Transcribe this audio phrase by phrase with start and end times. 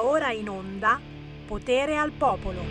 [0.00, 0.98] Va ora in onda
[1.46, 2.62] Potere al Popolo.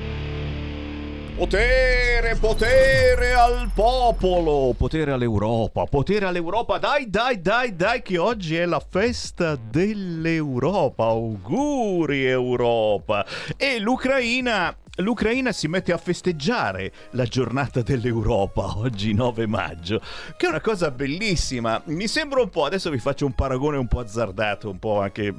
[1.37, 6.79] Potere, potere al popolo, potere all'Europa, potere all'Europa.
[6.79, 11.05] Dai, dai, dai, dai, che oggi è la festa dell'Europa.
[11.05, 13.23] Auguri Europa.
[13.55, 20.01] E l'Ucraina l'Ucraina si mette a festeggiare la giornata dell'Europa oggi 9 maggio,
[20.37, 21.81] che è una cosa bellissima.
[21.85, 25.33] Mi sembra un po', adesso vi faccio un paragone un po' azzardato, un po' anche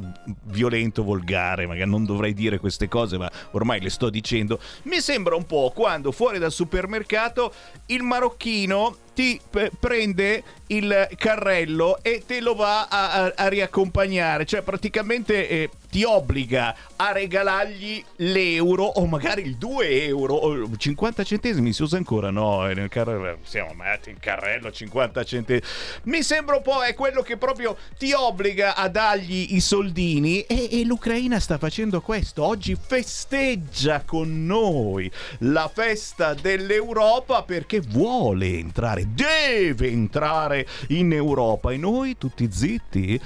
[0.45, 4.59] violento, volgare, magari non dovrei dire queste cose, ma ormai le sto dicendo.
[4.85, 7.53] Mi sembra un po' quando fuori dal supermercato
[7.87, 14.47] il marocchino ti p- prende il carrello e te lo va a, a, a riaccompagnare,
[14.47, 21.25] cioè praticamente eh, ti obbliga a regalargli l'euro o magari il 2 euro o 50
[21.25, 22.63] centesimi si usa ancora no?
[22.67, 25.69] Nel carrello siamo andati in carrello 50 centesimi
[26.05, 30.69] mi sembra un po' è quello che proprio ti obbliga a dargli i soldini e,
[30.71, 32.45] e l'Ucraina sta facendo questo.
[32.45, 41.73] Oggi festeggia con noi la festa dell'Europa perché vuole entrare deve entrare in Europa.
[41.73, 43.21] E noi tutti zitti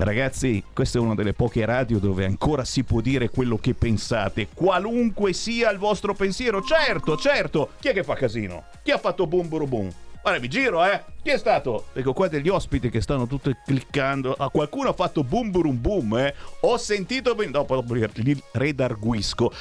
[0.00, 4.46] Ragazzi, questa è una delle poche radio dove ancora si può dire quello che pensate,
[4.54, 6.62] qualunque sia il vostro pensiero.
[6.62, 7.70] Certo, certo.
[7.80, 8.66] Chi è che fa casino?
[8.84, 9.92] Chi ha fatto boom boom boom?
[10.22, 11.02] Guarda, vi giro, eh.
[11.20, 11.86] Chi è stato?
[11.94, 14.34] Ecco qua degli ospiti che stanno tutti cliccando.
[14.34, 16.32] Ah, qualcuno ha fatto boom boom boom, eh.
[16.60, 19.52] Ho sentito ben dopo li redarguisco.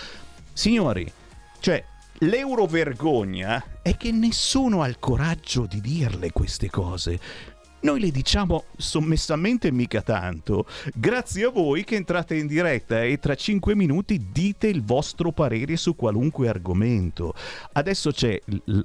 [0.54, 1.12] Signori,
[1.60, 1.84] cioè
[2.20, 7.56] l'eurovergogna è che nessuno ha il coraggio di dirle queste cose.
[7.80, 13.36] Noi le diciamo sommessamente mica tanto, grazie a voi che entrate in diretta e tra
[13.36, 17.36] 5 minuti dite il vostro parere su qualunque argomento.
[17.74, 18.42] Adesso c'è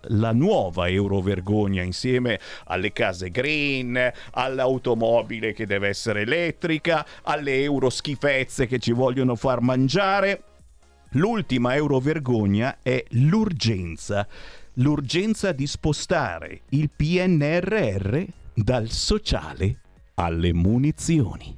[0.09, 8.79] la nuova Eurovergogna insieme alle case green, all'automobile che deve essere elettrica, alle euroschifezze che
[8.79, 10.43] ci vogliono far mangiare.
[11.13, 14.29] L'ultima Eurovergogna è l'urgenza.
[14.75, 19.81] L'urgenza di spostare il PNRR dal sociale
[20.15, 21.57] alle munizioni.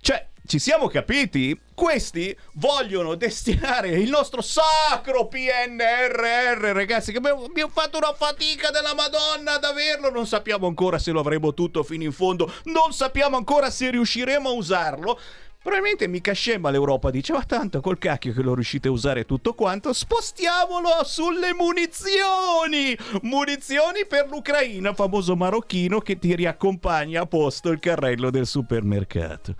[0.00, 1.58] Cioè, ci siamo capiti?
[1.74, 8.94] Questi vogliono destinare il nostro sacro PNRR, ragazzi, che abbiamo, abbiamo, fatto una fatica della
[8.94, 13.36] Madonna ad averlo, non sappiamo ancora se lo avremo tutto fino in fondo, non sappiamo
[13.36, 15.18] ancora se riusciremo a usarlo,
[15.62, 19.54] Probabilmente mica scema l'Europa dice, ma tanto col cacchio che lo riuscite a usare tutto
[19.54, 22.98] quanto, spostiamolo sulle munizioni!
[23.22, 29.54] Munizioni per l'Ucraina, famoso marocchino che ti riaccompagna a posto il carrello del supermercato.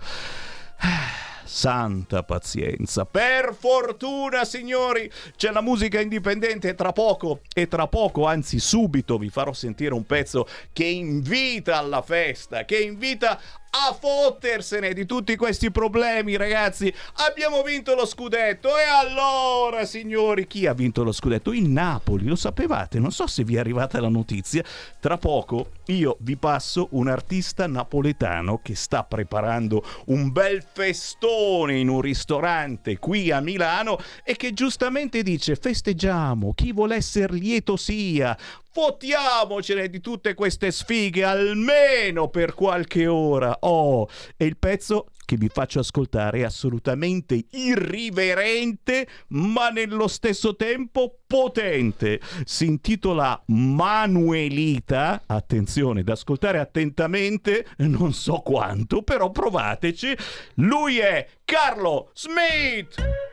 [1.45, 3.05] Santa pazienza.
[3.05, 9.29] Per fortuna, signori, c'è la musica indipendente tra poco e tra poco, anzi subito, vi
[9.29, 13.39] farò sentire un pezzo che invita alla festa, che invita
[13.75, 16.93] a fottersene di tutti questi problemi, ragazzi.
[17.27, 18.77] Abbiamo vinto lo scudetto.
[18.77, 21.51] E allora, signori, chi ha vinto lo scudetto?
[21.51, 22.99] Il Napoli, lo sapevate?
[22.99, 24.63] Non so se vi è arrivata la notizia.
[24.99, 31.89] Tra poco io vi passo un artista napoletano che sta preparando un bel festone in
[31.89, 38.37] un ristorante qui a Milano e che giustamente dice festeggiamo, chi vuole essere lieto sia,
[38.73, 43.55] fottiamocene di tutte queste sfighe almeno per qualche ora.
[43.61, 51.19] Oh, e il pezzo che vi faccio ascoltare è assolutamente irriverente, ma nello stesso tempo
[51.25, 52.19] potente.
[52.45, 55.23] Si intitola Manuelita.
[55.25, 60.15] Attenzione, ad ascoltare attentamente, non so quanto, però provateci.
[60.55, 63.32] Lui è Carlo Smith.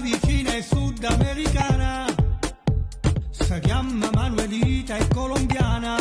[0.00, 2.06] Vicina è sudamericana,
[3.30, 5.96] si chiama Manuelita, è colombiana,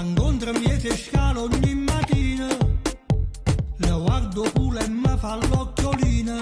[0.00, 2.48] incontra miete scalo ogni mattina,
[3.78, 6.36] la guardo pure e mi fa l'occhiolina,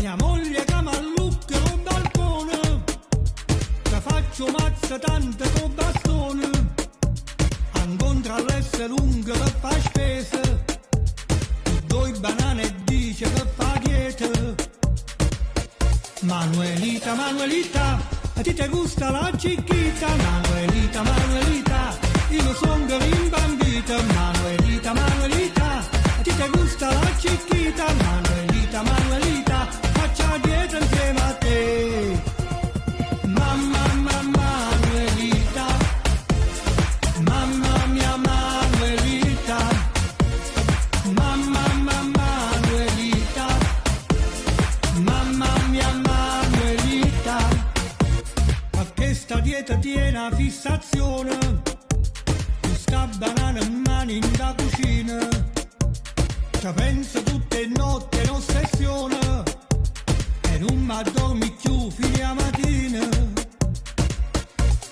[0.00, 2.84] mia moglie che mallucca un balcone,
[3.82, 6.50] ti faccio mazza tante con bastone,
[7.86, 10.40] incontra l'esse lunga per fa spesa,
[11.86, 14.71] due banane e dice che fa dieta.
[16.22, 18.00] Manuelita, Manuelita,
[18.34, 20.06] a ti te gusta la chiquita?
[20.06, 21.98] Manuelita, Manuelita,
[22.30, 24.00] io sono rimbambita.
[24.14, 27.84] Manuelita, Manuelita, a ti te gusta la chiquita?
[27.92, 32.21] Manuelita, Manuelita, faccia dieta insieme a.
[49.62, 51.38] dieta tiene fissazione.
[52.60, 55.18] Questa banana in mano in da cucina.
[56.58, 59.18] Ci penso tutte notte in ossessione.
[60.50, 63.08] E non mi addormi più fino a mattina.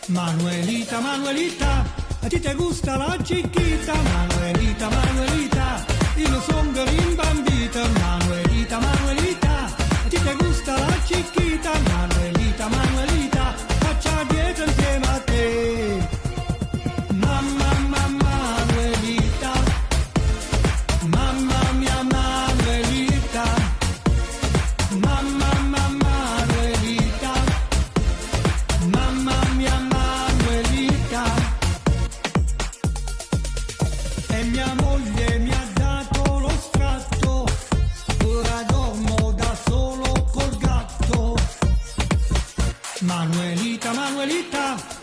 [0.06, 1.84] Manuelita, Manuelita,
[2.20, 3.94] a ti te gusta la chiquita?
[3.94, 5.84] Manuelita, Manuelita,
[6.16, 7.88] io sono rimbambita.
[7.88, 8.49] Manuelita,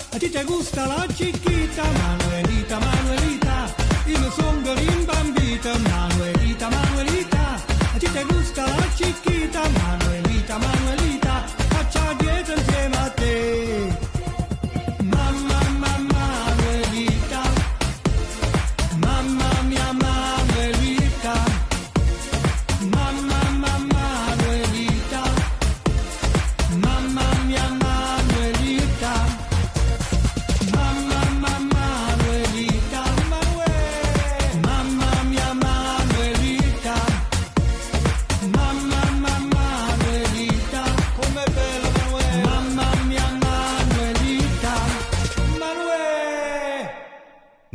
[0.09, 3.73] A ti te gusta la chiquita Manuelita, Manuelita
[4.05, 7.55] Io sono rimbambita Manuelita, Manuelita.
[7.93, 10.86] A ti te gusta la chiquita Manuelita, Manuelita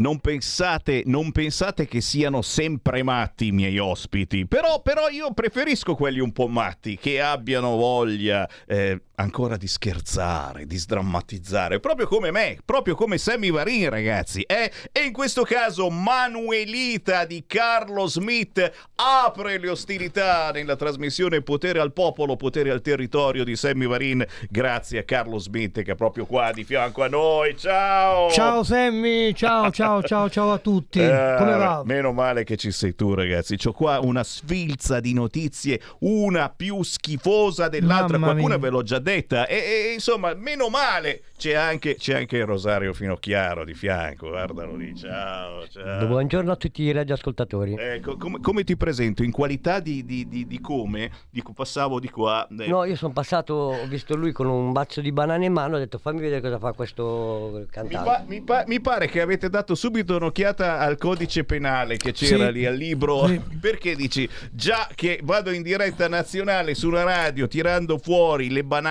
[0.03, 5.95] Non pensate, non pensate che siano sempre matti i miei ospiti, però, però io preferisco
[5.95, 12.31] quelli un po' matti, che abbiano voglia eh, ancora di scherzare, di sdrammatizzare, proprio come
[12.31, 14.43] me, proprio come Sammy Varin ragazzi.
[14.43, 14.71] eh?
[14.91, 21.93] E in questo caso Manuelita di Carlo Smith apre le ostilità nella trasmissione Potere al
[21.93, 26.51] Popolo, Potere al Territorio di Sammy Varin, grazie a Carlo Smith che è proprio qua
[26.53, 27.57] di fianco a noi.
[27.57, 28.31] Ciao!
[28.31, 30.99] Ciao Sammy, ciao ciao ciao ciao a tutti.
[31.01, 31.83] Eh, Come va?
[31.85, 33.57] Meno male che ci sei tu, ragazzi.
[33.57, 38.19] C'ho qua una sfilza di notizie, una più schifosa dell'altra.
[38.19, 38.65] Mamma Qualcuna mia.
[38.65, 39.47] ve l'ho già detta.
[39.47, 41.23] E, e, insomma, meno male.
[41.43, 44.29] C'è anche, c'è anche il Rosario Finocchiaro di fianco.
[44.29, 44.95] Guardalo lì.
[44.97, 46.07] Ciao, ciao.
[46.07, 47.75] Buongiorno a tutti i radioascoltatori.
[47.77, 49.25] Ecco, come, come ti presento?
[49.25, 51.11] In qualità di, di- di- di come?
[51.31, 52.47] Dico, passavo di qua.
[52.61, 55.75] eh, No, io sono passato, ho visto lui con un bazzo di banane in mano,
[55.75, 58.09] ho detto fammi vedere cosa fa questo Mi, cantante.
[58.09, 62.47] pa- mi pa- mi pare che avete dato subito un'occhiata al codice penale che c'era
[62.47, 62.53] Sì.
[62.53, 63.27] lì al libro.
[63.27, 63.41] Sì.
[63.61, 68.91] Perché dici già che vado in diretta nazionale sulla radio tirando fuori le banane,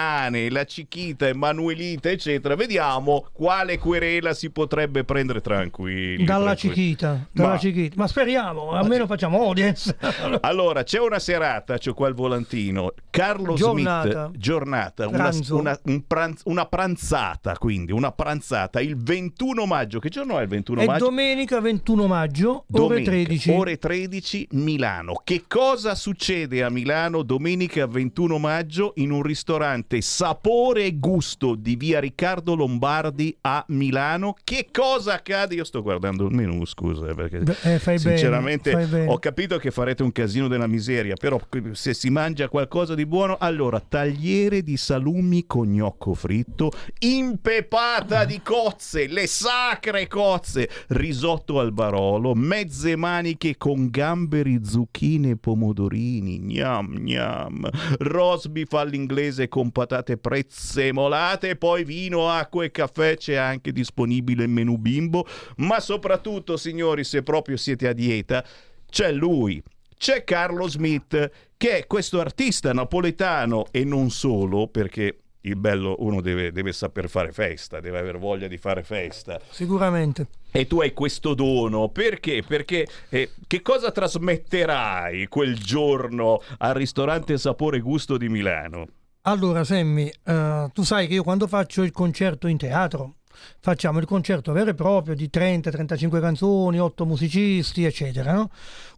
[0.50, 2.56] la cichita, Emanuelita, eccetera.
[2.56, 6.24] Vediamo quale querela si potrebbe prendere tranquilli.
[6.24, 6.75] Dalla tranquilli.
[6.75, 7.95] Cichita, dalla Ma- Cichita.
[7.98, 9.95] Ma speriamo, almeno facciamo audience.
[10.42, 12.94] Allora, c'è una serata, c'ho qua il volantino.
[13.09, 14.25] Carlo Giornata.
[14.27, 20.00] Smith, giornata, una, una- un pranz- una pranzata, quindi una pranzata il 21 maggio.
[20.00, 21.06] Che giorno è il 21 È maggio?
[21.06, 23.51] domenica 21 maggio, ore Domenica, 13.
[23.51, 25.21] ore 13 Milano.
[25.24, 31.75] Che cosa succede a Milano domenica 21 maggio in un ristorante Sapore e Gusto di
[31.75, 34.35] via Riccardo Lombardi a Milano?
[34.44, 35.56] Che cosa accade?
[35.56, 39.11] Io sto guardando il menù, scusa, eh, perché eh, fai bene, sinceramente fai bene.
[39.11, 41.39] ho capito che farete un casino della miseria, però
[41.73, 48.42] se si mangia qualcosa di buono, allora tagliere di salumi con gnocco fritto, impepata di
[48.42, 56.99] cozze, le sacre cozze, risotto al barolo, mezze maniche con gamberi, zucchine e pomodorini, gnam
[57.01, 64.50] gnam, rosbif all'inglese con patate prezzemolate, poi vino, acqua e caffè c'è anche disponibile il
[64.50, 65.26] menù bimbo,
[65.57, 68.45] ma soprattutto signori se proprio siete a dieta,
[68.90, 69.61] c'è lui,
[69.97, 76.21] c'è Carlo Smith, che è questo artista napoletano e non solo, perché il bello uno
[76.21, 79.40] deve, deve saper fare festa, deve aver voglia di fare festa.
[79.50, 80.28] Sicuramente.
[80.52, 82.44] E tu hai questo dono, perché?
[82.45, 88.85] Perché eh, che cosa trasmetterai quel giorno al ristorante Sapore Gusto di Milano?
[89.23, 93.18] Allora, Sammy, eh, tu sai che io quando faccio il concerto in teatro,
[93.59, 98.33] facciamo il concerto vero e proprio di 30-35 canzoni, 8 musicisti, eccetera.
[98.33, 98.49] no?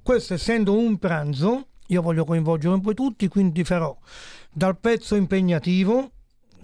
[0.02, 3.94] Questo essendo un pranzo, io voglio coinvolgere un po' tutti, quindi farò
[4.50, 6.12] dal pezzo impegnativo,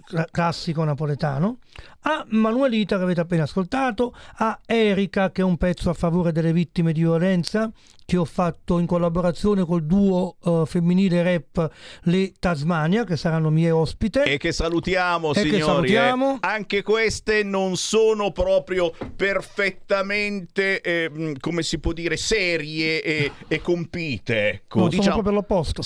[0.04, 1.58] cla- classico napoletano,
[2.02, 6.52] a Manuelita che avete appena ascoltato, a Erika che è un pezzo a favore delle
[6.52, 7.70] vittime di violenza
[8.10, 11.70] che ho fatto in collaborazione col duo eh, femminile rap
[12.04, 14.24] Le Tasmania che saranno mie ospite.
[14.24, 15.62] E che salutiamo, E che signori.
[15.62, 16.34] salutiamo.
[16.34, 16.38] eh.
[16.40, 23.60] Anche queste non sono proprio perfettamente, eh, mh, come si può dire, serie e, e
[23.60, 24.48] compite.
[24.50, 25.82] Ecco, No, sono diciamo, proprio l'opposto.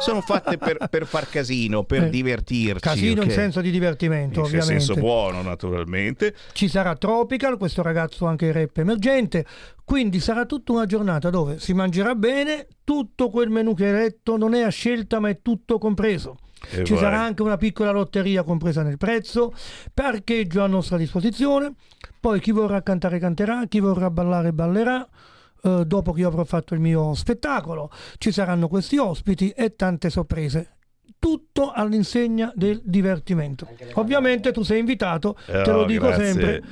[0.00, 2.80] sono fatte per, per far casino, per Eh, divertirci.
[2.80, 3.26] Casino ok?
[3.26, 4.80] in senso di divertimento, In ovviamente.
[4.84, 6.34] senso buono, naturalmente.
[6.52, 9.46] Ci sarà Tropical, questo ragazzo anche rap emergente,
[9.84, 14.36] quindi sarà tutta una giornata dove si mangerà bene, tutto quel menù che hai letto
[14.36, 16.36] non è a scelta ma è tutto compreso.
[16.70, 17.02] E Ci vai.
[17.02, 19.54] sarà anche una piccola lotteria compresa nel prezzo,
[19.94, 21.72] parcheggio a nostra disposizione,
[22.20, 25.06] poi chi vorrà cantare canterà, chi vorrà ballare ballerà.
[25.62, 30.10] eh, dopo che io avrò fatto il mio spettacolo, ci saranno questi ospiti e tante
[30.10, 30.77] sorprese.
[31.18, 33.66] Tutto all'insegna del divertimento.
[33.94, 36.24] Ovviamente tu sei invitato, te Oh, lo dico grazie.
[36.26, 36.62] sempre.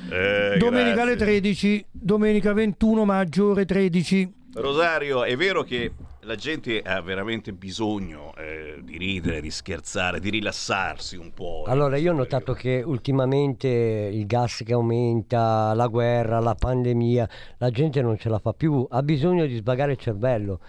[0.53, 1.39] Eh, domenica alle grazie.
[1.41, 4.33] 13, domenica 21 maggio ore 13.
[4.53, 10.29] Rosario, è vero che la gente ha veramente bisogno eh, di ridere, di scherzare, di
[10.29, 11.63] rilassarsi un po'.
[11.67, 17.69] Allora, io ho notato che ultimamente il gas che aumenta, la guerra, la pandemia, la
[17.69, 20.59] gente non ce la fa più, ha bisogno di sbagare il cervello,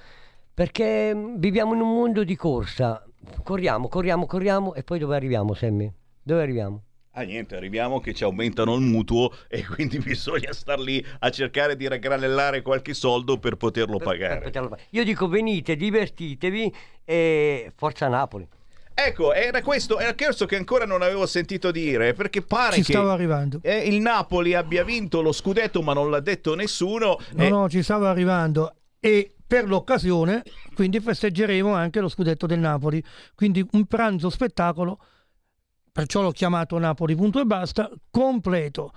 [0.52, 3.02] perché mm, viviamo in un mondo di corsa,
[3.42, 5.90] corriamo, corriamo, corriamo e poi dove arriviamo, Sammy?
[6.22, 6.82] Dove arriviamo?
[7.12, 11.74] Ah niente, arriviamo che ci aumentano il mutuo e quindi bisogna star lì a cercare
[11.76, 14.34] di raggranellare qualche soldo per poterlo Per- pagare.
[14.34, 14.78] per poterlo.
[14.90, 18.46] Io dico venite, divertitevi e forza Napoli.
[19.00, 22.92] Ecco, era questo, era questo che ancora non avevo sentito dire, perché pare Ci che
[22.92, 23.60] stavo arrivando.
[23.62, 27.16] eh, il Napoli abbia vinto lo scudetto, ma non l'ha detto nessuno.
[27.34, 28.74] No, Eh, no, ci stavo arrivando.
[29.00, 30.42] E per l'occasione,
[30.74, 33.02] quindi festeggeremo anche lo scudetto del Napoli.
[33.34, 35.00] Quindi un pranzo spettacolo,
[35.90, 38.92] perciò l'ho chiamato Napoli punto e basta, completo.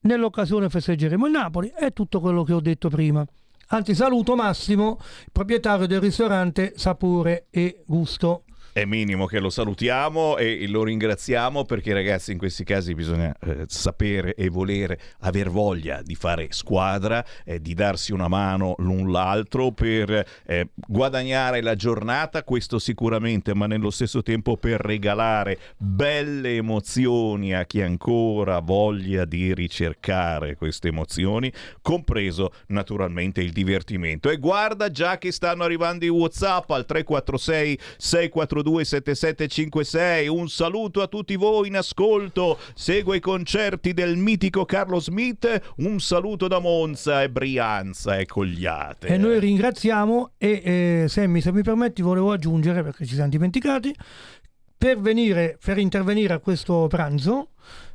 [0.00, 3.26] Nell'occasione festeggeremo il Napoli e tutto quello che ho detto prima.
[3.70, 4.98] Anzi, saluto Massimo,
[5.30, 8.44] proprietario del ristorante Sapore e Gusto.
[8.78, 13.64] È minimo che lo salutiamo e lo ringraziamo perché ragazzi in questi casi bisogna eh,
[13.66, 19.72] sapere e volere, aver voglia di fare squadra, eh, di darsi una mano l'un l'altro
[19.72, 27.52] per eh, guadagnare la giornata, questo sicuramente, ma nello stesso tempo per regalare belle emozioni
[27.54, 34.30] a chi ancora voglia di ricercare queste emozioni, compreso naturalmente il divertimento.
[34.30, 40.28] E guarda già che stanno arrivando i WhatsApp al 346 642 7756.
[40.28, 42.58] Un saluto a tutti voi in ascolto.
[42.74, 45.74] Segue i concerti del mitico Carlo Smith.
[45.78, 49.08] Un saluto da Monza e Brianza e Cogliate.
[49.08, 53.94] E noi ringraziamo e eh, Sammy, se mi permetti, volevo aggiungere, perché ci siamo dimenticati,
[54.76, 57.50] per, venire, per intervenire a questo pranzo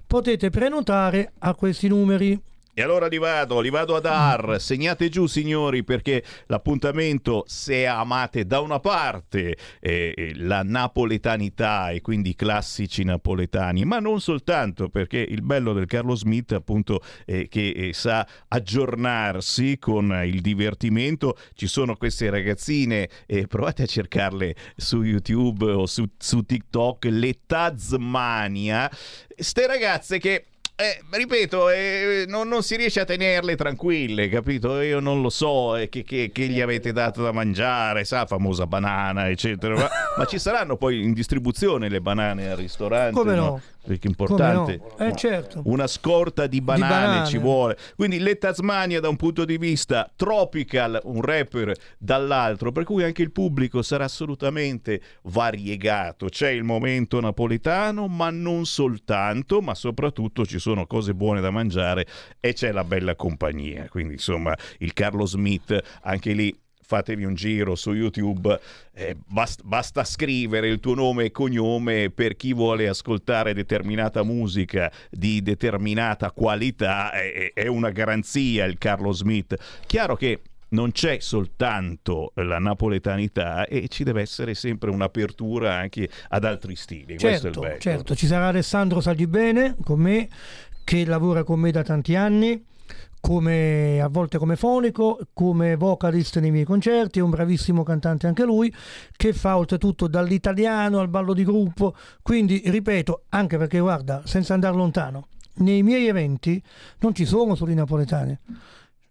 [0.06, 2.40] potete prenotare a questi numeri.
[2.76, 4.60] E allora li vado, li vado a dar.
[4.60, 12.02] Segnate giù, signori, perché l'appuntamento, se amate da una parte eh, eh, la napoletanità e
[12.02, 17.48] quindi i classici napoletani, ma non soltanto, perché il bello del Carlo Smith, appunto, è
[17.48, 21.38] che eh, sa aggiornarsi con il divertimento.
[21.54, 27.42] Ci sono queste ragazzine, eh, provate a cercarle su YouTube o su, su TikTok, le
[27.46, 28.90] Tazmania.
[29.36, 34.82] Ste ragazze che eh, ripeto, eh, non, non si riesce a tenerle tranquille, capito?
[34.82, 38.66] Io non lo so eh, che, che- che gli avete dato da mangiare, sa, famosa
[38.66, 39.76] banana, eccetera.
[39.76, 43.14] Ma, ma ci saranno poi in distribuzione le banane al ristorante?
[43.14, 43.62] Come no?
[43.86, 44.60] Perché è Come no?
[44.62, 44.82] importante.
[44.98, 45.62] Eh certo.
[45.66, 47.28] Una scorta di banane, banane.
[47.28, 47.78] ci vuole.
[47.96, 53.22] Quindi le Tasmania da un punto di vista tropical, un rapper dall'altro, per cui anche
[53.22, 56.28] il pubblico sarà assolutamente variegato.
[56.28, 62.06] C'è il momento napoletano, ma non soltanto, ma soprattutto ci sono cose buone da mangiare
[62.40, 63.88] e c'è la bella compagnia.
[63.90, 66.56] Quindi insomma il Carlo Smith, anche lì
[66.94, 68.60] fatevi un giro su YouTube,
[68.94, 74.92] eh, bast- basta scrivere il tuo nome e cognome per chi vuole ascoltare determinata musica
[75.10, 79.56] di determinata qualità, è, è una garanzia il Carlo Smith.
[79.88, 86.46] Chiaro che non c'è soltanto la napoletanità e ci deve essere sempre un'apertura anche ad
[86.46, 87.18] altri stili.
[87.18, 90.30] Questo è il Certo, certo, ci sarà Alessandro Saglibene con me,
[90.84, 92.64] che lavora con me da tanti anni,
[93.20, 98.44] come, a volte come fonico, come vocalist nei miei concerti, è un bravissimo cantante anche
[98.44, 98.74] lui,
[99.16, 104.76] che fa oltretutto dall'italiano al ballo di gruppo, quindi ripeto, anche perché guarda, senza andare
[104.76, 106.62] lontano, nei miei eventi
[107.00, 108.38] non ci sono solo i napoletani.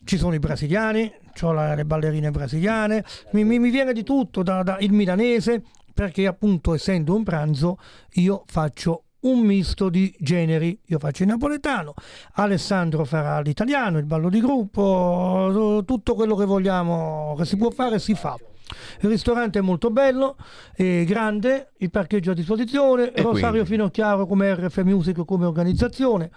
[0.04, 1.10] Ci sono i brasiliani,
[1.42, 5.62] ho le ballerine brasiliane, mi, mi- mi viene di tutto, da, da- il milanese,
[5.94, 7.78] perché appunto essendo un pranzo
[8.14, 10.78] io faccio un misto di generi.
[10.86, 11.94] Io faccio il napoletano,
[12.34, 17.98] Alessandro farà l'italiano, il ballo di gruppo, tutto quello che vogliamo, che si può fare,
[17.98, 18.36] si fa.
[19.00, 20.36] Il ristorante è molto bello,
[20.74, 23.68] è grande, il parcheggio a disposizione, E Rosario quindi?
[23.68, 26.30] Finocchiaro come RF Music come organizzazione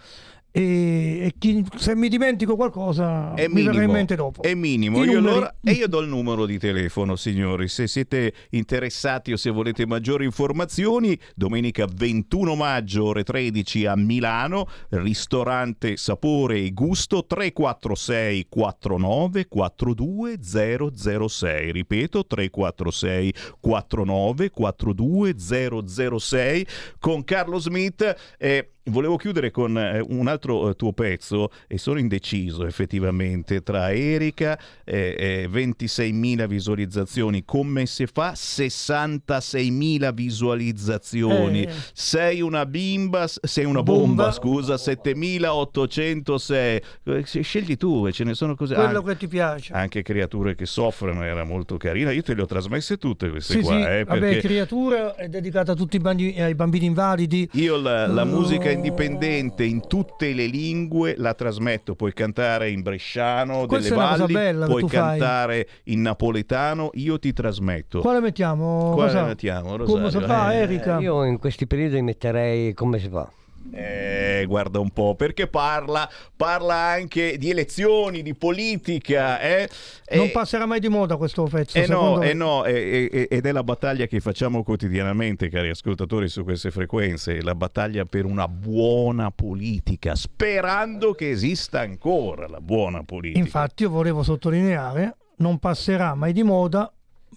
[0.57, 4.41] e, chi- se mi dimentico qualcosa È mi verrà in mente dopo.
[4.41, 5.03] è minimo.
[5.03, 7.67] Io allora- e io do il numero di telefono, signori.
[7.67, 14.67] Se siete interessati o se volete maggiori informazioni, domenica 21 maggio, ore 13 a Milano,
[14.89, 21.71] ristorante Sapore e Gusto 346 49 42 006.
[21.73, 26.67] Ripeto, 346 49 42 006
[26.99, 28.15] con Carlo Smith.
[28.37, 33.91] Eh, Volevo chiudere con eh, un altro eh, tuo pezzo e sono indeciso effettivamente tra
[33.91, 41.69] Erika, eh, eh, 26.000 visualizzazioni, Commesse fa 66.000 visualizzazioni, Eh.
[41.93, 44.05] sei una bimba, sei una Bomba.
[44.05, 48.75] bomba, scusa, 7.806, Eh, se- scegli tu, e ce ne sono così.
[48.75, 49.73] quello anche, che ti piace.
[49.73, 53.59] anche creature che soffrono, era molto carina, io te le ho trasmesse tutte queste Sì,
[53.61, 54.47] qua, sì, eh, vabbè, perché...
[54.47, 57.49] creatura è dedicata a tutti i bambini, ai bambini invalidi.
[57.53, 58.25] Io la, la Oh.
[58.25, 64.33] musica indipendente in tutte le lingue la trasmetto, puoi cantare in bresciano Questa delle valli,
[64.33, 65.17] bella puoi tu fai.
[65.19, 68.01] cantare in napoletano, io ti trasmetto.
[68.01, 68.91] Quale mettiamo?
[68.93, 69.25] Quale Rosa?
[69.25, 70.09] mettiamo, Come Rosario?
[70.09, 70.99] si fa, Eh, Erika?
[70.99, 73.29] Io in questi periodi metterei come si fa.
[73.71, 79.39] Eh, guarda un po', perché parla, parla anche di elezioni, di politica.
[79.39, 79.69] Eh?
[80.11, 81.77] Non Eh, passerà mai di moda questo pezzo.
[81.77, 86.71] Eh no, eh no, ed è la battaglia che facciamo quotidianamente, cari ascoltatori, su queste
[86.71, 93.39] frequenze, la battaglia per una buona politica, sperando che esista ancora la buona politica.
[93.39, 96.91] Infatti io volevo sottolineare, non passerà mai di moda,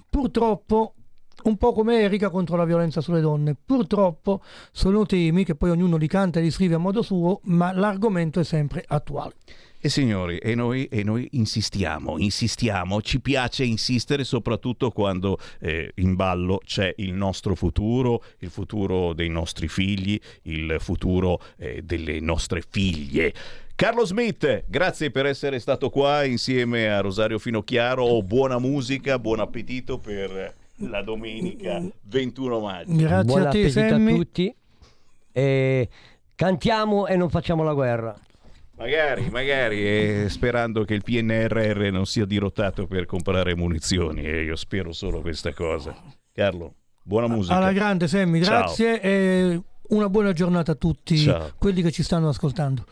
[0.08, 0.94] purtroppo,
[1.45, 3.57] un po' come Erika contro la violenza sulle donne.
[3.64, 4.42] Purtroppo
[4.73, 8.40] sono temi che poi ognuno li canta e li scrive a modo suo, ma l'argomento
[8.40, 9.35] è sempre attuale.
[9.80, 16.16] E signori, e noi, e noi insistiamo, insistiamo, ci piace insistere soprattutto quando eh, in
[16.16, 22.61] ballo c'è il nostro futuro, il futuro dei nostri figli, il futuro eh, delle nostre
[22.68, 23.33] figlie.
[23.76, 28.21] Carlo Smith, grazie per essere stato qua insieme a Rosario Finocchiaro.
[28.23, 32.95] Buona musica, buon appetito per la domenica 21 maggio.
[32.95, 34.54] Grazie Buon a te, a tutti.
[35.32, 35.88] E
[36.34, 38.17] cantiamo e non facciamo la guerra.
[38.76, 44.54] Magari, magari, eh, sperando che il PNRR non sia dirottato per comprare munizioni, e io
[44.54, 45.97] spero solo questa cosa.
[46.32, 47.56] Carlo, buona musica.
[47.56, 48.58] Alla grande, Sammy, Ciao.
[48.58, 51.54] grazie e una buona giornata a tutti Ciao.
[51.58, 52.84] quelli che ci stanno ascoltando.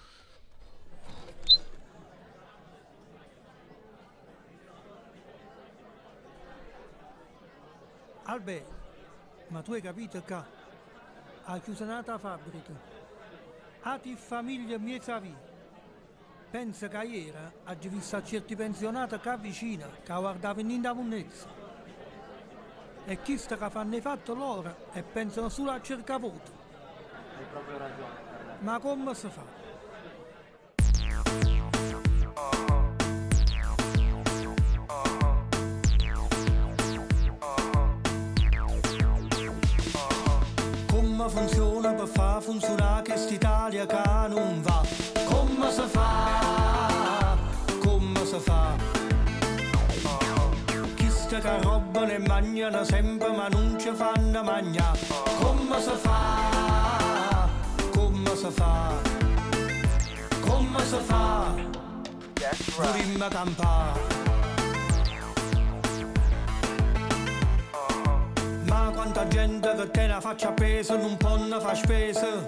[8.36, 8.66] Albe,
[9.48, 10.34] ma tu hai capito che
[11.44, 12.70] ha chiuso un'altra fabbrica?
[13.80, 15.34] A ti famiglia mia savi.
[16.50, 17.32] Pensa che ieri
[17.64, 21.48] ha visto certi pensionati che vicino, che guardavano in da munnezza.
[23.06, 26.50] E chi sta che fanno i fatti loro e pensano solo a cercare voto.
[27.38, 28.58] Hai proprio ragione.
[28.58, 29.65] Ma come si fa?
[42.06, 44.82] Funziona per far funzionare quest'Italia che non va?
[45.24, 47.36] Come si fa?
[47.80, 48.76] Come si fa?
[50.94, 54.98] Chiste che robbano e mangiano sempre ma non ci fanno mangiare.
[55.40, 57.48] Come si fa?
[57.92, 58.92] Come si fa?
[60.40, 61.54] Come si fa?
[62.76, 64.15] Vorremmo campare.
[69.06, 72.42] Quanta gente che te la faccia peso non può ne fa spesa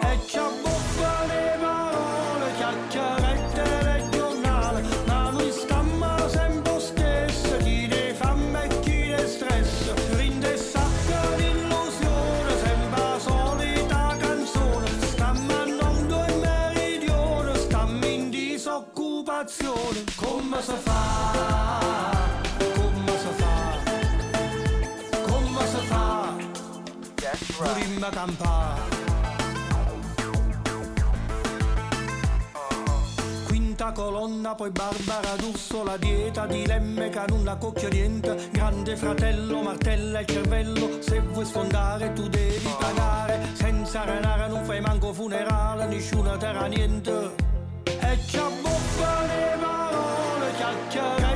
[0.00, 8.64] E ci abbuffa le parole, chiacchierette regionali Ma noi stiamo sempre stesso, chi ne fame
[8.64, 9.92] e chi ne stress.
[10.16, 14.86] Rinde sacca l'illusione, sempre la solita canzone.
[15.00, 20.04] Stiamo andando in meridione, stiamo in disoccupazione.
[20.16, 21.77] Come si fa?
[27.98, 28.80] Vorremmo campare.
[33.46, 38.50] Quinta colonna, poi Barbara D'Urso, la dieta di Lemme che non la cocchia niente.
[38.52, 43.48] Grande fratello, martella il cervello, se vuoi sfondare tu devi pagare.
[43.54, 47.34] Senza renare non fai manco funerale, nessuna terra niente.
[47.82, 51.27] E ci abbuffa le parole, chiacchierette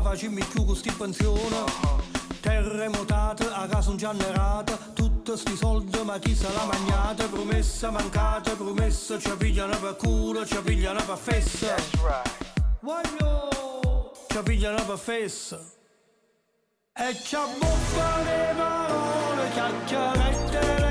[0.00, 1.64] facciamo più con sti pensione.
[2.40, 8.54] Terremotate, a casa hanno errata, tutti sti soldi ma chi se l'ha magnata, promessa mancata,
[8.56, 11.74] promessa, ci pigliano per culo, ci pigliano per fessa.
[12.80, 15.60] Voglio, ci pigliano per fessa.
[16.92, 20.89] E ci abbuffano le parole, chiacchierette regionali,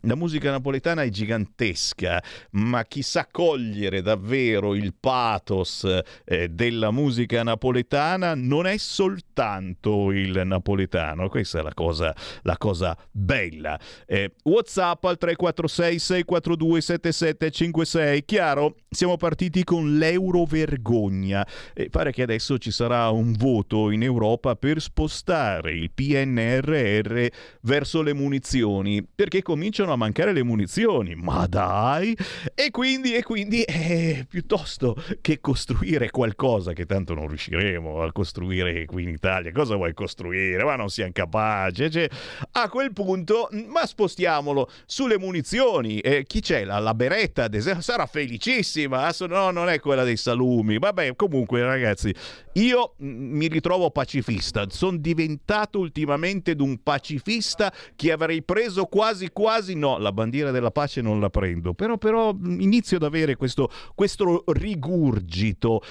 [0.04, 5.86] la musica napoletana è gigantesca, ma chi sa cogliere davvero il pathos
[6.24, 12.98] eh, della musica napoletana non è soltanto il napoletano, questa è la cosa, la cosa
[13.12, 13.78] bella.
[14.08, 18.76] Eh, WhatsApp al 346 642 7756, chiaro?
[18.90, 24.56] Siamo partiti con l'euro vergogna e pare che adesso ci sarà un voto in Europa
[24.56, 27.26] per spostare il PNRR
[27.62, 31.16] verso le munizioni perché cominciano a mancare le munizioni.
[31.16, 32.16] Ma dai!
[32.56, 38.86] E quindi, e quindi eh, piuttosto che costruire qualcosa che tanto non riusciremo a costruire
[38.86, 39.52] qui in Italia.
[39.52, 40.64] Cosa vuoi costruire?
[40.64, 42.10] Ma non siamo capaci cioè,
[42.52, 46.00] a quel punto ma spostiamolo sulle munizioni.
[46.00, 46.64] Eh, chi c'è?
[46.64, 49.12] La, la beretta ad esempio sarà felicissima.
[49.28, 50.78] No non è quella dei salumi.
[50.78, 52.14] Vabbè comunque ragazzi
[52.54, 54.66] io mi ritrovo pacifista.
[54.70, 61.00] Sono diventato ultimamente d'un pacifista che avrei preso quasi quasi no, la bandiera della pace
[61.00, 65.82] non la prendo, però, però inizio ad avere questo, questo rigurgito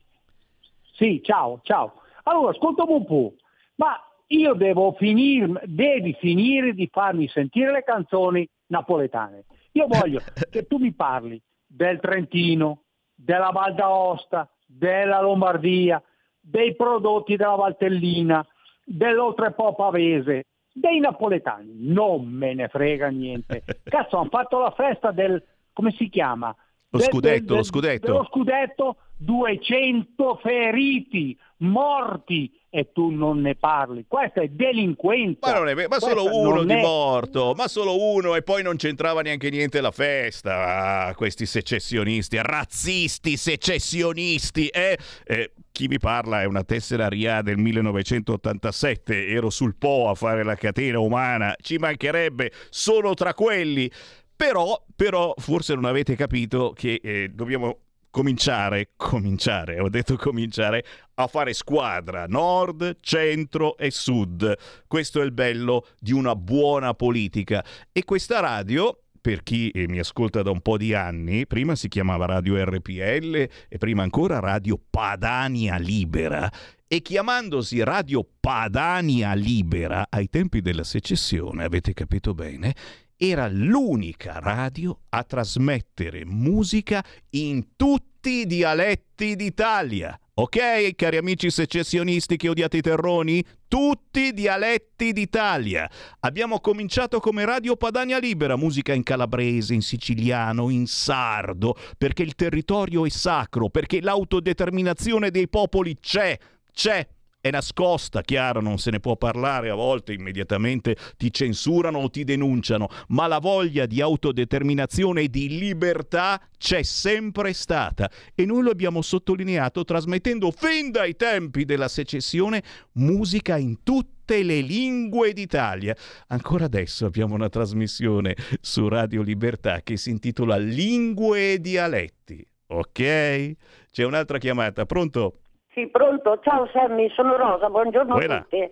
[0.93, 2.01] Sì, ciao, ciao.
[2.23, 3.33] Allora, ascoltami un po',
[3.75, 9.43] ma io devo finire, devi finire di farmi sentire le canzoni napoletane.
[9.77, 12.81] Io voglio che tu mi parli del Trentino,
[13.13, 16.01] della Val d'Aosta, della Lombardia,
[16.39, 18.43] dei prodotti della Valtellina,
[18.83, 21.73] dell'Oltrepo Pavese, dei napoletani.
[21.75, 23.63] Non me ne frega niente.
[23.83, 25.43] Cazzo, hanno fatto la festa del...
[25.73, 26.55] come si chiama?
[26.89, 28.05] Lo Del- scudetto, del- lo scudetto.
[28.07, 34.05] Dello scudetto, 200 feriti, morti, e tu non ne parli.
[34.07, 35.51] Questa è delinquenza.
[35.51, 38.61] Ma, non è ma solo Questa uno di è- morto, ma solo uno e poi
[38.61, 41.07] non c'entrava neanche niente la festa.
[41.07, 44.67] Ah, questi secessionisti, razzisti, secessionisti.
[44.67, 44.95] Eh?
[45.25, 50.43] Eh, chi mi parla è una tessera RIA del 1987, ero sul Po a fare
[50.43, 53.89] la catena umana, ci mancherebbe, sono tra quelli.
[54.35, 57.79] Però, però forse non avete capito che eh, dobbiamo
[58.17, 64.58] cominciare, cominciare, ho detto cominciare a fare squadra, nord, centro e sud.
[64.88, 67.63] Questo è il bello di una buona politica.
[67.91, 71.89] E questa radio, per chi eh, mi ascolta da un po' di anni, prima si
[71.89, 73.36] chiamava Radio RPL
[73.69, 76.51] e prima ancora Radio Padania Libera
[76.88, 82.73] e chiamandosi Radio Padania Libera ai tempi della secessione, avete capito bene,
[83.17, 90.17] era l'unica radio a trasmettere musica in tutti i dialetti d'Italia.
[90.36, 93.43] Ok, cari amici secessionisti che odiate i terroni?
[93.67, 95.89] Tutti i dialetti d'Italia.
[96.19, 102.36] Abbiamo cominciato come Radio Padania Libera, musica in calabrese, in siciliano, in sardo, perché il
[102.36, 106.38] territorio è sacro, perché l'autodeterminazione dei popoli c'è,
[106.71, 107.08] c'è
[107.39, 112.23] è nascosta, chiaro, non se ne può parlare, a volte immediatamente ti censurano o ti
[112.23, 118.71] denunciano, ma la voglia di autodeterminazione e di libertà c'è sempre stata e noi lo
[118.71, 125.95] abbiamo sottolineato trasmettendo fin dai tempi della secessione musica in tutte le lingue d'Italia.
[126.28, 132.45] Ancora adesso abbiamo una trasmissione su Radio Libertà che si intitola Lingue e dialetti.
[132.69, 133.54] Ok?
[133.91, 135.39] C'è un'altra chiamata, pronto?
[135.77, 136.39] Sì, pronto?
[136.39, 138.37] Ciao Sammy, sono Rosa, buongiorno Buona.
[138.37, 138.67] a tutti.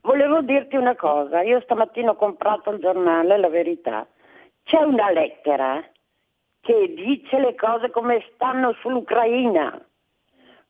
[0.00, 4.04] Volevo dirti una cosa, io stamattina ho comprato il giornale La Verità.
[4.64, 5.80] C'è una lettera
[6.60, 9.86] che dice le cose come stanno sull'Ucraina.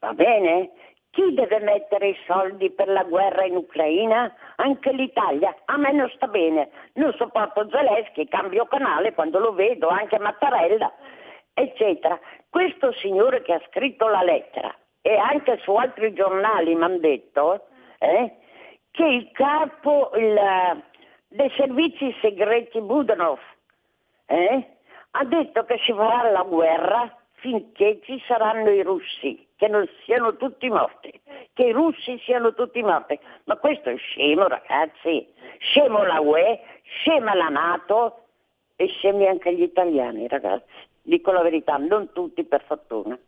[0.01, 0.73] Va bene?
[1.09, 4.31] Chi deve mettere i soldi per la guerra in Ucraina?
[4.57, 5.57] Anche l'Italia.
[5.65, 6.69] A me non sta bene.
[6.97, 10.93] Non sopporto Zelensky, cambio canale quando lo vedo, anche Mattarella,
[11.55, 12.21] eccetera.
[12.51, 17.67] Questo signore che ha scritto la lettera e anche su altri giornali mi hanno detto
[17.99, 18.37] eh,
[18.91, 20.83] che il capo il,
[21.29, 23.39] dei servizi segreti Budanov
[24.27, 24.67] eh,
[25.11, 30.37] ha detto che si farà la guerra finché ci saranno i russi, che non siano
[30.37, 31.13] tutti morti,
[31.53, 33.19] che i russi siano tutti morti.
[33.45, 35.27] Ma questo è scemo ragazzi,
[35.59, 38.27] scemo la UE, scema la Nato
[38.77, 40.71] e scemi anche gli italiani ragazzi.
[41.03, 43.19] Dico la verità, non tutti per fortuna.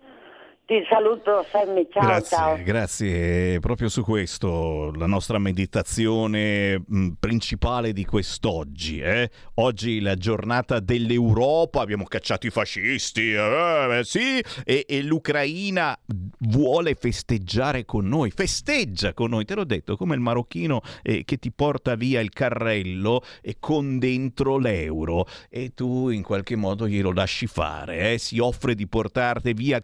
[0.66, 2.62] Ti saluto Sammy, ciao grazie, ciao.
[2.62, 3.58] grazie.
[3.60, 8.98] Proprio su questo la nostra meditazione mh, principale di quest'oggi.
[8.98, 9.28] Eh?
[9.56, 15.98] Oggi la giornata dell'Europa, abbiamo cacciato i fascisti, eh, sì, e, e l'Ucraina
[16.38, 21.36] vuole festeggiare con noi, festeggia con noi, te l'ho detto, come il marocchino eh, che
[21.36, 27.12] ti porta via il carrello e con dentro l'euro e tu in qualche modo glielo
[27.12, 28.18] lasci fare, eh?
[28.18, 29.82] si offre di portarti via il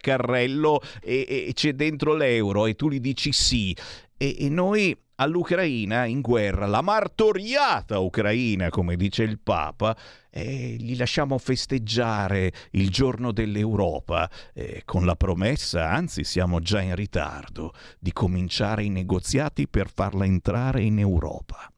[0.71, 3.77] carrello e, e c'è dentro l'euro e tu gli dici sì
[4.17, 9.95] e, e noi all'Ucraina in guerra, la martoriata Ucraina, come dice il Papa,
[10.31, 16.95] eh, gli lasciamo festeggiare il giorno dell'Europa eh, con la promessa, anzi siamo già in
[16.95, 21.71] ritardo, di cominciare i negoziati per farla entrare in Europa.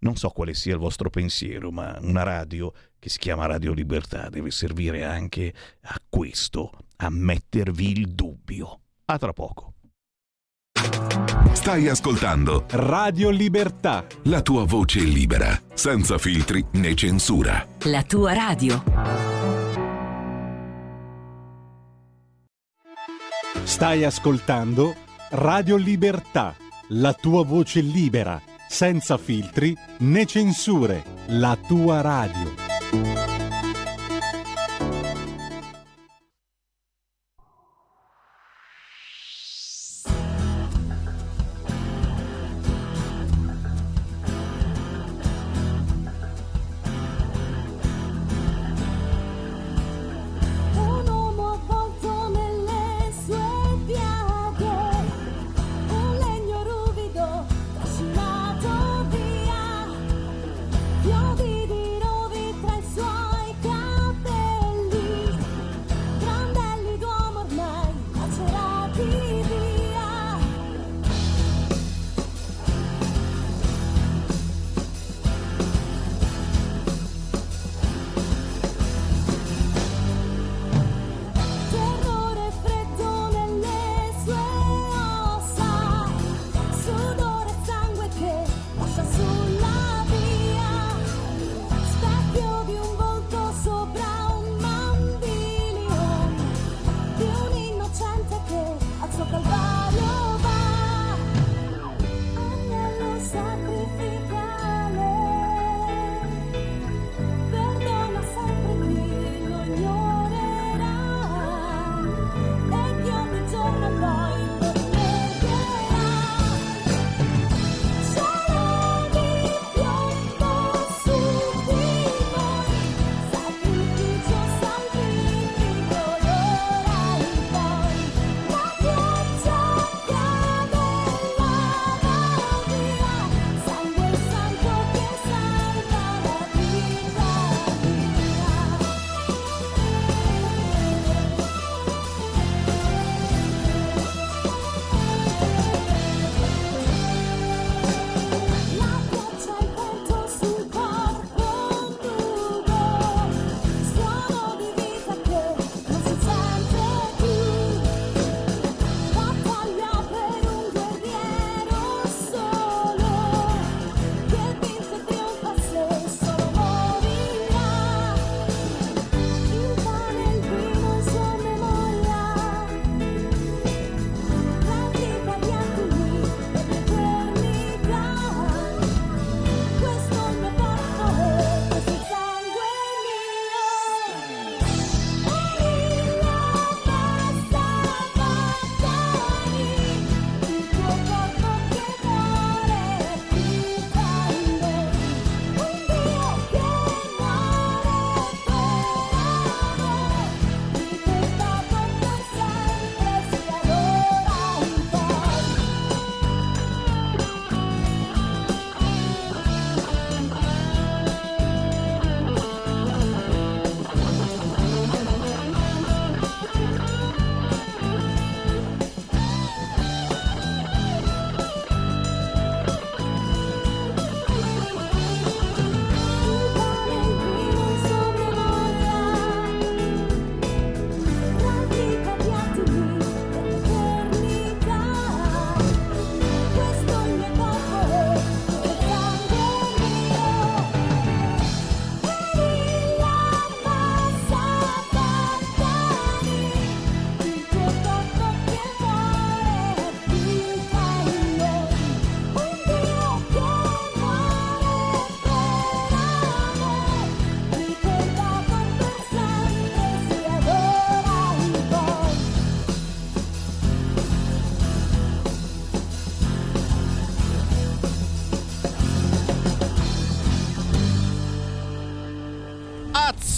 [0.00, 4.28] Non so quale sia il vostro pensiero, ma una radio che si chiama Radio Libertà
[4.28, 5.52] deve servire anche
[5.82, 6.70] a questo,
[7.06, 8.80] a mettervi il dubbio.
[9.06, 9.74] A tra poco.
[11.52, 14.06] Stai ascoltando Radio Libertà.
[14.24, 17.66] la tua voce libera, senza filtri né censura.
[17.84, 18.82] La tua radio.
[23.64, 24.94] Stai ascoltando
[25.30, 26.54] Radio Libertà.
[26.88, 31.04] La tua voce libera, senza filtri né censure.
[31.28, 33.41] La tua radio.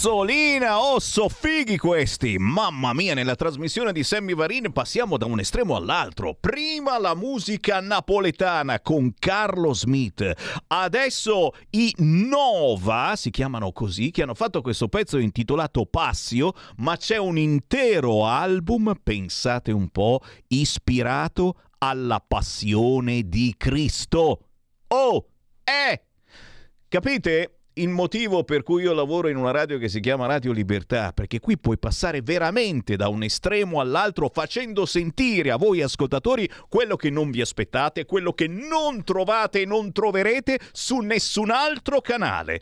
[0.05, 2.37] Azzolina, oh, so fighi questi!
[2.37, 6.37] Mamma mia, nella trasmissione di Sammy Varin passiamo da un estremo all'altro.
[6.39, 10.31] Prima la musica napoletana con Carlo Smith,
[10.67, 17.17] adesso i Nova, si chiamano così, che hanno fatto questo pezzo intitolato Passio, ma c'è
[17.17, 24.49] un intero album, pensate un po', ispirato alla passione di Cristo.
[24.89, 25.25] Oh,
[25.63, 26.03] eh!
[26.87, 27.54] Capite?
[27.77, 31.41] Il motivo per cui io lavoro in una radio che si chiama Radio Libertà, perché
[31.41, 37.09] qui puoi passare veramente da un estremo all'altro facendo sentire a voi ascoltatori quello che
[37.09, 42.61] non vi aspettate, quello che non trovate e non troverete su nessun altro canale.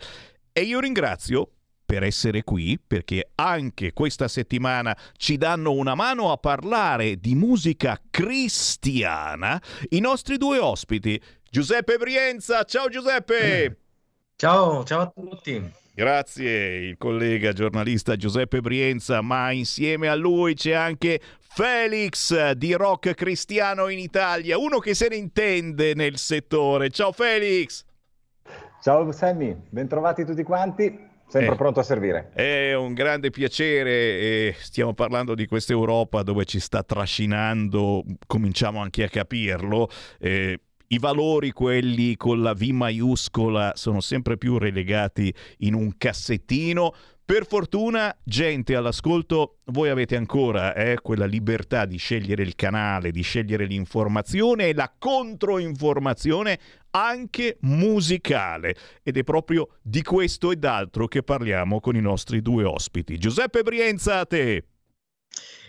[0.52, 1.47] E io ringrazio
[1.86, 8.02] per essere qui, perché anche questa settimana ci danno una mano a parlare di musica
[8.10, 11.21] cristiana, i nostri due ospiti.
[11.52, 13.83] Giuseppe Brienza, ciao Giuseppe!
[14.44, 15.72] Ciao, ciao a tutti.
[15.96, 23.14] Grazie, il collega giornalista Giuseppe Brienza, ma insieme a lui c'è anche Felix di Rock
[23.14, 26.90] Cristiano in Italia, uno che se ne intende nel settore.
[26.90, 27.86] Ciao Felix!
[28.82, 31.12] Ciao Sammy, bentrovati tutti quanti.
[31.26, 31.56] Sempre Eh.
[31.58, 32.32] pronto a servire.
[32.34, 38.82] È un grande piacere e stiamo parlando di questa Europa dove ci sta trascinando, cominciamo
[38.82, 39.90] anche a capirlo.
[40.20, 40.60] eh,
[40.94, 46.94] I valori, quelli con la V maiuscola, sono sempre più relegati in un cassettino.
[47.26, 53.24] Per fortuna, gente all'ascolto, voi avete ancora eh, quella libertà di scegliere il canale, di
[53.24, 56.60] scegliere l'informazione e la controinformazione
[56.92, 58.76] anche musicale.
[59.02, 63.18] Ed è proprio di questo ed altro che parliamo con i nostri due ospiti.
[63.18, 64.66] Giuseppe Brienza, a te.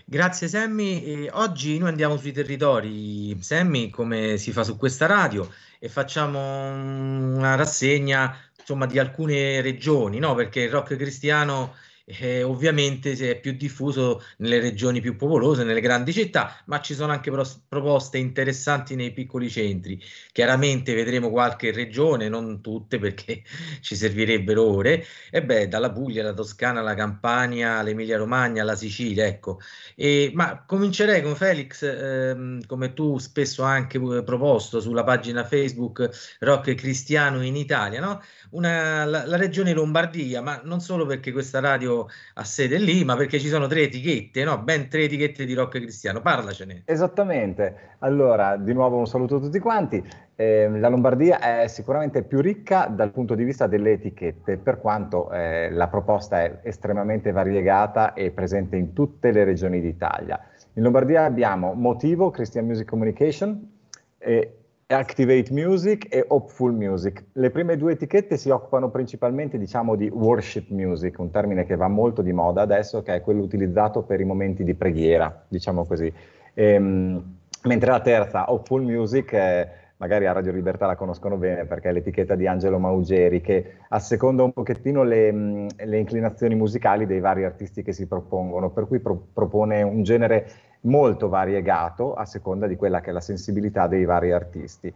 [0.06, 1.02] Grazie Sammy.
[1.02, 6.38] E oggi noi andiamo sui territori, Sammy, come si fa su questa radio, e facciamo
[6.38, 10.34] una rassegna, insomma, di alcune regioni, no?
[10.34, 11.74] Perché il rock cristiano
[12.06, 17.12] eh, ovviamente è più diffuso nelle regioni più popolose, nelle grandi città, ma ci sono
[17.12, 20.00] anche pros- proposte interessanti nei piccoli centri.
[20.32, 23.42] Chiaramente vedremo qualche regione, non tutte perché
[23.80, 29.24] ci servirebbero ore, e beh, dalla Puglia, alla Toscana, alla Campania, all'Emilia Romagna, alla Sicilia,
[29.26, 29.58] ecco.
[29.96, 35.44] E, ma comincerei con Felix, ehm, come tu spesso hai anche eh, proposto sulla pagina
[35.44, 38.20] Facebook Rock Cristiano in Italia, no?
[38.50, 41.93] Una, la, la regione Lombardia, ma non solo perché questa radio
[42.34, 44.58] ha sede lì, ma perché ci sono tre etichette, no?
[44.58, 46.20] Ben tre etichette di rock cristiano.
[46.20, 46.82] Parlacene.
[46.84, 47.96] Esattamente.
[48.00, 50.02] Allora, di nuovo un saluto a tutti quanti.
[50.36, 55.30] Eh, la Lombardia è sicuramente più ricca dal punto di vista delle etichette, per quanto
[55.30, 60.40] eh, la proposta è estremamente variegata e presente in tutte le regioni d'Italia.
[60.74, 63.70] In Lombardia abbiamo Motivo, Christian Music Communication,
[64.18, 64.63] e
[64.94, 67.24] Activate Music e Hopeful Music.
[67.32, 71.88] Le prime due etichette si occupano principalmente, diciamo, di worship music, un termine che va
[71.88, 76.12] molto di moda adesso, che è quello utilizzato per i momenti di preghiera, diciamo così.
[76.54, 81.88] Ehm, mentre la terza, Hopeful Music, eh, magari a Radio Libertà la conoscono bene perché
[81.88, 87.44] è l'etichetta di Angelo Maugeri, che asseconda un pochettino le, le inclinazioni musicali dei vari
[87.44, 90.46] artisti che si propongono, per cui pro- propone un genere
[90.84, 94.92] molto variegato a seconda di quella che è la sensibilità dei vari artisti.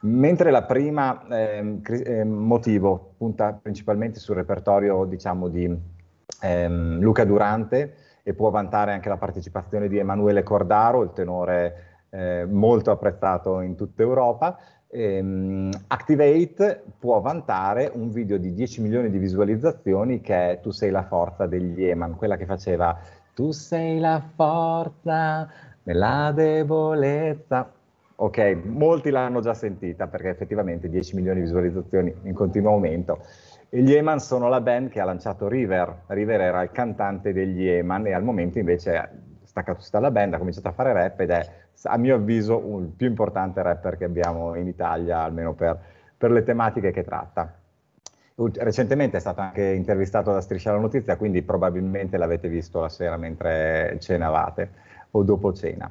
[0.00, 5.76] Mentre la prima ehm, motivo punta principalmente sul repertorio, diciamo, di
[6.40, 12.46] ehm, Luca Durante e può vantare anche la partecipazione di Emanuele Cordaro, il tenore eh,
[12.48, 14.56] molto apprezzato in tutta Europa.
[14.90, 20.90] Ehm, Activate può vantare un video di 10 milioni di visualizzazioni che è Tu sei
[20.90, 22.96] la forza degli Eman, quella che faceva
[23.38, 25.48] Tu sei la forza
[25.84, 27.72] nella debolezza.
[28.16, 33.20] Ok, molti l'hanno già sentita perché effettivamente 10 milioni di visualizzazioni in continuo aumento.
[33.68, 36.00] E gli Eman sono la band che ha lanciato River.
[36.08, 40.38] River era il cantante degli Eman e al momento invece staccato sta la band, ha
[40.38, 41.48] cominciato a fare rap ed è
[41.80, 45.78] a mio avviso il più importante rapper che abbiamo in Italia, almeno per,
[46.16, 47.54] per le tematiche che tratta.
[48.40, 53.16] Recentemente è stato anche intervistato da Striscia la Notizia, quindi probabilmente l'avete visto la sera
[53.16, 54.70] mentre cenavate
[55.10, 55.90] o dopo cena.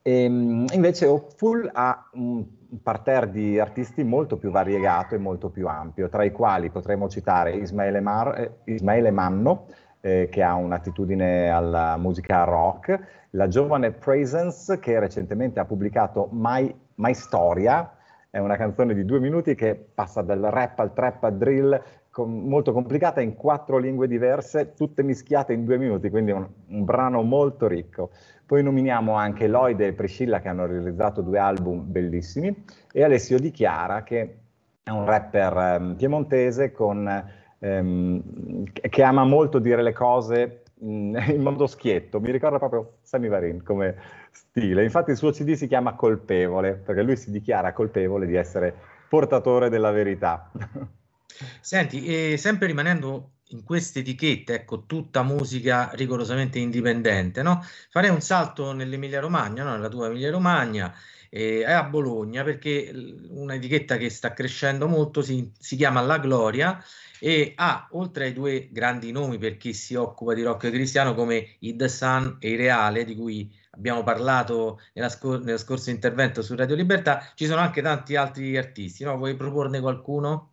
[0.00, 2.44] Ehm, invece Hopeful ha un
[2.82, 7.52] parterre di artisti molto più variegato e molto più ampio, tra i quali potremmo citare
[7.52, 9.66] Ismaele, Mar- eh, Ismaele Manno,
[10.00, 16.74] eh, che ha un'attitudine alla musica rock, la giovane Presence, che recentemente ha pubblicato My,
[16.94, 17.96] My Storia,
[18.32, 22.48] è una canzone di due minuti che passa dal rap al trap al drill, com-
[22.48, 27.20] molto complicata in quattro lingue diverse, tutte mischiate in due minuti, quindi un, un brano
[27.20, 28.08] molto ricco.
[28.46, 33.50] Poi nominiamo anche Lloyd e Priscilla che hanno realizzato due album bellissimi e Alessio Di
[33.50, 34.36] Chiara che
[34.82, 37.24] è un rapper ehm, piemontese con
[37.58, 42.18] ehm, che ama molto dire le cose mh, in modo schietto.
[42.18, 43.94] Mi ricorda proprio Sammy Varin come
[44.32, 44.82] stile.
[44.82, 48.74] Infatti il suo CD si chiama Colpevole, perché lui si dichiara colpevole di essere
[49.08, 50.50] portatore della verità.
[51.60, 57.64] Senti, sempre rimanendo in queste etichette, ecco, tutta musica rigorosamente indipendente, no?
[57.90, 59.72] Farei un salto nell'Emilia Romagna, no?
[59.72, 60.94] Nella tua Emilia Romagna,
[61.34, 62.92] e a Bologna, perché
[63.28, 66.82] un'etichetta che sta crescendo molto si, si chiama La Gloria
[67.18, 71.56] e ha, oltre ai due grandi nomi per chi si occupa di rock cristiano come
[71.60, 76.54] i The Sun e i Reale, di cui abbiamo parlato scor- nello scorso intervento su
[76.54, 79.16] Radio Libertà, ci sono anche tanti altri artisti, no?
[79.16, 80.50] Vuoi proporne qualcuno?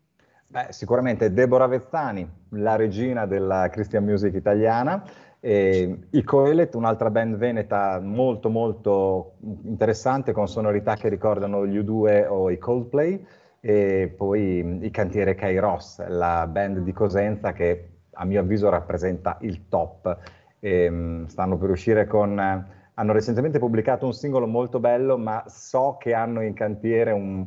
[0.47, 5.03] Beh, sicuramente Deborah Vezzani, la regina della Christian music italiana,
[5.41, 12.27] e i Coelet, un'altra band veneta molto molto interessante con sonorità che ricordano gli U2
[12.27, 13.25] o i Coldplay,
[13.61, 19.67] e poi i Cantiere Kairos, la band di Cosenza che a mio avviso rappresenta il
[19.67, 20.17] top.
[20.59, 22.77] E, mh, stanno per uscire con...
[22.99, 27.45] hanno recentemente pubblicato un singolo molto bello, ma so che hanno in cantiere un-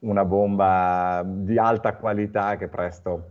[0.00, 3.30] una bomba di alta qualità che presto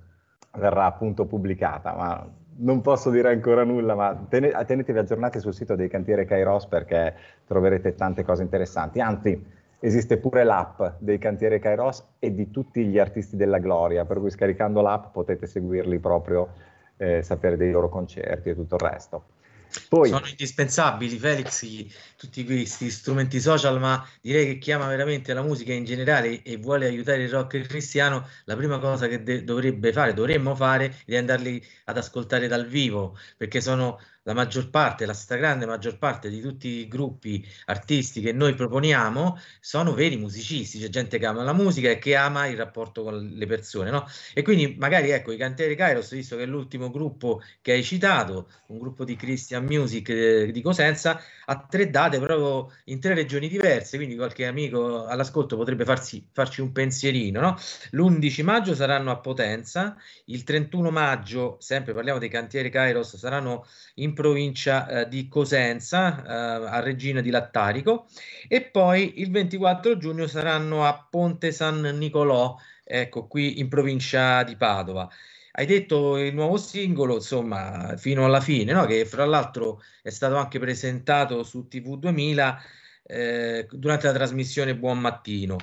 [0.53, 2.25] verrà appunto pubblicata, ma
[2.59, 7.13] non posso dire ancora nulla, ma tene- tenetevi aggiornati sul sito dei cantieri Kairos perché
[7.45, 9.01] troverete tante cose interessanti.
[9.01, 9.45] Anzi,
[9.79, 14.29] esiste pure l'app dei cantieri Kairos e di tutti gli artisti della gloria, per cui
[14.29, 16.47] scaricando l'app potete seguirli proprio,
[16.95, 19.23] eh, sapere dei loro concerti e tutto il resto.
[19.89, 21.65] Poi, Sono indispensabili, Felix,
[22.15, 26.57] tutti questi strumenti social, ma direi che chi ama veramente la musica in generale e
[26.57, 31.17] vuole aiutare il rock cristiano, la prima cosa che de- dovrebbe fare, dovremmo fare, è
[31.17, 36.41] andarli ad ascoltare dal vivo, perché sono la maggior parte, la stragrande maggior parte di
[36.41, 41.53] tutti i gruppi artisti che noi proponiamo sono veri musicisti, c'è gente che ama la
[41.53, 44.05] musica e che ama il rapporto con le persone, no?
[44.33, 48.49] E quindi magari ecco i Cantieri Kairos, visto che è l'ultimo gruppo che hai citato,
[48.67, 49.15] un gruppo di
[49.57, 54.45] Christian Music eh, di Cosenza, ha tre date proprio in tre regioni diverse, quindi qualche
[54.45, 57.57] amico all'ascolto potrebbe farsi, farci un pensierino, no?
[57.91, 59.95] L'11 maggio saranno a Potenza,
[60.25, 66.67] il 31 maggio, sempre parliamo dei Cantieri Kairos, saranno in provincia eh, di Cosenza, eh,
[66.67, 68.07] a Regina di Lattarico,
[68.47, 74.55] e poi il 24 giugno saranno a Ponte San Nicolò, ecco qui in provincia di
[74.55, 75.09] Padova.
[75.59, 78.85] Hai detto il nuovo singolo, insomma, fino alla fine, no?
[78.85, 82.61] Che fra l'altro è stato anche presentato su TV 2000
[83.03, 85.57] eh, durante la trasmissione Buon Mattino.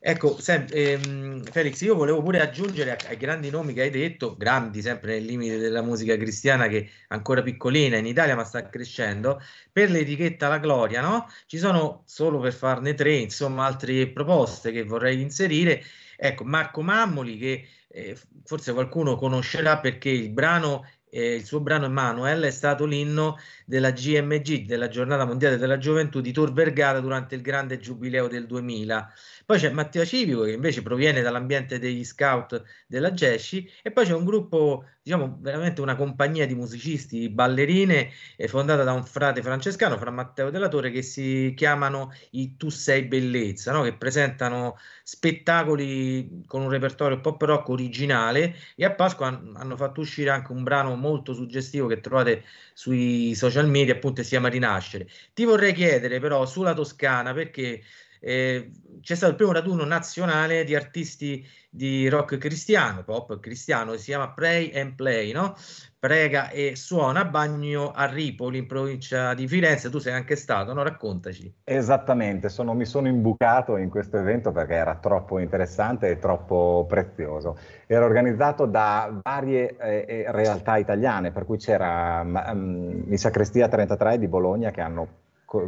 [0.00, 4.82] Ecco, sem- ehm, Felix, io volevo pure aggiungere ai grandi nomi che hai detto, grandi
[4.82, 9.40] sempre nel limite della musica cristiana che è ancora piccolina in Italia ma sta crescendo,
[9.70, 11.28] per l'etichetta La Gloria, no?
[11.46, 15.84] Ci sono, solo per farne tre, insomma, altre proposte che vorrei inserire.
[16.16, 21.86] Ecco, Marco Mammoli che eh, forse qualcuno conoscerà perché il brano, eh, il suo brano
[21.86, 27.34] Emanuel è stato l'inno della GMG, della Giornata Mondiale della Gioventù di Tor Vergata durante
[27.34, 29.12] il grande giubileo del 2000.
[29.46, 34.12] Poi c'è Matteo Civico che invece proviene dall'ambiente degli scout della Gesci e poi c'è
[34.12, 39.96] un gruppo, diciamo veramente una compagnia di musicisti, ballerine, eh, fondata da un frate francescano,
[39.98, 43.82] Fra Matteo della Torre, che si chiamano i Tu sei bellezza, no?
[43.82, 50.00] Che presentano spettacoli con un repertorio pop rock originale e a Pasqua han- hanno fatto
[50.00, 52.42] uscire anche un brano molto suggestivo che trovate
[52.74, 55.06] sui social media, appunto, si chiama Rinascere.
[55.34, 57.82] Ti vorrei chiedere però sulla Toscana perché
[58.20, 64.06] eh, c'è stato il primo raduno nazionale di artisti di rock cristiano, pop cristiano, si
[64.06, 65.54] chiama Pray and Play, no?
[65.98, 69.90] Prega e suona a Bagno a Ripoli, in provincia di Firenze.
[69.90, 70.82] Tu sei anche stato, no?
[70.82, 71.52] Raccontaci.
[71.64, 77.58] Esattamente, sono- mi sono imbucato in questo evento perché era troppo interessante e troppo prezioso.
[77.86, 83.68] Era organizzato da varie eh, eh, realtà italiane, per cui c'era ma- mm, i Sacrestia
[83.68, 85.06] 33 di Bologna che hanno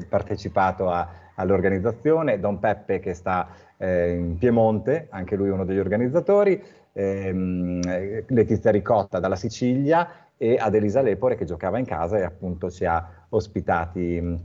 [0.09, 1.09] partecipato a-
[1.39, 6.63] all'organizzazione, Don Peppe che sta eh, in Piemonte, anche lui uno degli organizzatori,
[6.93, 10.27] ehm, eh, Letizia Ricotta dalla Sicilia.
[10.41, 14.39] E Adelisa Lepore che giocava in casa e appunto ci ha ospitati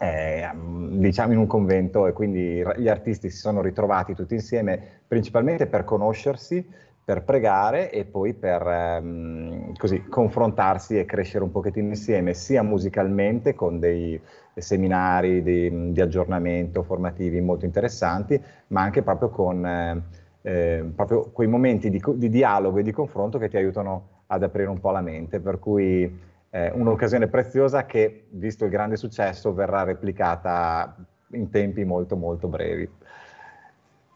[0.00, 0.50] eh,
[0.88, 2.06] diciamo in un convento.
[2.06, 6.66] E quindi gli artisti si sono ritrovati tutti insieme principalmente per conoscersi,
[7.04, 13.54] per pregare e poi per ehm, così confrontarsi e crescere un pochettino insieme, sia musicalmente
[13.54, 14.18] con dei
[14.60, 20.02] seminari di, di aggiornamento formativi molto interessanti, ma anche proprio con eh,
[20.46, 24.68] eh, proprio quei momenti di, di dialogo e di confronto che ti aiutano ad aprire
[24.68, 26.02] un po' la mente, per cui
[26.50, 30.94] eh, un'occasione preziosa che, visto il grande successo, verrà replicata
[31.32, 32.88] in tempi molto molto brevi.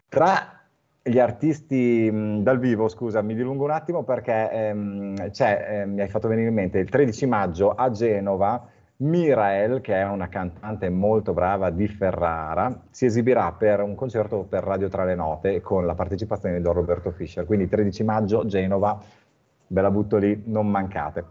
[0.07, 0.59] Tra
[1.01, 2.11] gli artisti
[2.41, 6.49] dal vivo, scusa, mi dilungo un attimo perché ehm, c'è, eh, mi hai fatto venire
[6.49, 8.67] in mente, il 13 maggio a Genova,
[9.01, 14.63] Mirael, che è una cantante molto brava di Ferrara, si esibirà per un concerto per
[14.63, 17.45] Radio Tra le Note con la partecipazione di Don Roberto Fischer.
[17.45, 19.01] Quindi 13 maggio, Genova,
[19.67, 21.23] ve la butto lì, non mancate.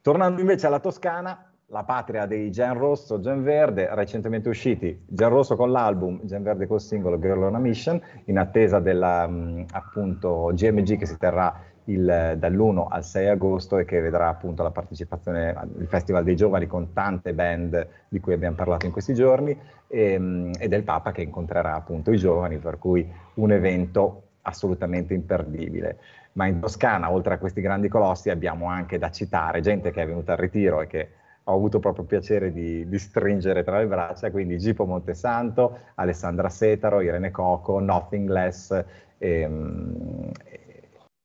[0.00, 5.56] Tornando invece alla Toscana, la patria dei Gen Rosso, Gen Verde, recentemente usciti Gen Rosso
[5.56, 10.52] con l'album, Gen Verde col singolo Girl on a Mission, in attesa della mh, appunto
[10.52, 11.52] GMG che si terrà
[11.84, 16.66] il- dall'1 al 6 agosto e che vedrà appunto la partecipazione al Festival dei Giovani
[16.66, 19.58] con tante band di cui abbiamo parlato in questi giorni
[19.88, 25.14] e, mh, e del Papa che incontrerà appunto i giovani, per cui un evento assolutamente
[25.14, 25.98] imperdibile.
[26.32, 30.06] Ma in Toscana, oltre a questi grandi colossi, abbiamo anche da citare gente che è
[30.06, 31.08] venuta al ritiro e che
[31.44, 37.00] ho avuto proprio piacere di, di stringere tra le braccia, quindi Gipo Montesanto, Alessandra Setaro,
[37.00, 38.84] Irene Coco, Nothing Less
[39.18, 40.51] ehm, e,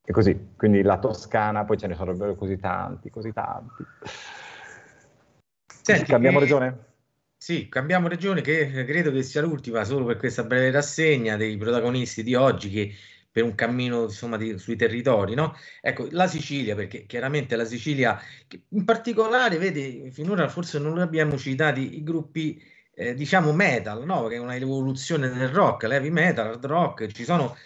[0.10, 0.52] e così.
[0.56, 3.84] Quindi la Toscana, poi ce ne sarebbero così tanti, così tanti.
[5.66, 6.78] Senti, Cambiamo eh, regione?
[7.36, 12.24] Sì, cambiamo regione che credo che sia l'ultima solo per questa breve rassegna dei protagonisti
[12.24, 12.94] di oggi che
[13.30, 15.54] per un cammino insomma di- sui territori, no?
[15.82, 21.38] Ecco, la Sicilia, perché chiaramente la Sicilia, che in particolare, vedi, finora forse non abbiamo
[21.38, 24.28] citati i gruppi, eh, diciamo metal, no?
[24.28, 27.58] Che è una evoluzione del rock, l'heavy metal, hard rock, ci sono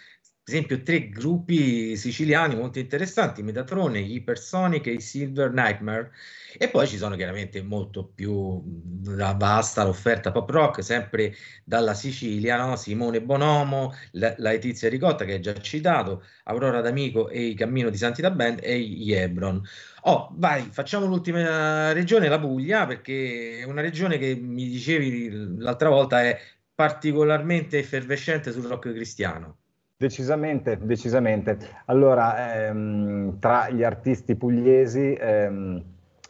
[0.44, 6.10] per esempio tre gruppi siciliani molto interessanti, Metatrone, gli Hypersonic e Silver Nightmare,
[6.58, 11.32] e poi ci sono chiaramente molto più vasta l'offerta pop rock, sempre
[11.64, 12.74] dalla Sicilia, no?
[12.74, 17.96] Simone Bonomo, la, Letizia Ricotta che hai già citato, Aurora D'Amico e i Cammino di
[17.96, 19.62] Santità Band e gli Hebron.
[20.02, 25.88] Oh, vai, facciamo l'ultima regione, la Puglia, perché è una regione che mi dicevi l'altra
[25.88, 26.36] volta è
[26.74, 29.61] particolarmente effervescente sul rock cristiano.
[30.02, 31.56] Decisamente, decisamente.
[31.84, 35.80] Allora, ehm, tra gli artisti pugliesi ehm,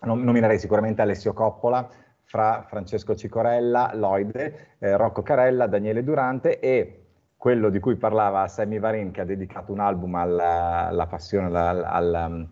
[0.03, 1.89] nom- nominerei sicuramente Alessio Coppola,
[2.23, 7.05] fra Francesco Cicorella, Loide, eh, Rocco Carella, Daniele Durante e
[7.39, 11.91] quello di cui parlava Sammy Varin, che ha dedicato un album alla, alla passione, alla,
[11.91, 12.47] alla,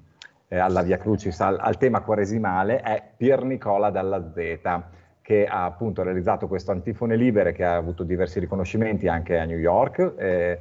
[0.48, 4.58] eh, alla Via Crucis, al, al tema quaresimale, è Pier Nicola Dalla Z
[5.20, 9.58] che ha appunto realizzato questo antifone libere che ha avuto diversi riconoscimenti anche a New
[9.58, 10.58] York, eh,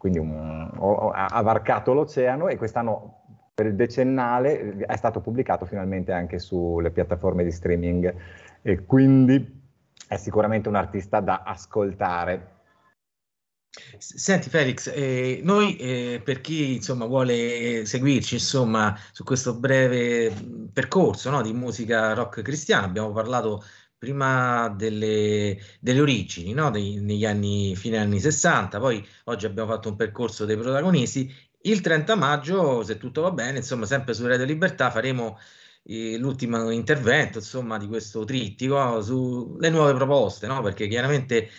[0.00, 3.18] quindi un- o- ha varcato l'oceano e quest'anno
[3.52, 8.14] per il decennale è stato pubblicato finalmente anche sulle piattaforme di streaming
[8.62, 9.60] e quindi
[10.08, 12.56] è sicuramente un artista da ascoltare.
[13.98, 20.32] Senti Felix, eh, noi eh, per chi insomma vuole seguirci insomma su questo breve
[20.72, 23.62] percorso no, di musica rock cristiana, abbiamo parlato
[24.00, 29.90] prima delle, delle origini, no, dei- negli anni, fine anni 60, poi oggi abbiamo fatto
[29.90, 31.30] un percorso dei protagonisti.
[31.62, 35.38] Il 30 maggio, se tutto va bene, insomma, sempre su Radio Libertà faremo
[35.84, 40.62] eh, l'ultimo intervento, insomma, di questo trittico sulle nuove proposte, no?
[40.62, 41.50] Perché chiaramente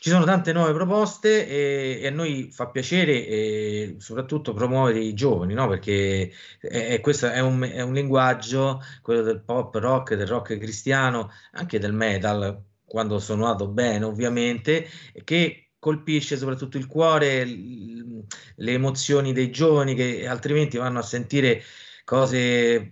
[0.00, 5.54] ci sono tante nuove proposte e, e a noi fa piacere soprattutto promuovere i giovani,
[5.54, 5.68] no?
[5.68, 10.56] Perché è- è- questo è un, è un linguaggio, quello del pop rock, del rock
[10.58, 14.86] cristiano, anche del metal, quando suonato bene, ovviamente,
[15.24, 21.62] che colpisce soprattutto il cuore, le emozioni dei giovani che altrimenti vanno a sentire
[22.04, 22.90] cose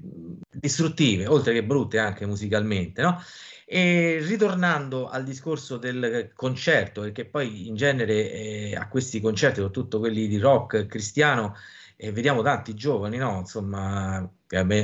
[0.50, 3.20] distruttive, oltre che brutte anche musicalmente, no?
[3.68, 9.98] E ritornando al discorso del concerto, perché poi in genere eh, a questi concerti, soprattutto
[9.98, 11.54] quelli di rock cristiano,
[11.96, 13.38] eh, vediamo tanti giovani, no?
[13.40, 14.28] Insomma,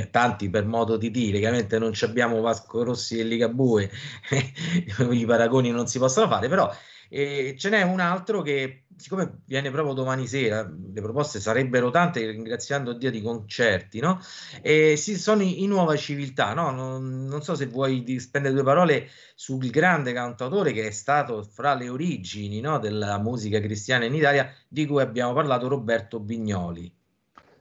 [0.09, 3.89] tanti per modo di dire, chiaramente non abbiamo Vasco Rossi e Ligabue,
[5.11, 6.69] i paragoni non si possono fare, però
[7.13, 12.25] eh, ce n'è un altro che, siccome viene proprio domani sera, le proposte sarebbero tante,
[12.25, 14.19] ringraziando Dio di concerti, no?
[14.63, 16.71] E si, sono i, i Nuova Civiltà, no?
[16.71, 21.75] Non, non so se vuoi spendere due parole sul grande cantautore che è stato fra
[21.75, 26.91] le origini, no, della musica cristiana in Italia, di cui abbiamo parlato, Roberto Bignoli.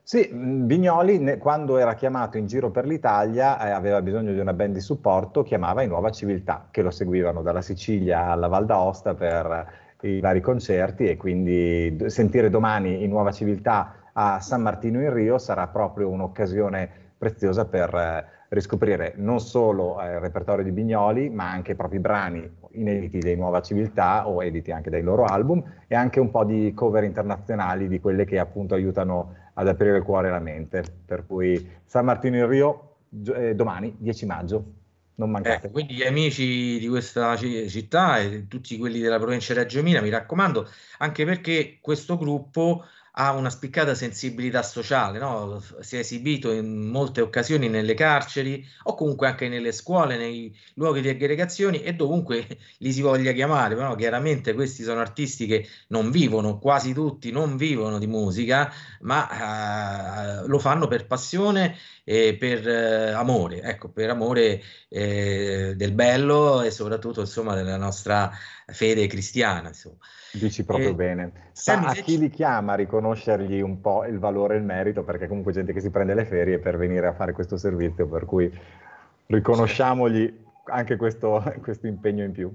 [0.05, 4.75] Sì, Vignoli quando era chiamato in giro per l'Italia e aveva bisogno di una band
[4.75, 9.81] di supporto, chiamava i Nuova Civiltà, che lo seguivano dalla Sicilia alla Val d'Aosta per
[10.01, 15.39] i vari concerti e quindi sentire domani i Nuova Civiltà a San Martino in Rio
[15.39, 21.51] sarà proprio un'occasione preziosa per eh, riscoprire non solo eh, il repertorio di Bignoli, ma
[21.51, 26.19] anche i brani inediti dei Nuova Civiltà o editi anche dai loro album e anche
[26.19, 30.31] un po' di cover internazionali di quelle che appunto aiutano ad aprire il cuore e
[30.31, 30.85] la mente.
[31.05, 32.97] Per cui San Martino in Rio
[33.35, 34.65] eh, domani, 10 maggio.
[35.17, 35.67] non mancate.
[35.67, 39.79] Ecco, quindi gli amici di questa ci- città e tutti quelli della provincia di Reggio
[39.79, 42.85] Emilia, mi raccomando, anche perché questo gruppo
[43.15, 45.63] ha una spiccata sensibilità sociale, no?
[45.81, 51.03] Si è esibito in molte occasioni nelle carceri o comunque anche nelle scuole, nei luoghi
[51.03, 52.47] di aggregazioni e dovunque
[52.79, 57.57] li si voglia chiamare, però chiaramente questi sono artisti che non vivono, quasi tutti non
[57.57, 64.09] vivono di musica, ma eh, lo fanno per passione e per eh, amore, ecco, per
[64.11, 68.31] amore eh, del bello e soprattutto insomma della nostra
[68.73, 69.69] fede cristiana.
[69.69, 69.97] Insomma.
[70.33, 71.33] Dici proprio E- bene.
[71.53, 75.29] Sta Sammy, a chi li chiama riconoscergli un po' il valore e il merito, perché
[75.29, 78.51] comunque gente che si prende le ferie per venire a fare questo servizio, per cui
[79.27, 82.53] riconosciamogli anche questo, questo impegno in più.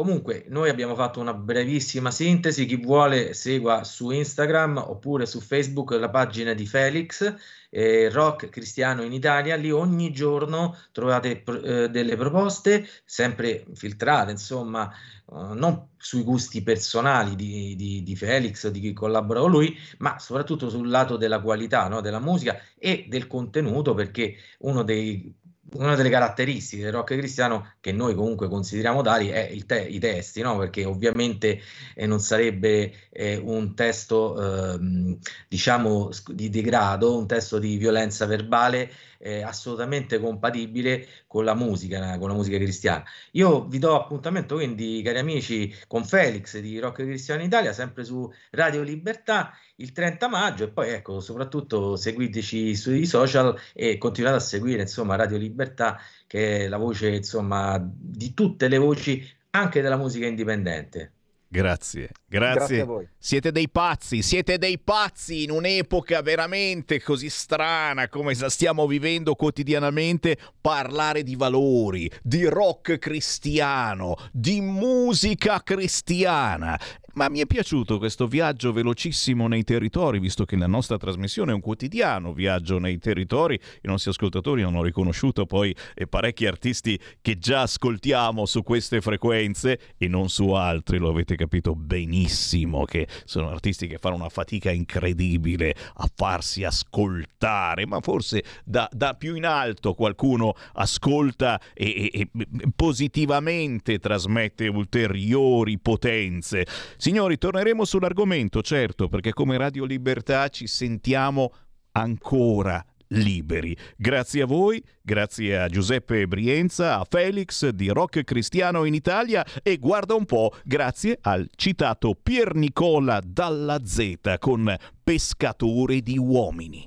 [0.00, 2.64] Comunque, noi abbiamo fatto una brevissima sintesi.
[2.64, 7.34] Chi vuole segua su Instagram oppure su Facebook la pagina di Felix,
[7.68, 9.56] eh, Rock Cristiano in Italia.
[9.56, 17.36] Lì ogni giorno trovate eh, delle proposte, sempre filtrate, insomma, eh, non sui gusti personali
[17.36, 21.88] di, di- di Felix di chi collabora con lui, ma soprattutto sul lato della qualità,
[21.88, 25.34] no, della musica e del contenuto, perché uno dei
[25.74, 30.40] una delle caratteristiche del rock cristiano che noi comunque consideriamo tali è te- i testi,
[30.40, 30.58] no?
[30.58, 31.60] Perché ovviamente
[31.94, 35.18] eh, non sarebbe eh, un testo, ehm,
[35.48, 38.90] diciamo, di degrado, un testo di violenza verbale
[39.20, 43.04] eh, assolutamente compatibile con la musica, con la musica cristiana.
[43.32, 48.30] Io vi do appuntamento quindi, cari amici, con Felix di Rock Cristiano Italia, sempre su
[48.50, 54.40] Radio Libertà il 30 maggio e poi ecco, soprattutto seguiteci sui social e continuate a
[54.40, 59.96] seguire insomma Radio Libertà che è la voce insomma di tutte le voci anche della
[59.96, 61.12] musica indipendente.
[61.52, 62.80] Grazie, Grazie grazie.
[62.80, 63.08] a voi.
[63.18, 69.34] Siete dei pazzi, siete dei pazzi in un'epoca veramente così strana come la stiamo vivendo
[69.34, 70.38] quotidianamente.
[70.60, 76.78] Parlare di valori, di rock cristiano, di musica cristiana.
[77.14, 81.54] Ma mi è piaciuto questo viaggio velocissimo nei territori, visto che la nostra trasmissione è
[81.54, 83.54] un quotidiano viaggio nei territori.
[83.54, 89.80] I nostri ascoltatori hanno riconosciuto poi eh, parecchi artisti che già ascoltiamo su queste frequenze
[89.96, 94.70] e non su altri, lo avete capito benissimo, che sono artisti che fanno una fatica
[94.70, 102.28] incredibile a farsi ascoltare, ma forse da, da più in alto qualcuno ascolta e, e-
[102.32, 106.66] e positivamente trasmette ulteriori potenze.
[107.00, 111.50] Signori, torneremo sull'argomento, certo, perché come Radio Libertà ci sentiamo
[111.92, 113.74] ancora liberi.
[113.96, 119.78] Grazie a voi, grazie a Giuseppe Brienza, a Felix di Rock Cristiano in Italia e
[119.78, 126.86] guarda un po', grazie al citato Pier Nicola Dalla Z con Pescatore di uomini.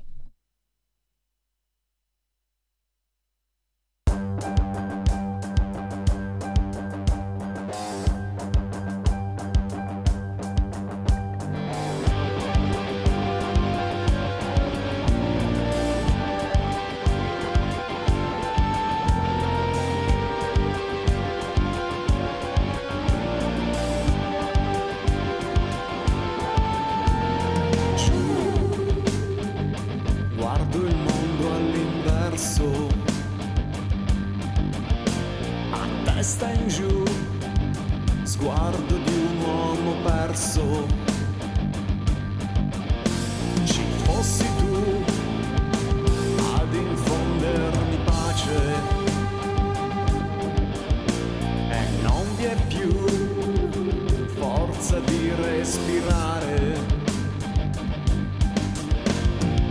[38.44, 40.86] Sguardo di un uomo perso.
[43.64, 45.02] Ci fossi tu
[46.54, 48.60] ad infondermi pace
[51.70, 52.90] e non vi è più
[54.36, 56.76] forza di respirare.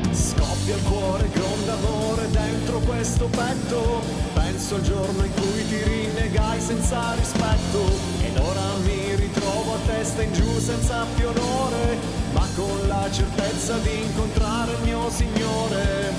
[0.09, 4.01] Scoppia il cuore, gronda amore dentro questo petto.
[4.33, 6.02] Penso al giorno in cui ti
[6.33, 7.79] rinnegai senza rispetto.
[8.21, 11.97] Ed ora mi ritrovo a testa in giù senza più onore,
[12.33, 16.13] ma con la certezza di incontrare il mio Signore.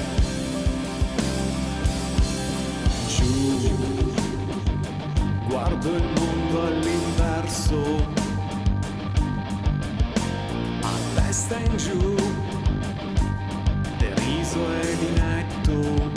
[3.09, 4.13] Giù,
[5.49, 8.23] guardo il mondo all'inverso.
[10.83, 12.15] A testa in giù
[13.99, 16.14] deriso ed inetto.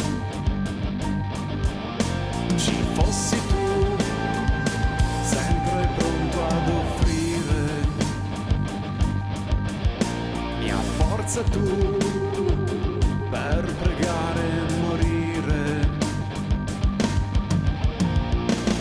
[11.38, 11.98] Forza tu
[13.30, 15.90] per pregare e morire.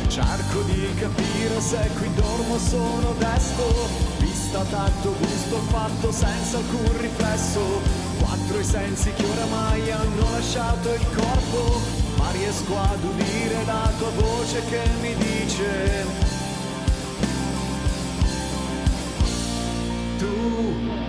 [0.08, 3.88] Cerco di capire se qui dormo sono desto,
[4.18, 7.60] vista, tatto, gusto, fatto senza alcun riflesso.
[8.18, 11.80] Quattro i sensi che oramai hanno lasciato il corpo,
[12.16, 16.24] ma riesco ad udire la tua voce che mi dice
[20.18, 21.05] tu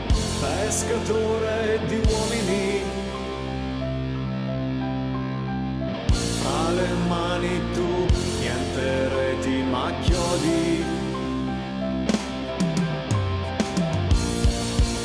[0.47, 2.81] pescatore di uomini.
[6.39, 7.89] Fra le mani tu
[8.39, 10.85] niente reti ma chiodi.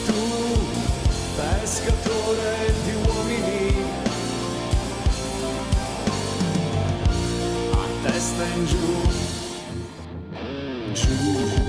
[0.06, 0.22] Tu
[1.36, 3.84] pescatore di uomini.
[7.72, 8.86] A testa in giù.
[10.92, 11.61] Giù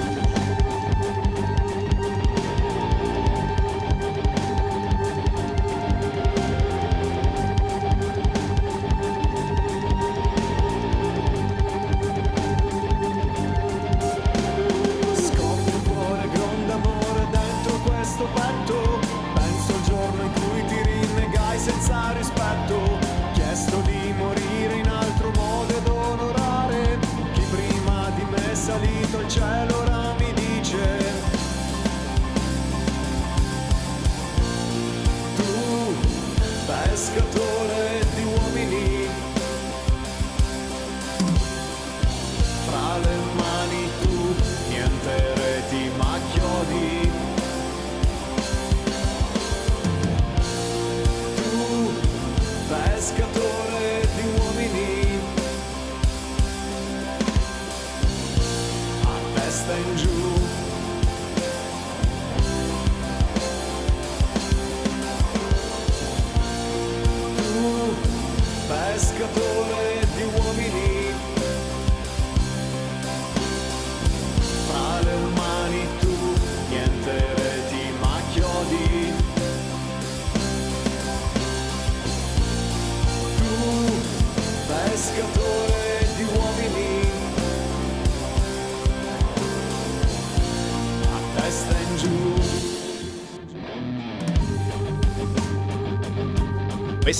[37.13, 37.52] pescatore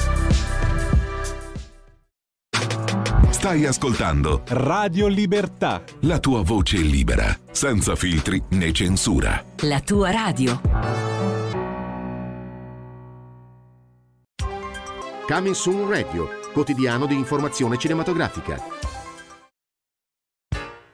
[3.41, 5.81] Stai ascoltando Radio Libertà.
[6.01, 9.43] la tua voce libera, senza filtri né censura.
[9.61, 10.61] La tua radio.
[15.27, 18.61] Coming Soon Radio, quotidiano di informazione cinematografica.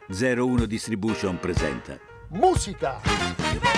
[0.08, 3.77] 01 Distribution presenta Musica!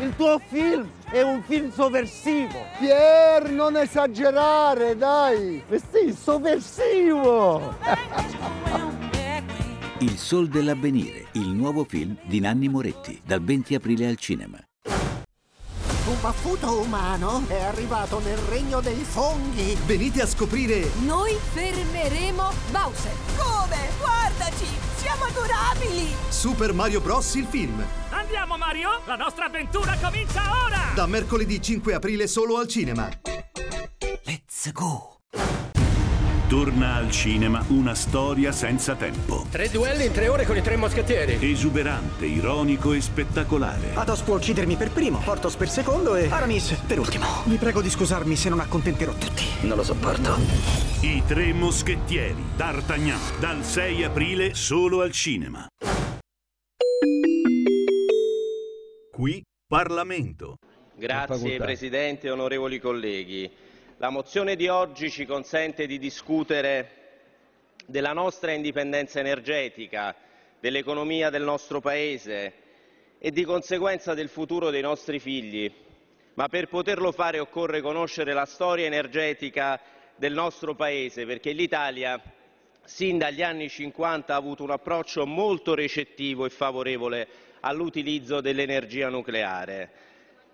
[0.00, 2.66] Il tuo film è un film sovversivo!
[2.80, 5.62] Pier, non esagerare, dai!
[5.70, 7.76] Sì, sovversivo!
[10.00, 14.58] Il Sol dell'Avvenire, il nuovo film di Nanni Moretti, dal 20 aprile al cinema.
[16.06, 19.78] Un baffuto umano è arrivato nel regno dei funghi!
[19.86, 23.12] Venite a scoprire Noi fermeremo Bowser.
[23.36, 23.88] Come?
[24.00, 24.83] Guardaci!
[25.04, 26.14] Siamo adorabili!
[26.30, 27.34] Super Mario Bros.
[27.34, 27.84] il film.
[28.08, 30.92] Andiamo Mario, la nostra avventura comincia ora!
[30.94, 33.10] Da mercoledì 5 aprile solo al cinema.
[34.24, 35.18] Let's go!
[36.48, 39.46] Torna al cinema una storia senza tempo.
[39.50, 41.38] Tre duelli in tre ore con i tre moschettieri.
[41.40, 43.94] Esuberante, ironico e spettacolare.
[43.94, 47.24] Athos può uccidermi per primo, Portos per secondo e Aramis per ultimo.
[47.46, 49.42] Vi prego di scusarmi se non accontenterò tutti.
[49.62, 50.36] Non lo sopporto.
[51.00, 55.66] I tre moschettieri, D'Artagnan, dal 6 aprile solo al cinema.
[59.10, 60.56] Qui Parlamento.
[60.96, 63.50] Grazie Presidente, onorevoli colleghi.
[63.98, 66.90] La mozione di oggi ci consente di discutere
[67.86, 70.16] della nostra indipendenza energetica,
[70.58, 72.52] dell'economia del nostro Paese
[73.18, 75.72] e di conseguenza del futuro dei nostri figli.
[76.34, 79.80] Ma per poterlo fare occorre conoscere la storia energetica
[80.16, 82.20] del nostro Paese, perché l'Italia
[82.82, 87.28] sin dagli anni 50 ha avuto un approccio molto recettivo e favorevole
[87.60, 89.90] all'utilizzo dell'energia nucleare.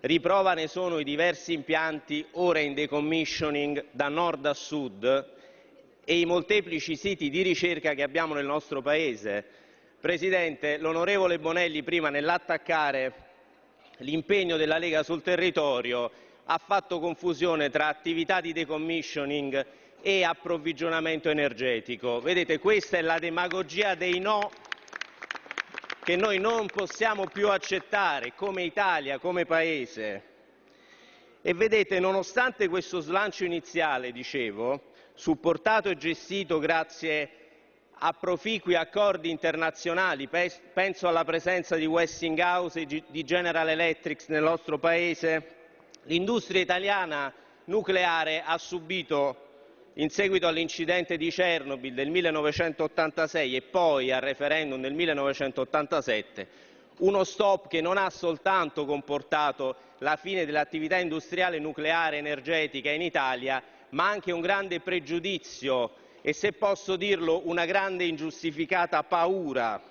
[0.03, 5.29] Riprova ne sono i diversi impianti ora in decommissioning da nord a sud
[6.03, 9.45] e i molteplici siti di ricerca che abbiamo nel nostro Paese.
[9.99, 13.13] Presidente, l'onorevole Bonelli prima nell'attaccare
[13.97, 16.09] l'impegno della Lega sul territorio
[16.45, 19.63] ha fatto confusione tra attività di decommissioning
[20.01, 22.19] e approvvigionamento energetico.
[22.21, 24.49] Vedete, questa è la demagogia dei no
[26.03, 30.23] che noi non possiamo più accettare come Italia, come Paese.
[31.43, 37.29] E vedete, nonostante questo slancio iniziale, dicevo, supportato e gestito grazie
[38.03, 44.41] a proficui accordi internazionali, pe- penso alla presenza di Westinghouse e di General Electric nel
[44.41, 45.55] nostro Paese,
[46.05, 47.31] l'industria italiana
[47.65, 49.49] nucleare ha subito
[49.95, 56.47] in seguito all'incidente di Chernobyl del 1986 e poi al referendum del 1987,
[56.99, 63.61] uno stop che non ha soltanto comportato la fine dell'attività industriale nucleare energetica in Italia,
[63.89, 69.81] ma anche un grande pregiudizio e, se posso dirlo, una grande ingiustificata paura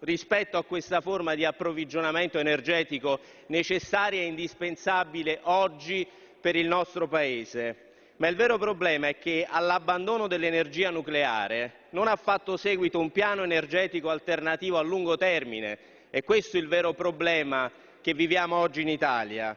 [0.00, 6.06] rispetto a questa forma di approvvigionamento energetico necessaria e indispensabile oggi
[6.38, 7.85] per il nostro Paese.
[8.18, 13.42] Ma il vero problema è che all'abbandono dell'energia nucleare non ha fatto seguito un piano
[13.42, 18.88] energetico alternativo a lungo termine e questo è il vero problema che viviamo oggi in
[18.88, 19.54] Italia.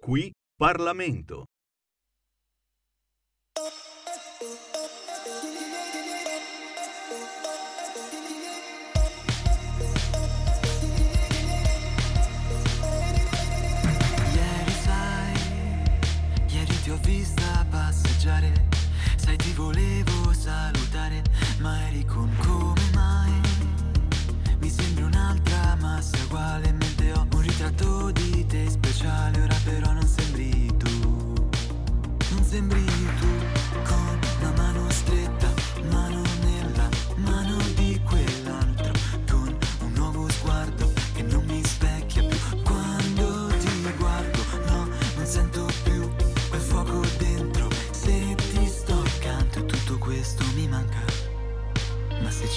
[0.00, 1.44] Qui Parlamento.
[17.08, 18.52] Vista passeggiare,
[19.16, 21.22] sai ti volevo salutare,
[21.60, 23.32] ma eri con come mai?
[24.58, 29.47] Mi sembri un'altra ma sei uguale, mentre ho un ritratto di te speciale,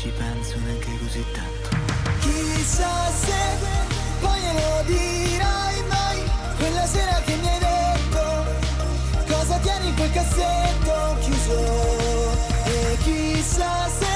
[0.01, 1.69] ci penso neanche così tanto.
[2.21, 3.41] Chissà se
[4.19, 6.23] poi glielo dirai mai
[6.57, 8.45] Quella sera che mi hai detto
[9.27, 11.59] Cosa tieni in quel cassetto chiuso
[12.63, 14.10] E chissà se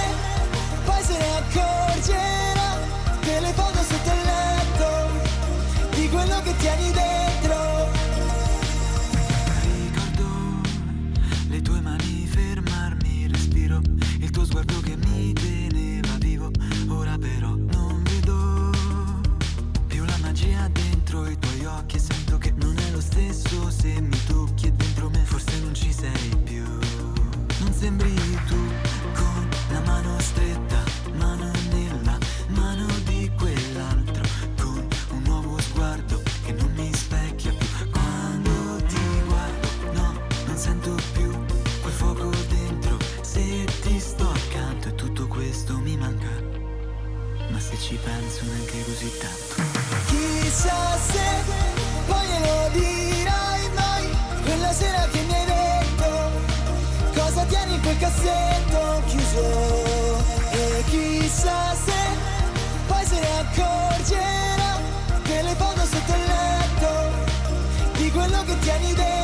[23.86, 26.63] se mi tocchi e dentro me forse non ci sei più.
[27.59, 28.15] Non sembri
[28.47, 28.57] tu
[29.13, 30.83] con la mano stretta,
[31.17, 32.17] mano nella
[32.47, 34.23] mano di quell'altro,
[34.59, 37.89] con un nuovo sguardo che non mi specchia più.
[37.91, 41.29] Quando ti guardo, no, non sento più
[41.81, 42.97] quel fuoco dentro.
[43.21, 46.33] Se ti sto accanto e tutto questo mi manca,
[47.51, 49.55] ma se ci penso neanche così tanto.
[50.07, 51.27] Chissà se
[52.07, 52.95] poi lo dico.
[57.96, 60.24] Quel cassetto chiuso.
[60.52, 61.93] E chissà se
[62.88, 64.80] poi se ne accorgerà
[65.24, 66.89] che le foto sotto il letto
[67.98, 69.14] di quello che tieni dentro,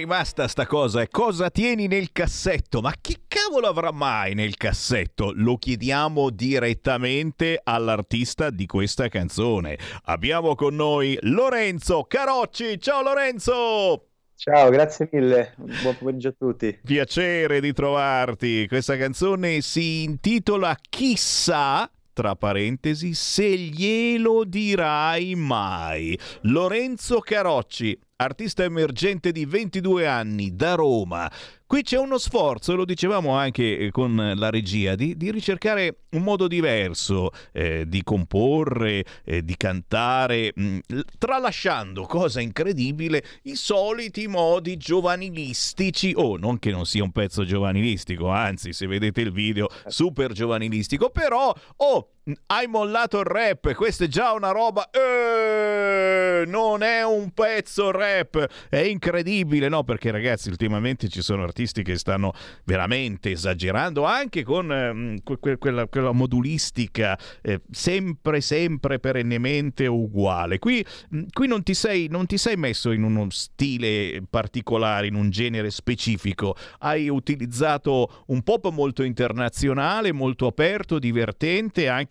[0.00, 2.80] rimasta sta cosa, è cosa tieni nel cassetto?
[2.80, 5.32] Ma che cavolo avrà mai nel cassetto?
[5.34, 9.78] Lo chiediamo direttamente all'artista di questa canzone.
[10.04, 12.80] Abbiamo con noi Lorenzo Carocci.
[12.80, 14.06] Ciao Lorenzo!
[14.36, 15.54] Ciao, grazie mille.
[15.58, 16.78] Buon pomeriggio a tutti.
[16.82, 18.66] Piacere di trovarti.
[18.68, 26.18] Questa canzone si intitola Chissà tra parentesi, se glielo dirai mai.
[26.42, 31.30] Lorenzo Carocci, artista emergente di 22 anni da Roma.
[31.66, 36.22] Qui c'è uno sforzo, lo dicevamo anche eh, con la regia, di, di ricercare un
[36.22, 40.78] modo diverso eh, di comporre, eh, di cantare, mh,
[41.16, 46.12] tralasciando, cosa incredibile, i soliti modi giovanilistici.
[46.16, 51.10] Oh, non che non sia un pezzo giovanilistico, anzi, se vedete il video, super giovanilistico,
[51.10, 52.08] però, oh,
[52.46, 54.88] hai mollato il rap, questa è già una roba...
[54.90, 56.10] Eh,
[56.46, 59.84] non è un pezzo rap, è incredibile, no?
[59.84, 62.32] Perché ragazzi, ultimamente ci sono artisti che stanno
[62.64, 70.58] veramente esagerando, anche con eh, que- quella, quella, modulistica eh, sempre, sempre, perennemente uguale.
[70.58, 70.84] Qui,
[71.32, 75.70] qui non, ti sei, non ti sei messo in uno stile particolare, in un genere
[75.70, 82.09] specifico, hai utilizzato un pop molto internazionale, molto aperto, divertente, anche,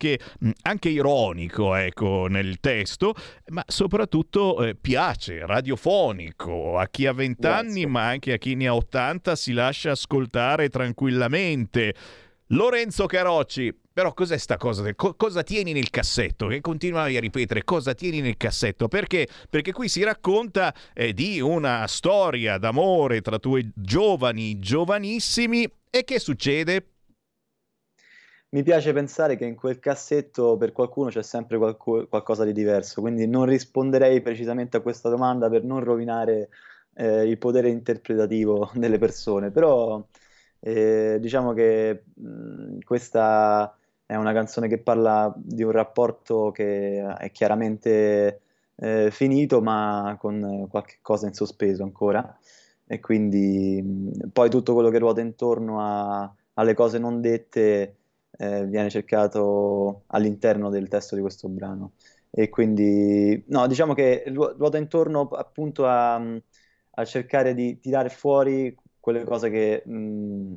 [0.62, 3.14] anche ironico, ecco, nel testo,
[3.48, 8.68] ma soprattutto eh, piace, radiofonico, a chi ha 20 anni, ma anche a chi ne
[8.68, 11.94] ha 80 si lascia ascoltare tranquillamente.
[12.52, 14.82] Lorenzo Carocci, però cos'è sta cosa?
[14.82, 16.46] Del, co- cosa tieni nel cassetto?
[16.46, 18.88] Che continuavi a ripetere, cosa tieni nel cassetto?
[18.88, 19.28] Perché?
[19.48, 26.18] Perché qui si racconta eh, di una storia d'amore tra due giovani, giovanissimi, e che
[26.18, 26.89] succede?
[28.52, 33.00] Mi piace pensare che in quel cassetto per qualcuno c'è sempre qualco- qualcosa di diverso,
[33.00, 36.48] quindi non risponderei precisamente a questa domanda per non rovinare
[36.94, 40.04] eh, il potere interpretativo delle persone, però
[40.58, 43.72] eh, diciamo che mh, questa
[44.04, 48.40] è una canzone che parla di un rapporto che è chiaramente
[48.76, 52.36] eh, finito, ma con qualche cosa in sospeso ancora,
[52.86, 57.94] e quindi mh, poi tutto quello che ruota intorno a, alle cose non dette
[58.40, 61.92] eh, viene cercato all'interno del testo di questo brano.
[62.30, 69.24] E quindi, no, diciamo che ruota intorno appunto a, a cercare di tirare fuori quelle
[69.24, 70.54] cose che mh,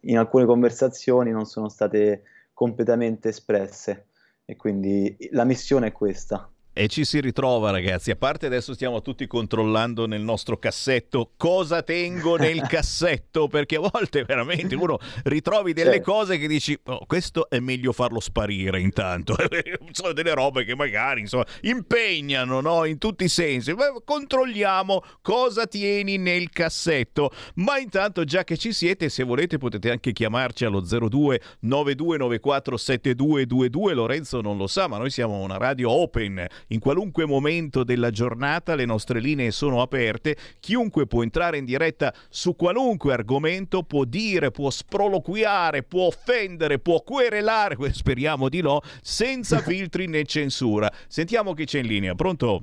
[0.00, 4.08] in alcune conversazioni non sono state completamente espresse.
[4.44, 6.50] E quindi la missione è questa.
[6.78, 8.10] E ci si ritrova, ragazzi.
[8.10, 13.80] A parte adesso stiamo tutti controllando nel nostro cassetto cosa tengo nel cassetto, perché a
[13.80, 16.12] volte veramente uno ritrovi delle certo.
[16.12, 19.34] cose che dici, oh, questo è meglio farlo sparire intanto.
[19.92, 22.84] Sono delle robe che magari insomma, impegnano no?
[22.84, 23.72] in tutti i sensi.
[23.72, 27.30] Beh, controlliamo cosa tieni nel cassetto.
[27.54, 33.94] Ma intanto, già che ci siete, se volete potete anche chiamarci allo 02 9294 7222.
[33.94, 38.74] Lorenzo non lo sa, ma noi siamo una radio open in qualunque momento della giornata
[38.74, 44.50] le nostre linee sono aperte, chiunque può entrare in diretta su qualunque argomento, può dire,
[44.50, 50.90] può sproloquiare, può offendere, può querelare, speriamo di no, senza filtri né censura.
[51.06, 52.62] Sentiamo chi c'è in linea, pronto?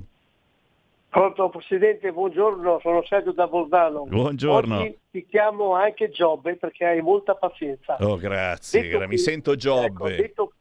[1.14, 4.04] Pronto Presidente, buongiorno, sono Sergio da Bolzano.
[4.04, 4.80] Buongiorno.
[4.80, 7.96] Oggi ti chiamo anche Giobbe perché hai molta pazienza.
[8.00, 9.86] Oh grazie, detto mi qui, sento Giobbe.
[9.86, 10.52] Ecco, detto,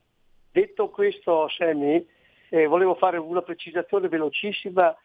[0.51, 2.05] detto questo Sammy,
[2.53, 4.95] eh, volevo fare una precisazione velocissima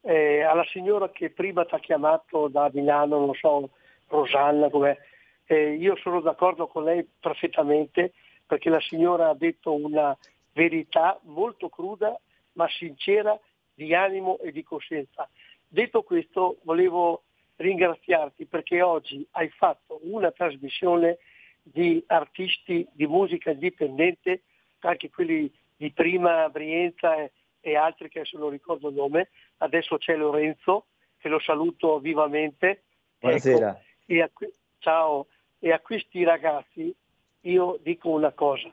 [0.00, 3.70] eh, alla signora che prima ti ha chiamato da Milano, non so,
[4.08, 4.98] Rosanna, com'è,
[5.44, 8.12] eh, io sono d'accordo con lei perfettamente
[8.44, 10.16] perché la signora ha detto una
[10.52, 12.18] verità molto cruda
[12.54, 13.38] ma sincera
[13.72, 15.28] di animo e di coscienza.
[15.68, 17.22] Detto questo volevo
[17.54, 21.18] ringraziarti perché oggi hai fatto una trasmissione
[21.62, 24.42] di artisti di musica indipendente,
[24.80, 29.96] anche quelli di prima Brienza e, e altri che adesso non ricordo il nome, adesso
[29.96, 32.82] c'è Lorenzo che lo saluto vivamente.
[33.18, 33.70] Buonasera.
[33.70, 34.30] Ecco, e a,
[34.78, 35.26] ciao,
[35.58, 36.94] e a questi ragazzi
[37.40, 38.70] io dico una cosa,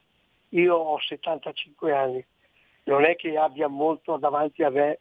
[0.49, 2.25] io ho 75 anni,
[2.83, 4.99] non è che abbia molto davanti a me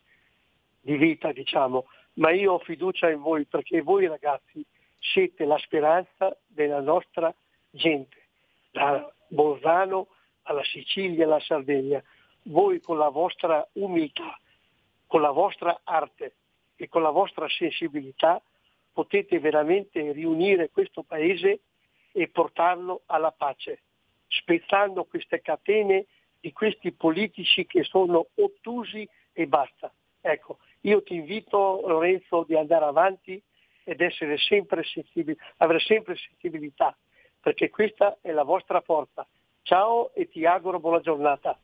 [0.80, 4.64] di vita, diciamo, ma io ho fiducia in voi perché voi ragazzi
[5.00, 7.34] siete la speranza della nostra
[7.70, 8.16] gente,
[8.70, 10.06] da Bolzano
[10.46, 12.02] alla Sicilia alla Sardegna.
[12.42, 14.38] Voi con la vostra umiltà,
[15.06, 16.34] con la vostra arte
[16.76, 18.40] e con la vostra sensibilità
[18.92, 21.60] potete veramente riunire questo paese
[22.12, 23.80] e portarlo alla pace,
[24.26, 26.06] spezzando queste catene
[26.40, 29.92] di questi politici che sono ottusi e basta.
[30.20, 33.40] Ecco, io ti invito Lorenzo di andare avanti
[33.84, 36.96] ed essere sempre sensibile, avere sempre sensibilità,
[37.40, 39.26] perché questa è la vostra forza.
[39.66, 41.58] Ciao e ti auguro buona giornata.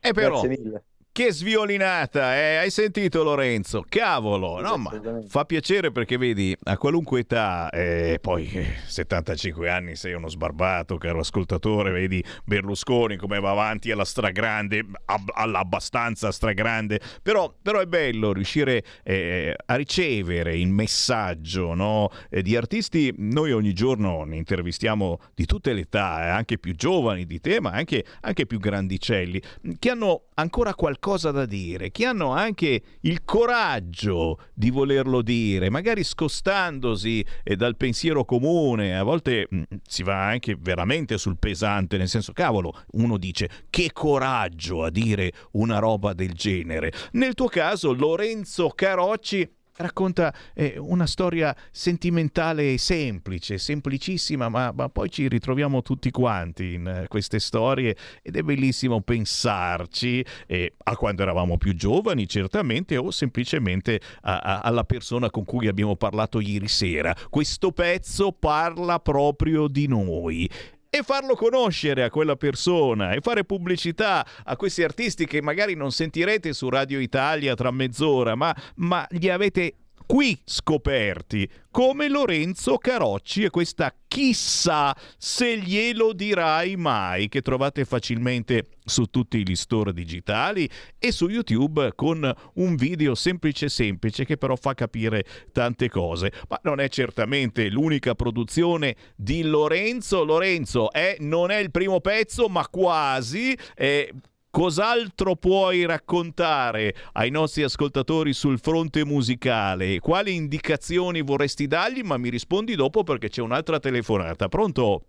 [0.00, 0.82] E però, Grazie mille.
[1.18, 2.56] Che sviolinata, eh?
[2.58, 3.84] hai sentito Lorenzo?
[3.88, 4.92] Cavolo, no, ma
[5.26, 10.96] fa piacere perché vedi, a qualunque età, eh, poi eh, 75 anni sei uno sbarbato,
[10.96, 17.86] caro ascoltatore, vedi Berlusconi come va avanti alla stragrande, ab- all'abbastanza stragrande, però, però è
[17.86, 24.36] bello riuscire eh, a ricevere il messaggio no, eh, di artisti, noi ogni giorno ne
[24.36, 28.60] intervistiamo di tutte le età, eh, anche più giovani di te, ma anche, anche più
[28.60, 29.42] grandicelli,
[29.80, 36.04] che hanno ancora qualcosa da dire, che hanno anche il coraggio di volerlo dire, magari
[36.04, 42.08] scostandosi eh, dal pensiero comune, a volte mh, si va anche veramente sul pesante, nel
[42.08, 46.92] senso, cavolo, uno dice che coraggio a dire una roba del genere.
[47.12, 55.10] Nel tuo caso, Lorenzo Carocci racconta eh, una storia sentimentale semplice, semplicissima, ma, ma, poi
[55.10, 61.22] ci ritroviamo tutti quanti in eh, queste storie ed è bellissimo pensarci eh, a quando
[61.22, 66.68] eravamo più giovani, certamente, o semplicemente a, a, alla persona con cui abbiamo parlato ieri
[66.68, 67.14] sera.
[67.30, 70.48] Questo pezzo parla proprio di noi
[70.90, 75.92] e farlo conoscere a quella persona e fare pubblicità a questi artisti che magari non
[75.92, 79.74] sentirete su Radio Italia tra mezz'ora, ma, ma li avete
[80.08, 88.64] qui scoperti come Lorenzo Carocci e questa chissà se glielo dirai mai che trovate facilmente
[88.86, 90.66] su tutti gli store digitali
[90.98, 96.32] e su YouTube con un video semplice semplice che però fa capire tante cose.
[96.48, 100.24] Ma non è certamente l'unica produzione di Lorenzo.
[100.24, 104.08] Lorenzo è, non è il primo pezzo ma quasi è
[104.50, 110.00] Cos'altro puoi raccontare ai nostri ascoltatori sul fronte musicale?
[110.00, 112.00] Quali indicazioni vorresti dargli?
[112.00, 114.48] Ma mi rispondi dopo perché c'è un'altra telefonata.
[114.48, 115.02] Pronto?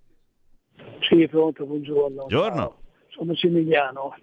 [1.07, 2.15] Sì, pronto, buongiorno.
[2.15, 2.57] Buongiorno.
[2.57, 4.13] Ciao, Sono Massimiliano.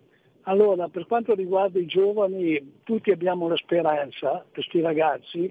[0.43, 5.51] Allora, per quanto riguarda i giovani, tutti abbiamo la speranza, questi ragazzi,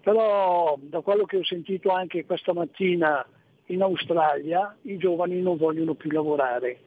[0.00, 3.24] però da quello che ho sentito anche questa mattina
[3.66, 6.85] in Australia, i giovani non vogliono più lavorare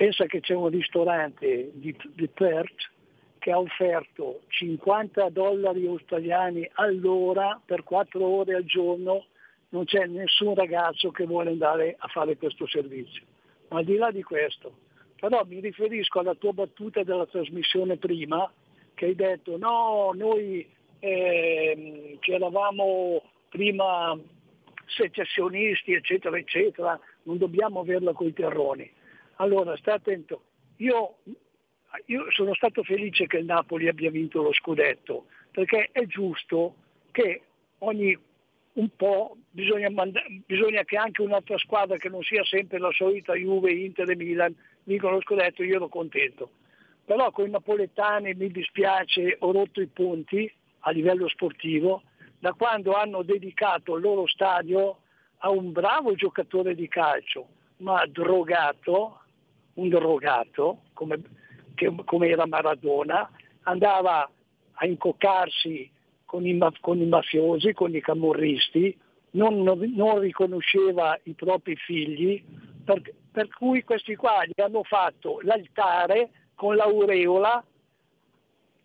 [0.00, 2.90] Pensa che c'è un ristorante di, di Perth
[3.38, 9.26] che ha offerto 50 dollari australiani all'ora per 4 ore al giorno,
[9.68, 13.24] non c'è nessun ragazzo che vuole andare a fare questo servizio.
[13.68, 14.72] Ma al di là di questo,
[15.16, 18.50] però mi riferisco alla tua battuta della trasmissione prima,
[18.94, 20.66] che hai detto no, noi
[20.98, 24.18] eh, che eravamo prima
[24.86, 28.90] secessionisti, eccetera, eccetera, non dobbiamo averla coi terroni.
[29.40, 30.44] Allora, sta attento.
[30.76, 31.16] Io,
[32.06, 36.74] io sono stato felice che il Napoli abbia vinto lo scudetto, perché è giusto
[37.10, 37.42] che
[37.78, 38.16] ogni
[38.72, 43.34] un po' bisogna, manda- bisogna, che anche un'altra squadra che non sia sempre la solita
[43.34, 44.54] Juve, Inter e Milan
[44.84, 46.50] vincano lo scudetto, io ero contento.
[47.04, 50.50] Però con i napoletani mi dispiace, ho rotto i ponti
[50.80, 52.02] a livello sportivo,
[52.38, 55.00] da quando hanno dedicato il loro stadio
[55.38, 57.48] a un bravo giocatore di calcio,
[57.78, 59.19] ma drogato,
[59.80, 61.20] un drogato, come,
[61.74, 63.30] che, come era Maradona,
[63.62, 64.30] andava
[64.72, 65.90] a incoccarsi
[66.24, 68.96] con i, con i mafiosi, con i camorristi,
[69.32, 72.42] non, non, riconosceva i propri figli,
[72.84, 77.64] per, per cui questi qua gli hanno fatto l'altare con l'aureola,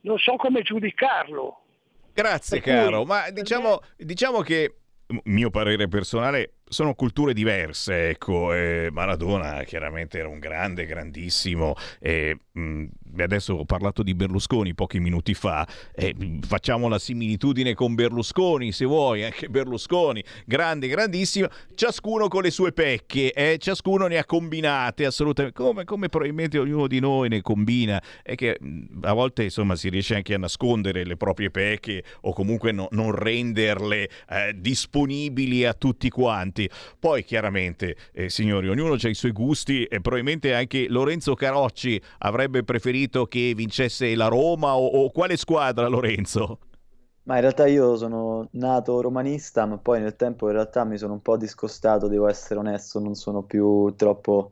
[0.02, 1.60] non so come giudicarlo,
[2.16, 4.78] Grazie caro, ma diciamo, diciamo che
[5.24, 12.38] mio parere personale sono culture diverse, ecco, eh, Maradona chiaramente era un grande, grandissimo, e
[12.52, 12.84] mh,
[13.20, 15.66] adesso ho parlato di Berlusconi pochi minuti fa,
[15.96, 22.42] e mh, facciamo la similitudine con Berlusconi se vuoi, anche Berlusconi, grande, grandissimo, ciascuno con
[22.44, 27.30] le sue pecche, eh, ciascuno ne ha combinate assolutamente, come, come probabilmente ognuno di noi
[27.30, 31.50] ne combina, è che mh, a volte insomma si riesce anche a nascondere le proprie
[31.50, 36.64] pecche o comunque no- non renderle eh, disponibili a tutti quanti.
[37.00, 42.64] Poi chiaramente, eh, signori, ognuno ha i suoi gusti e probabilmente anche Lorenzo Carocci avrebbe
[42.64, 46.60] preferito che vincesse la Roma o, o quale squadra Lorenzo?
[47.24, 51.14] Ma in realtà io sono nato romanista, ma poi nel tempo in realtà mi sono
[51.14, 54.52] un po' discostato, devo essere onesto, non sono più troppo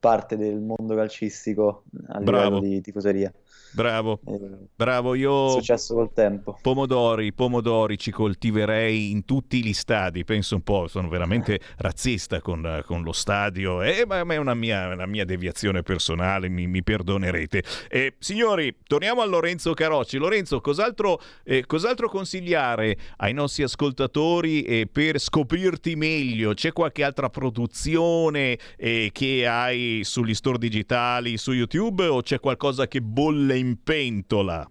[0.00, 2.56] parte del mondo calcistico a Bravo.
[2.56, 3.32] livello di tifoseria.
[3.72, 4.38] Bravo, Eh,
[4.74, 6.58] bravo, io successo col tempo.
[6.60, 12.82] pomodori, pomodori ci coltiverei in tutti gli stadi, penso un po', sono veramente razzista con,
[12.84, 16.82] con lo stadio, eh, ma, ma è una mia, una mia deviazione personale, mi, mi
[16.82, 17.62] perdonerete.
[17.88, 20.18] Eh, signori, torniamo a Lorenzo Carocci.
[20.18, 26.54] Lorenzo, cos'altro, eh, cos'altro consigliare ai nostri ascoltatori eh, per scoprirti meglio?
[26.54, 32.88] C'è qualche altra produzione eh, che hai sugli store digitali, su YouTube o c'è qualcosa
[32.88, 34.68] che bolle in pentola?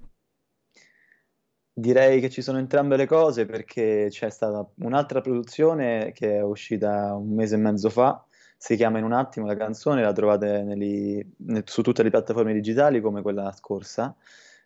[1.74, 7.16] Direi che ci sono entrambe le cose perché c'è stata un'altra produzione che è uscita
[7.16, 8.26] un mese e mezzo fa,
[8.58, 12.52] si chiama In un attimo la canzone, la trovate negli- ne- su tutte le piattaforme
[12.54, 14.14] digitali come quella scorsa.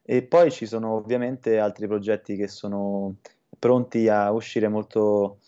[0.02, 3.18] E poi ci sono ovviamente altri progetti che sono
[3.60, 5.40] pronti a uscire molto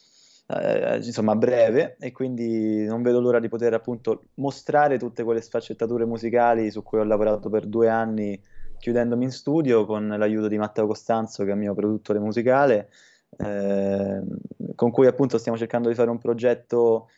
[0.47, 1.97] eh, insomma a breve.
[1.99, 6.99] E quindi non vedo l'ora di poter appunto mostrare tutte quelle sfaccettature musicali su cui
[6.99, 8.39] ho lavorato per due anni
[8.85, 12.91] chiudendomi in studio con l'aiuto di Matteo Costanzo, che è il mio produttore musicale,
[13.37, 14.21] eh,
[14.75, 17.09] con cui appunto stiamo cercando di fare un progetto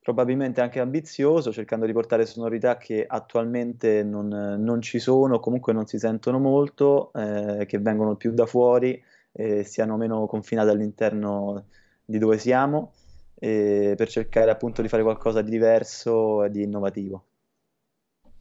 [0.00, 5.86] probabilmente anche ambizioso, cercando di portare sonorità che attualmente non, non ci sono, comunque non
[5.86, 9.02] si sentono molto, eh, che vengono più da fuori
[9.32, 11.66] e siano meno confinate all'interno
[12.04, 12.92] di dove siamo,
[13.34, 17.27] eh, per cercare appunto di fare qualcosa di diverso e di innovativo.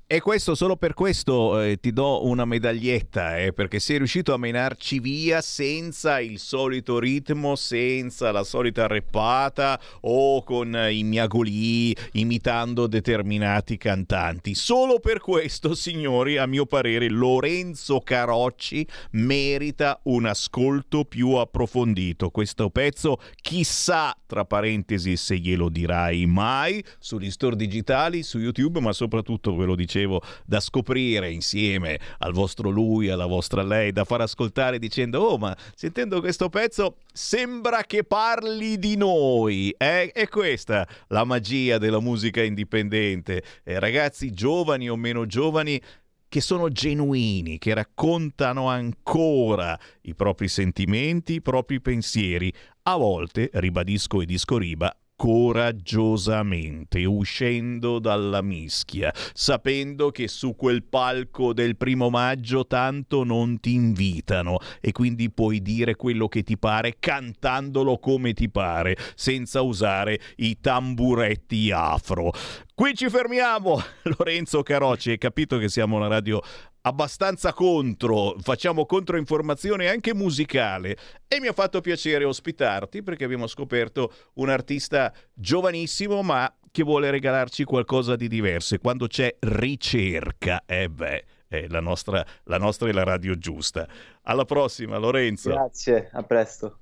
[0.10, 4.38] E questo solo per questo eh, ti do una medaglietta, eh, perché sei riuscito a
[4.38, 12.88] menarci via senza il solito ritmo, senza la solita reppata o con i miagolì imitando
[12.88, 14.56] determinati cantanti.
[14.56, 22.30] Solo per questo, signori, a mio parere, Lorenzo Carocci merita un ascolto più approfondito.
[22.30, 28.94] Questo pezzo, chissà, tra parentesi, se glielo dirai mai, sugli store digitali, su YouTube, ma
[28.94, 29.96] soprattutto ve lo dicevo
[30.46, 35.56] da scoprire insieme al vostro lui, alla vostra lei, da far ascoltare dicendo oh ma
[35.76, 39.74] sentendo questo pezzo sembra che parli di noi.
[39.78, 40.12] Eh?
[40.12, 43.44] È questa la magia della musica indipendente.
[43.64, 45.82] Eh, ragazzi giovani o meno giovani
[46.30, 52.54] che sono genuini, che raccontano ancora i propri sentimenti, i propri pensieri,
[52.84, 61.54] a volte, ribadisco e disco riba, coraggiosamente, uscendo dalla mischia, sapendo che su quel palco
[61.54, 66.98] del primo maggio tanto non ti invitano e quindi puoi dire quello che ti pare
[67.00, 72.32] cantandolo come ti pare, senza usare i tamburetti afro.
[72.78, 73.82] Qui ci fermiamo,
[74.20, 76.40] Lorenzo Carocci, hai capito che siamo una radio
[76.82, 80.96] abbastanza contro, facciamo controinformazione anche musicale
[81.28, 87.10] e mi ha fatto piacere ospitarti perché abbiamo scoperto un artista giovanissimo ma che vuole
[87.10, 92.88] regalarci qualcosa di diverso e quando c'è ricerca, eh beh, eh, la, nostra, la nostra
[92.90, 93.88] è la radio giusta.
[94.22, 95.50] Alla prossima Lorenzo.
[95.50, 96.82] Grazie, a presto.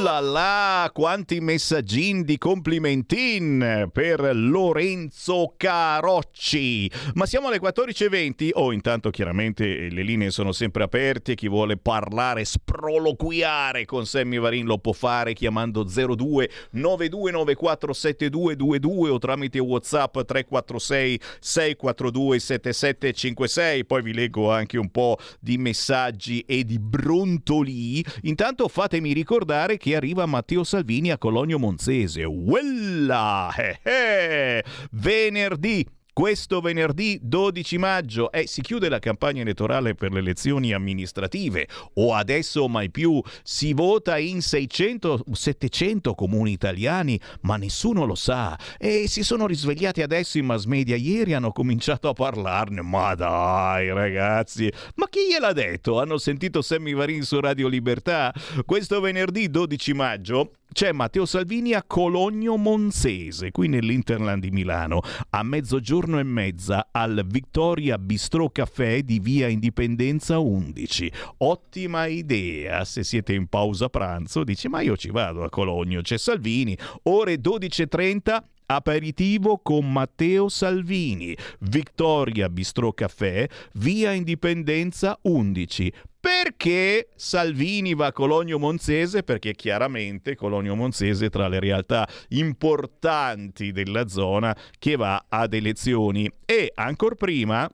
[0.00, 6.90] Ullala, quanti messaggini di complimentin per Lorenzo Carocci.
[7.12, 8.48] Ma siamo alle 14.20.
[8.54, 11.34] Oh, intanto chiaramente le linee sono sempre aperte.
[11.34, 19.18] Chi vuole parlare, sproloquiare con Sammy Varin lo può fare chiamando 02 9294 7222 o
[19.18, 23.84] tramite WhatsApp 346 642 7756.
[23.84, 28.02] Poi vi leggo anche un po' di messaggi e di brontolì.
[28.22, 32.24] Intanto fatemi ricordare che arriva Matteo Salvini a Cologno Monzese.
[32.24, 33.52] Uella!
[33.56, 34.64] Eh, eh!
[34.92, 41.68] Venerdì questo venerdì 12 maggio eh, si chiude la campagna elettorale per le elezioni amministrative.
[41.94, 48.58] O adesso mai più si vota in 600-700 comuni italiani ma nessuno lo sa.
[48.78, 50.96] E si sono risvegliati adesso in mass media.
[50.96, 52.82] Ieri hanno cominciato a parlarne.
[52.82, 56.00] Ma dai ragazzi ma chi gliel'ha detto?
[56.00, 58.32] Hanno sentito Sammy Varin su Radio Libertà?
[58.64, 65.42] Questo venerdì 12 maggio c'è Matteo Salvini a Cologno Monzese, qui nell'Interland di Milano, a
[65.42, 71.12] mezzogiorno e mezza al Victoria Bistro Caffè di via Indipendenza 11.
[71.38, 76.18] Ottima idea, se siete in pausa pranzo, dici ma io ci vado a Cologno, c'è
[76.18, 85.92] Salvini, ore 12.30 aperitivo con Matteo Salvini, Victoria Bistro Caffè, via Indipendenza 11.
[86.20, 89.24] Perché Salvini va a Cologno Monzese?
[89.24, 96.30] Perché chiaramente Cologno Monzese è tra le realtà importanti della zona che va ad elezioni
[96.44, 97.68] e ancora prima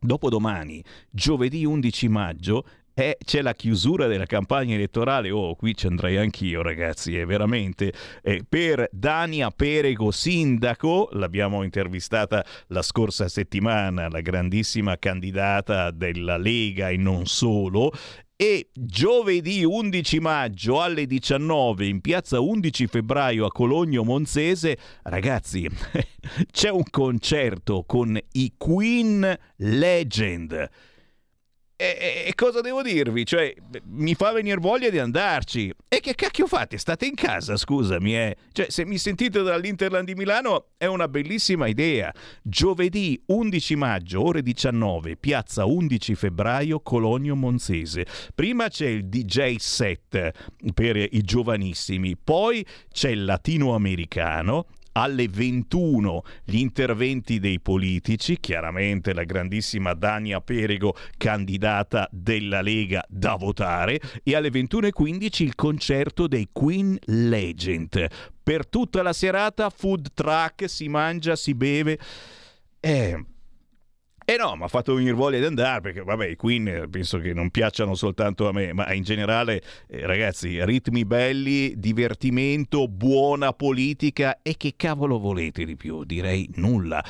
[0.00, 2.64] dopodomani, giovedì 11 maggio,
[2.98, 5.30] eh, c'è la chiusura della campagna elettorale.
[5.30, 7.14] Oh, qui ci andrei anch'io, ragazzi.
[7.14, 7.92] È veramente
[8.22, 11.10] eh, per Dania Perego, sindaco.
[11.12, 17.92] L'abbiamo intervistata la scorsa settimana, la grandissima candidata della Lega e non solo.
[18.34, 25.68] E giovedì 11 maggio alle 19 in piazza 11 febbraio a Cologno Monzese, ragazzi,
[26.50, 30.70] c'è un concerto con i Queen Legend.
[31.78, 33.26] E, e, cosa devo dirvi?
[33.26, 33.54] Cioè,
[33.88, 35.70] mi fa venire voglia di andarci.
[35.88, 36.78] E che cacchio fate?
[36.78, 38.16] State in casa, scusami.
[38.16, 38.36] Eh.
[38.52, 42.10] Cioè, se mi sentite dall'Interland di Milano è una bellissima idea.
[42.42, 48.06] Giovedì 11 maggio, ore 19, piazza 11 febbraio, Cologno Monzese.
[48.34, 50.32] Prima c'è il DJ set
[50.72, 54.66] per i giovanissimi, poi c'è il latinoamericano
[54.96, 63.36] alle 21 gli interventi dei politici, chiaramente la grandissima Dania Perego, candidata della Lega da
[63.36, 68.06] votare, e alle 21.15 il concerto dei Queen Legend.
[68.42, 71.98] Per tutta la serata food truck, si mangia, si beve.
[72.80, 73.24] Eh,
[74.28, 77.18] eh no, mi ha fatto venire voglia di andare perché, vabbè, i Queen eh, penso
[77.18, 83.52] che non piacciono soltanto a me, ma in generale, eh, ragazzi, ritmi belli, divertimento, buona
[83.52, 86.02] politica e che cavolo volete di più?
[86.02, 87.04] Direi nulla.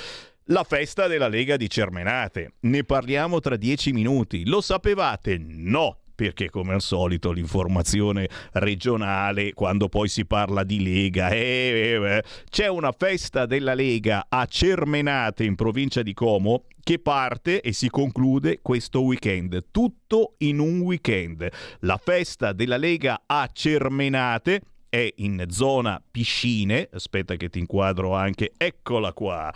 [0.50, 2.52] La festa della Lega di Cermenate.
[2.60, 4.46] Ne parliamo tra dieci minuti.
[4.46, 5.38] Lo sapevate?
[5.38, 12.16] No perché come al solito l'informazione regionale, quando poi si parla di Lega, eh, eh,
[12.16, 17.72] eh, c'è una festa della Lega a Cermenate in provincia di Como che parte e
[17.72, 21.48] si conclude questo weekend, tutto in un weekend.
[21.80, 28.52] La festa della Lega a Cermenate è in zona piscine, aspetta che ti inquadro anche,
[28.56, 29.52] eccola qua.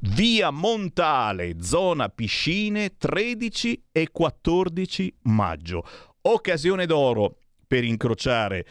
[0.00, 5.84] Via Montale, zona piscine, 13 e 14 maggio.
[6.22, 8.64] Occasione d'oro per incrociare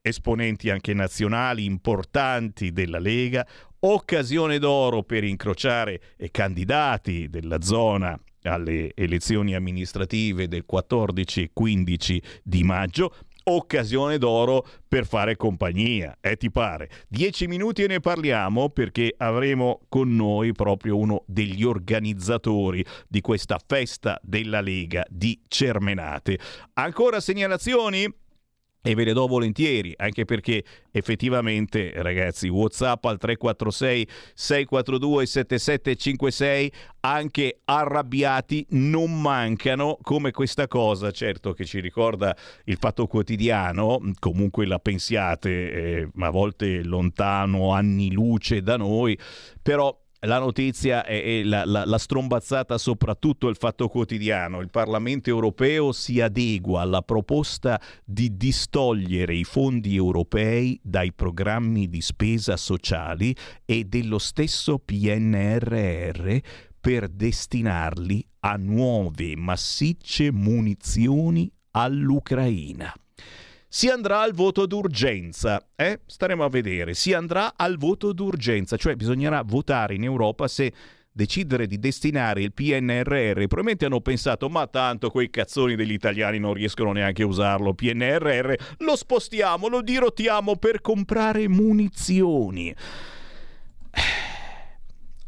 [0.00, 3.46] esponenti anche nazionali importanti della Lega,
[3.78, 6.00] occasione d'oro per incrociare
[6.32, 13.14] candidati della zona alle elezioni amministrative del 14 e 15 di maggio
[13.48, 16.90] occasione d'oro per fare compagnia, eh ti pare?
[17.08, 23.58] Dieci minuti e ne parliamo perché avremo con noi proprio uno degli organizzatori di questa
[23.64, 26.38] festa della Lega di Cermenate.
[26.74, 28.24] Ancora segnalazioni?
[28.86, 37.60] E ve le do volentieri, anche perché effettivamente, ragazzi, WhatsApp al 346 642 7756, anche
[37.64, 42.36] arrabbiati non mancano, come questa cosa, certo che ci ricorda
[42.66, 49.18] il fatto quotidiano, comunque la pensiate, eh, a volte lontano, anni luce da noi,
[49.60, 54.60] però la notizia e la, la, la, strombazzata soprattutto il fatto quotidiano.
[54.60, 62.00] Il Parlamento europeo si adegua alla proposta di distogliere i fondi europei dai programmi di
[62.00, 63.34] spesa sociali
[63.64, 66.36] e dello stesso PNRR
[66.80, 72.92] per destinarli a nuove massicce munizioni all'Ucraina
[73.68, 75.68] si andrà al voto d'urgenza.
[75.74, 76.00] Eh?
[76.06, 76.94] Staremo a vedere.
[76.94, 80.72] Si andrà al voto d'urgenza, cioè bisognerà votare in Europa se
[81.16, 83.32] decidere di destinare il PNRR.
[83.32, 87.72] Probabilmente hanno pensato, ma tanto quei cazzoni degli italiani non riescono neanche a usarlo.
[87.72, 92.74] PNRR lo spostiamo, lo dirottiamo per comprare munizioni.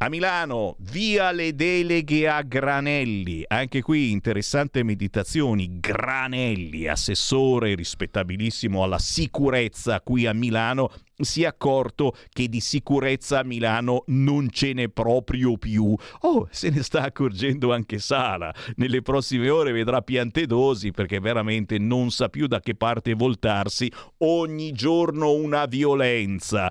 [0.01, 3.43] A Milano, via le deleghe a Granelli.
[3.49, 5.81] Anche qui interessante meditazioni.
[5.81, 13.43] Granelli, assessore rispettabilissimo alla sicurezza qui a Milano, si è accorto che di sicurezza a
[13.43, 15.97] Milano non ce n'è proprio più.
[16.21, 18.55] Oh, se ne sta accorgendo anche Sala.
[18.77, 23.91] Nelle prossime ore vedrà piantedosi perché veramente non sa più da che parte voltarsi.
[24.19, 26.71] Ogni giorno una violenza.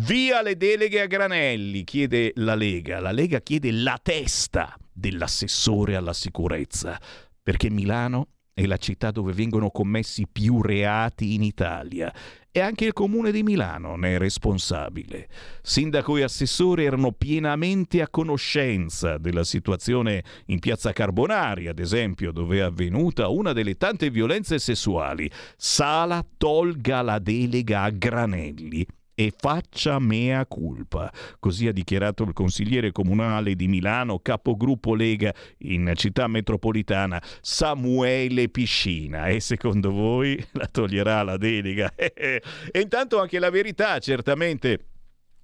[0.00, 3.00] Via le deleghe a Granelli, chiede la Lega.
[3.00, 7.00] La Lega chiede la testa dell'assessore alla sicurezza,
[7.42, 12.12] perché Milano è la città dove vengono commessi più reati in Italia
[12.50, 15.28] e anche il comune di Milano ne è responsabile.
[15.62, 22.58] Sindaco e assessore erano pienamente a conoscenza della situazione in piazza Carbonari, ad esempio, dove
[22.58, 25.30] è avvenuta una delle tante violenze sessuali.
[25.56, 28.86] Sala tolga la delega a Granelli
[29.16, 31.10] e faccia mea culpa.
[31.40, 39.28] Così ha dichiarato il consigliere comunale di Milano, capogruppo Lega in città metropolitana, Samuele Piscina.
[39.28, 41.92] E secondo voi la toglierà la delega?
[41.96, 42.42] e
[42.74, 44.90] intanto anche la verità, certamente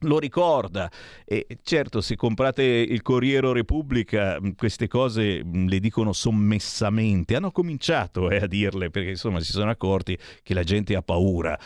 [0.03, 0.91] lo ricorda
[1.25, 8.39] e certo se comprate il Corriere Repubblica queste cose le dicono sommessamente hanno cominciato eh,
[8.39, 11.57] a dirle perché insomma si sono accorti che la gente ha paura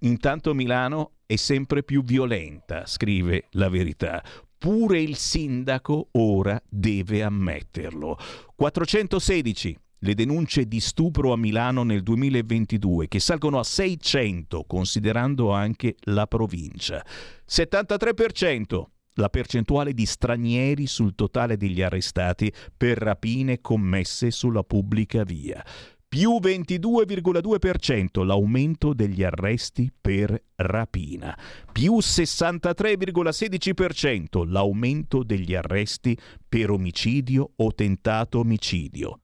[0.00, 4.22] intanto Milano è sempre più violenta, scrive la verità.
[4.58, 8.18] Pure il sindaco ora deve ammetterlo.
[8.54, 15.96] 416 le denunce di stupro a Milano nel 2022, che salgono a 600 considerando anche
[16.02, 17.04] la provincia.
[17.48, 18.84] 73%
[19.18, 25.64] la percentuale di stranieri sul totale degli arrestati per rapine commesse sulla pubblica via
[26.08, 31.38] più 22,2% l'aumento degli arresti per rapina,
[31.72, 36.18] più 63,16% l'aumento degli arresti
[36.48, 39.20] per omicidio o tentato omicidio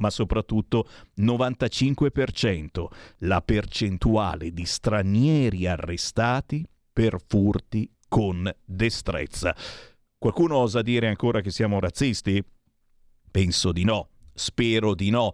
[0.00, 2.86] ma soprattutto 95%
[3.18, 9.54] la percentuale di stranieri arrestati per furti con destrezza.
[10.18, 12.42] Qualcuno osa dire ancora che siamo razzisti?
[13.30, 15.32] Penso di no, spero di no.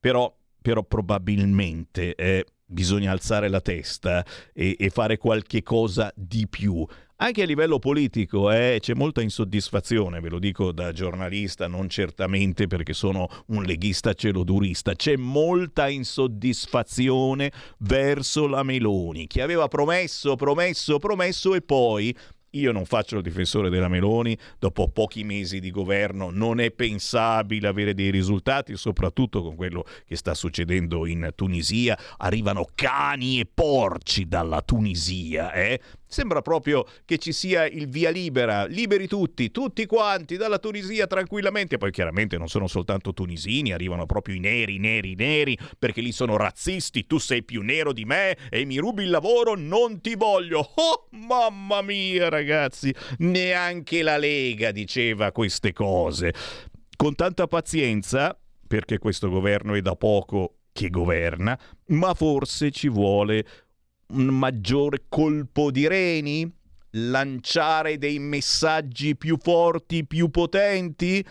[0.00, 6.86] Però, però probabilmente eh, bisogna alzare la testa e, e, fare qualche cosa di più.
[7.20, 12.68] Anche a livello politico eh, c'è molta insoddisfazione, ve lo dico da giornalista, non certamente
[12.68, 20.98] perché sono un leghista celodurista, c'è molta insoddisfazione verso la Meloni, che aveva promesso, promesso,
[20.98, 22.16] promesso e poi
[22.50, 27.68] io non faccio il difensore della Meloni, dopo pochi mesi di governo non è pensabile
[27.68, 31.98] avere dei risultati, soprattutto con quello che sta succedendo in Tunisia.
[32.18, 35.80] Arrivano cani e porci dalla Tunisia, eh?
[36.10, 41.76] Sembra proprio che ci sia il via libera, liberi tutti, tutti quanti, dalla Tunisia tranquillamente.
[41.76, 46.38] Poi chiaramente non sono soltanto tunisini, arrivano proprio i neri, neri, neri, perché lì sono
[46.38, 50.66] razzisti, tu sei più nero di me e mi rubi il lavoro, non ti voglio.
[50.88, 56.32] Oh, mamma mia ragazzi, neanche la Lega diceva queste cose.
[56.96, 61.58] Con tanta pazienza, perché questo governo è da poco che governa,
[61.88, 63.44] ma forse ci vuole
[64.08, 66.52] un maggiore colpo di reni?
[66.92, 71.24] Lanciare dei messaggi più forti, più potenti?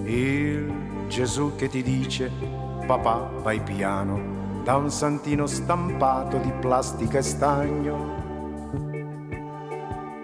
[0.06, 2.32] il Gesù che ti dice,
[2.86, 8.24] papà vai piano, da un santino stampato di plastica e stagno.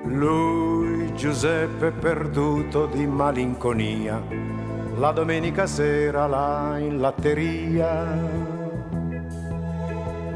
[0.05, 4.21] Lui, Giuseppe perduto di malinconia,
[4.97, 8.49] la domenica sera là in latteria.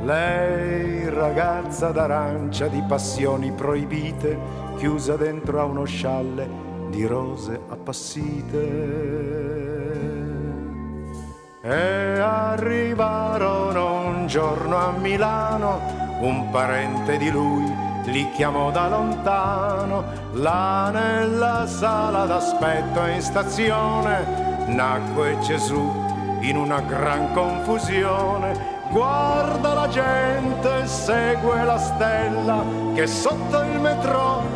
[0.04, 4.38] Lei, ragazza d'arancia di passioni proibite,
[4.78, 6.65] chiusa dentro a uno scialle
[6.96, 8.84] di rose appassite.
[11.62, 20.04] E arrivarono un giorno a Milano un parente di lui li chiamò da lontano,
[20.34, 25.92] là nella sala d'aspetto in stazione, nacque Gesù
[26.42, 28.74] in una gran confusione.
[28.92, 32.64] Guarda la gente, segue la stella
[32.94, 34.55] che sotto il metro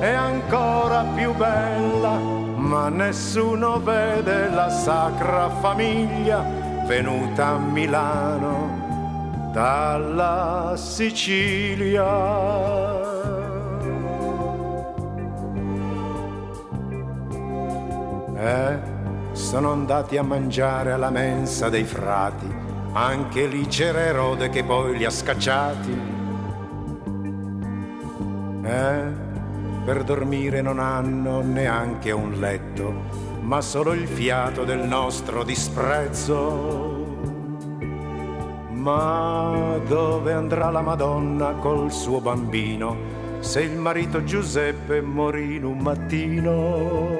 [0.00, 2.16] è ancora più bella,
[2.56, 6.42] ma nessuno vede la sacra famiglia
[6.86, 12.06] venuta a Milano dalla Sicilia.
[18.36, 18.78] Eh,
[19.32, 22.50] sono andati a mangiare alla mensa dei frati,
[22.92, 26.18] anche lì c'era Erode che poi li ha scacciati.
[28.62, 29.28] Eh,
[29.84, 32.92] per dormire non hanno neanche un letto,
[33.40, 36.98] ma solo il fiato del nostro disprezzo.
[38.70, 45.78] Ma dove andrà la Madonna col suo bambino se il marito Giuseppe morì in un
[45.78, 47.18] mattino?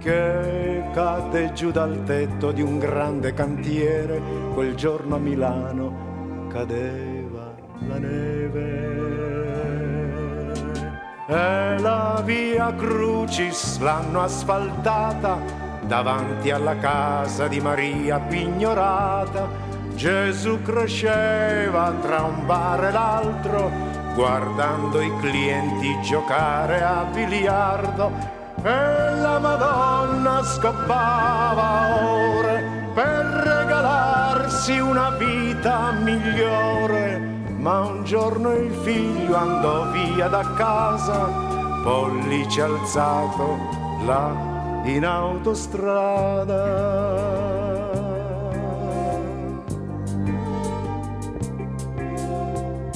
[0.00, 4.20] Che cade giù dal tetto di un grande cantiere,
[4.52, 7.54] quel giorno a Milano cadeva
[7.86, 9.05] la neve.
[11.28, 15.38] E la via Crucis l'hanno asfaltata
[15.82, 19.48] davanti alla casa di Maria pignorata.
[19.96, 23.72] Gesù cresceva tra un bar e l'altro,
[24.14, 28.12] guardando i clienti giocare a biliardo.
[28.62, 37.35] E la Madonna scoppava ore per regalarsi una vita migliore.
[37.66, 41.26] Ma un giorno il figlio andò via da casa,
[41.82, 43.58] pollice alzato
[44.04, 46.64] là in autostrada.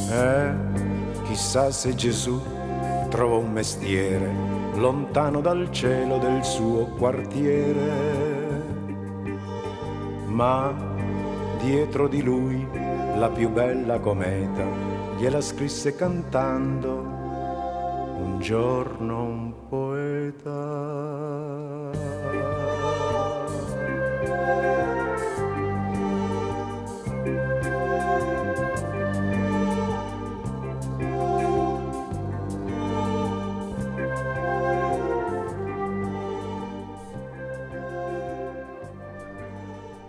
[0.08, 0.54] Eh,
[1.24, 2.40] chissà se Gesù
[3.08, 4.32] trovò un mestiere
[4.74, 7.90] lontano dal cielo del suo quartiere.
[10.26, 10.72] Ma
[11.60, 12.89] dietro di lui
[13.20, 14.64] la più bella cometa
[15.18, 16.88] gliela scrisse cantando
[18.16, 20.48] un giorno un poeta.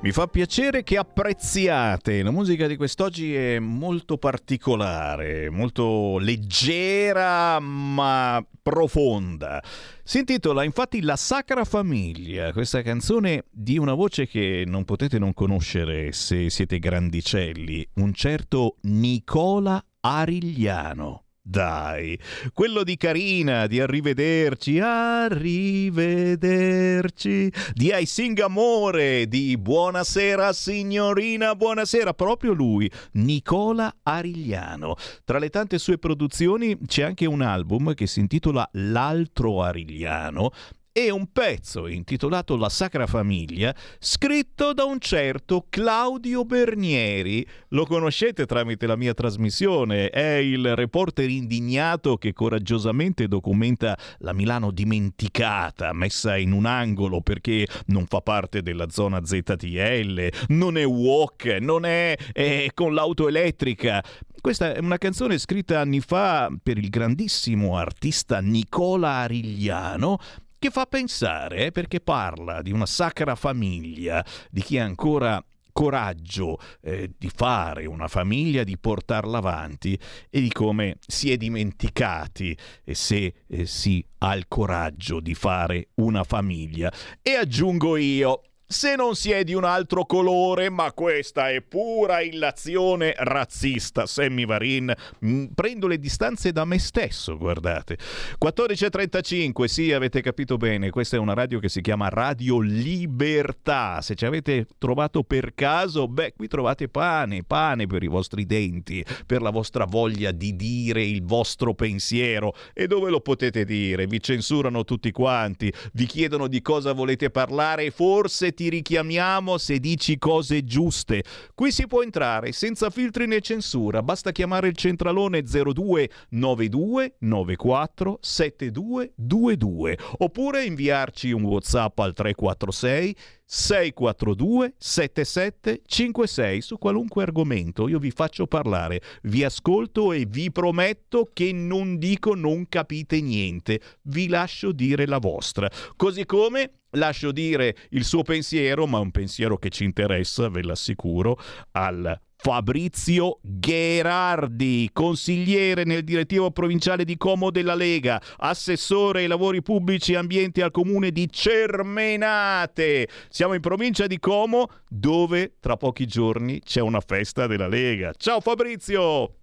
[0.04, 2.24] Mi fa piacere che apprezziate.
[2.24, 9.64] La musica di quest'oggi è molto particolare, molto leggera ma profonda.
[10.04, 15.36] Si intitola infatti La Sacra Famiglia, questa canzone di una voce che non potete non
[15.36, 21.26] conoscere se siete grandicelli, un certo Nicola Arigliano.
[21.44, 22.20] Dai,
[22.54, 32.54] quello di Carina, di Arrivederci, Arrivederci, di I Sing Amore, di Buonasera signorina, buonasera, proprio
[32.54, 34.94] lui, Nicola Arigliano.
[35.24, 40.52] Tra le tante sue produzioni c'è anche un album che si intitola L'altro Arigliano,
[40.94, 47.48] e un pezzo intitolato La Sacra Famiglia, scritto da un certo Claudio Bernieri.
[47.70, 54.72] Lo conoscete tramite la mia trasmissione, è il reporter indignato che coraggiosamente documenta la Milano
[54.72, 61.46] dimenticata, messa in un angolo perché non fa parte della zona ZTL, non è walk,
[61.62, 64.04] non è, è con l'auto elettrica.
[64.42, 70.18] Questa è una canzone scritta anni fa per il grandissimo artista Nicola Arigliano
[70.62, 76.60] che fa pensare eh, perché parla di una sacra famiglia, di chi ha ancora coraggio
[76.82, 79.98] eh, di fare una famiglia, di portarla avanti
[80.30, 85.88] e di come si è dimenticati e se eh, si ha il coraggio di fare
[85.96, 86.94] una famiglia.
[87.24, 92.22] E aggiungo io, se non si è di un altro colore, ma questa è pura
[92.22, 94.06] illazione razzista.
[94.06, 94.94] Sammy Varin,
[95.26, 97.98] mm, prendo le distanze da me stesso, guardate.
[98.42, 104.00] 14.35, sì, avete capito bene, questa è una radio che si chiama Radio Libertà.
[104.02, 109.04] Se ci avete trovato per caso, beh, qui trovate pane, pane per i vostri denti,
[109.26, 112.54] per la vostra voglia di dire il vostro pensiero.
[112.74, 114.08] E dove lo potete dire?
[114.08, 119.80] Vi censurano tutti quanti, vi chiedono di cosa volete parlare e forse ti richiamiamo se
[119.80, 121.24] dici cose giuste.
[121.54, 129.98] Qui si può entrare senza filtri né censura, basta chiamare il centralone 0292 94 7222
[130.20, 133.16] oppure inviarci un WhatsApp al 346
[133.54, 137.90] 642 7756 su qualunque argomento.
[137.90, 143.82] Io vi faccio parlare, vi ascolto e vi prometto che non dico non capite niente.
[144.04, 145.70] Vi lascio dire la vostra.
[145.98, 151.38] Così come lascio dire il suo pensiero, ma un pensiero che ci interessa, ve l'assicuro,
[151.72, 160.14] al Fabrizio Gherardi, consigliere nel direttivo provinciale di Como della Lega, assessore ai lavori pubblici
[160.14, 163.08] e ambienti al comune di Cermenate.
[163.30, 168.12] Siamo in provincia di Como dove tra pochi giorni c'è una festa della Lega.
[168.18, 169.41] Ciao Fabrizio!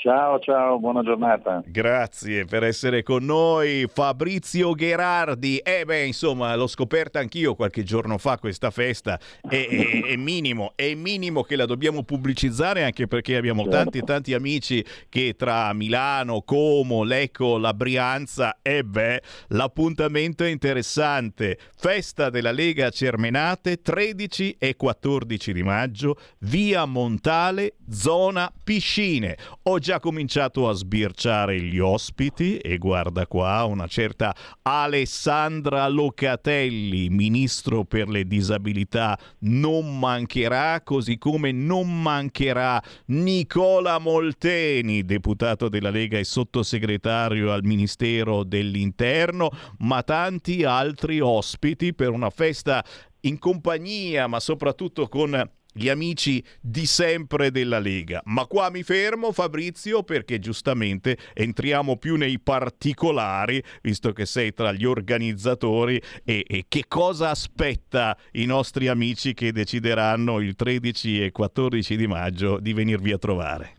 [0.00, 1.60] Ciao, ciao, buona giornata.
[1.66, 5.56] Grazie per essere con noi, Fabrizio Gherardi.
[5.56, 9.18] Eh beh, insomma, l'ho scoperta anch'io qualche giorno fa questa festa.
[9.40, 13.76] È, è, è minimo, è minimo che la dobbiamo pubblicizzare anche perché abbiamo Certo.
[13.76, 21.58] tanti tanti amici che tra Milano, Como, Lecco, la Brianza, e beh, l'appuntamento è interessante.
[21.76, 29.36] Festa della Lega Cermenate, 13 e 14 di maggio, via Montale, zona piscine.
[29.64, 37.84] Ho già cominciato a sbirciare gli ospiti e guarda qua una certa Alessandra Locatelli, ministro
[37.84, 46.24] per le disabilità, non mancherà, così come non mancherà Nicola Molteni, deputato della Lega e
[46.24, 49.48] sottosegretario al Ministero dell'Interno,
[49.78, 52.84] ma tanti altri ospiti per una festa
[53.20, 58.20] in compagnia, ma soprattutto con gli amici di sempre della Lega.
[58.24, 64.72] Ma qua mi fermo Fabrizio perché giustamente entriamo più nei particolari, visto che sei tra
[64.72, 71.30] gli organizzatori e, e che cosa aspetta i nostri amici che decideranno il 13 e
[71.30, 73.72] 14 di maggio di venirvi a trovare.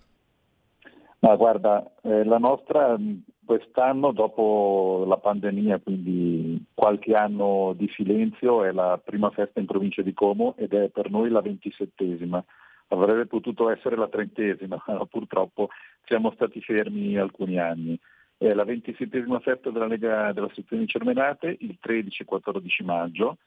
[1.20, 2.96] Ma guarda, eh, la nostra
[3.50, 10.04] quest'anno, dopo la pandemia, quindi qualche anno di silenzio, è la prima festa in provincia
[10.04, 12.46] di Como ed è per noi la ventisettesima.
[12.90, 15.70] Avrebbe potuto essere la trentesima, ma purtroppo
[16.06, 18.00] siamo stati fermi alcuni anni.
[18.38, 23.38] È la ventisettesima festa della Lega della sezione di Cermenate, il 13 e 14 maggio.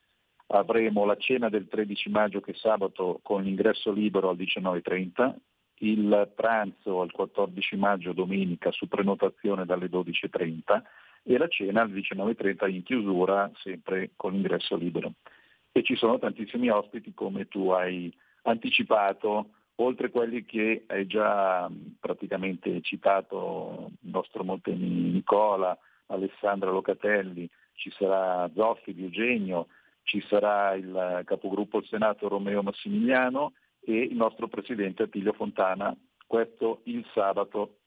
[0.49, 5.33] Avremo la cena del 13 maggio che è sabato con l'ingresso libero al 19.30,
[5.79, 10.83] il pranzo al 14 maggio domenica su prenotazione dalle 12.30
[11.25, 15.13] e la cena al 19.30 in chiusura sempre con ingresso libero.
[15.73, 18.13] E ci sono tantissimi ospiti come tu hai
[18.43, 25.77] anticipato, oltre quelli che hai già praticamente citato, il nostro Molteni Nicola,
[26.07, 29.69] Alessandra Locatelli, ci sarà Zoffi di Eugenio,
[30.03, 33.53] ci sarà il capogruppo al Senato Romeo Massimiliano
[33.85, 35.95] e il nostro presidente Attilio Fontana,
[36.27, 37.79] questo il sabato.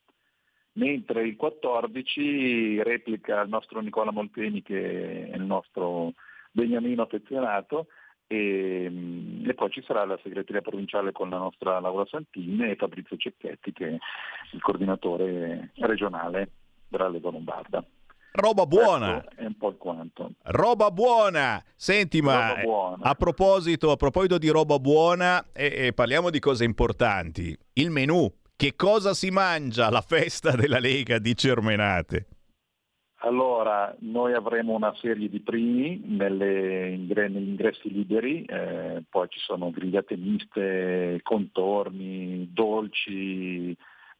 [0.73, 6.11] Mentre il 14 replica il nostro Nicola Molteni che è il nostro
[6.51, 7.87] beniamino affezionato
[8.27, 8.91] e,
[9.45, 13.71] e poi ci sarà la segreteria provinciale con la nostra Laura Santini e Fabrizio Cecchetti
[13.71, 13.97] che è
[14.51, 16.49] il coordinatore regionale
[16.89, 17.81] della Lega Lombarda.
[18.35, 19.23] Roba buona!
[19.33, 20.31] È un po' il quanto.
[20.43, 21.63] Roba buona!
[21.75, 23.03] Senti, ma Roba buona.
[23.03, 27.57] a proposito, a proposito di roba buona, e, e parliamo di cose importanti.
[27.73, 28.29] Il menù.
[28.57, 32.27] Che cosa si mangia alla festa della Lega di Cermenate?
[33.19, 39.39] Allora, noi avremo una serie di primi nelle ingre- negli ingressi liberi, eh, poi ci
[39.39, 43.75] sono grigliate miste, contorni, dolci,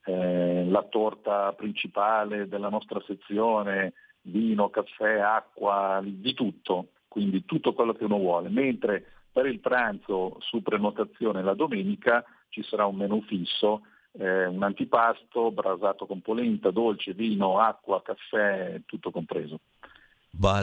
[0.06, 3.94] eh, la torta principale della nostra sezione,
[4.26, 8.50] vino, caffè, acqua, di tutto, quindi tutto quello che uno vuole.
[8.50, 13.82] Mentre per il pranzo su prenotazione la domenica ci sarà un menù fisso
[14.18, 19.60] eh, un antipasto, brasato con polenta, dolce, vino, acqua, caffè, tutto compreso.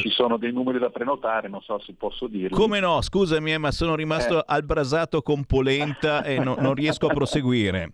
[0.01, 2.55] Ci sono dei numeri da prenotare, non so se posso dirli.
[2.55, 3.01] Come no?
[3.01, 4.45] Scusami, eh, ma sono rimasto Eh.
[4.47, 7.93] al brasato con polenta e no- non riesco a proseguire.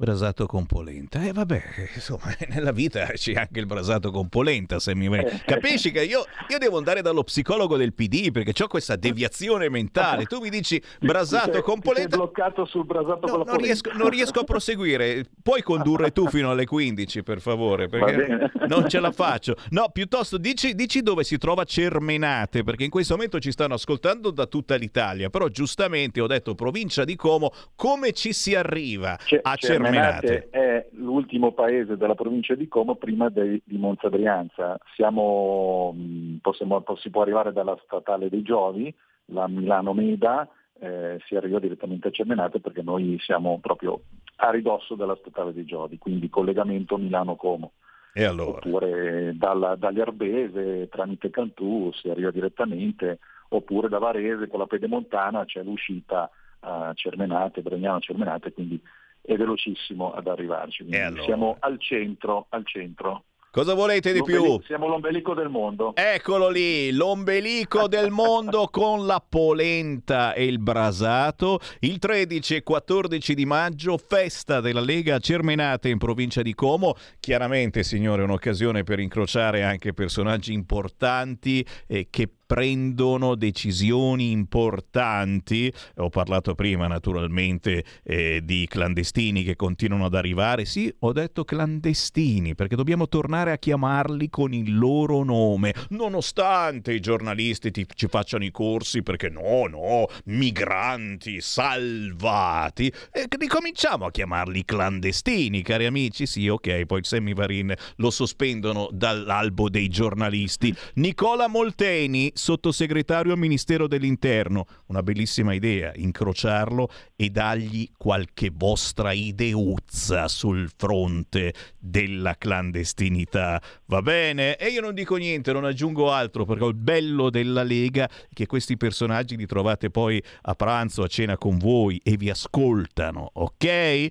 [0.00, 1.20] Brasato con polenta.
[1.24, 1.60] E eh, vabbè,
[1.96, 5.42] insomma, nella vita c'è anche il brasato con polenta, se mi viene.
[5.44, 10.26] Capisci che io, io, devo andare dallo psicologo del PD perché ho questa deviazione mentale.
[10.26, 12.10] Tu mi dici brasato sei, con polenta.
[12.10, 15.24] Sei bloccato sul brasato no, con la non riesco, non riesco, a proseguire.
[15.42, 19.56] Puoi condurre tu fino alle 15, per favore, perché non ce la faccio.
[19.70, 24.30] No, piuttosto dici, dici dove si trova Cermenate, perché in questo momento ci stanno ascoltando
[24.30, 25.28] da tutta l'Italia.
[25.28, 29.86] Però giustamente ho detto provincia di Como, come ci si arriva a Cermenate?
[29.92, 34.78] Cermenate è l'ultimo paese della provincia di Como prima dei, di Monza Brianza.
[34.94, 35.94] Siamo,
[36.40, 38.94] possiamo, si può arrivare dalla statale dei Giovi,
[39.26, 40.48] la Milano Meda,
[40.80, 44.00] eh, si arriva direttamente a Cermenate perché noi siamo proprio
[44.36, 47.72] a ridosso della statale dei Giovi, quindi collegamento Milano-Como.
[48.12, 48.58] E allora?
[48.58, 53.18] Oppure dalla, dagli Arbese tramite Cantù si arriva direttamente,
[53.50, 58.80] oppure da Varese con la pedemontana c'è l'uscita a Cermenate, Bregnano Cermenate, quindi
[59.28, 60.86] è velocissimo ad arrivarci.
[60.90, 61.22] allora?
[61.22, 63.24] Siamo al centro, al centro.
[63.50, 64.60] Cosa volete di più?
[64.64, 65.92] Siamo l'ombelico del mondo.
[65.94, 71.58] Eccolo lì, l'ombelico del mondo con la polenta e il brasato.
[71.80, 76.94] Il 13 e 14 di maggio, festa della Lega Cermenate in provincia di Como.
[77.20, 85.70] Chiaramente, signore, un'occasione per incrociare anche personaggi importanti eh, che prendono decisioni importanti.
[85.96, 90.64] Ho parlato prima naturalmente eh, di clandestini che continuano ad arrivare.
[90.64, 97.00] Sì, ho detto clandestini perché dobbiamo tornare a chiamarli con il loro nome, nonostante i
[97.00, 102.90] giornalisti ti, ci facciano i corsi perché no, no, migranti salvati.
[103.12, 106.24] E ricominciamo a chiamarli clandestini, cari amici.
[106.24, 110.74] Sì, ok, poi Sammy Varin lo sospendono dall'albo dei giornalisti.
[110.94, 114.66] Nicola Molteni sottosegretario al Ministero dell'Interno.
[114.86, 123.60] Una bellissima idea, incrociarlo e dargli qualche vostra ideuzza sul fronte della clandestinità.
[123.86, 124.56] Va bene?
[124.56, 128.46] E io non dico niente, non aggiungo altro, perché il bello della Lega è che
[128.46, 134.08] questi personaggi li trovate poi a pranzo, a cena con voi e vi ascoltano, ok?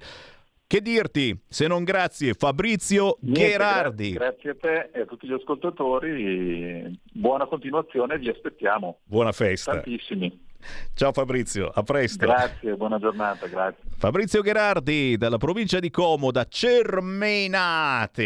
[0.69, 4.11] Che dirti, se non grazie, Fabrizio Niente, Gherardi.
[4.11, 6.99] Grazie, grazie a te e a tutti gli ascoltatori.
[7.13, 8.99] Buona continuazione, vi aspettiamo.
[9.05, 9.71] Buona festa.
[9.71, 10.46] Tantissimi.
[10.93, 12.25] Ciao Fabrizio, a presto.
[12.25, 13.83] Grazie, buona giornata, grazie.
[13.99, 18.21] Fabrizio Gherardi dalla provincia di Como, da Cermenate.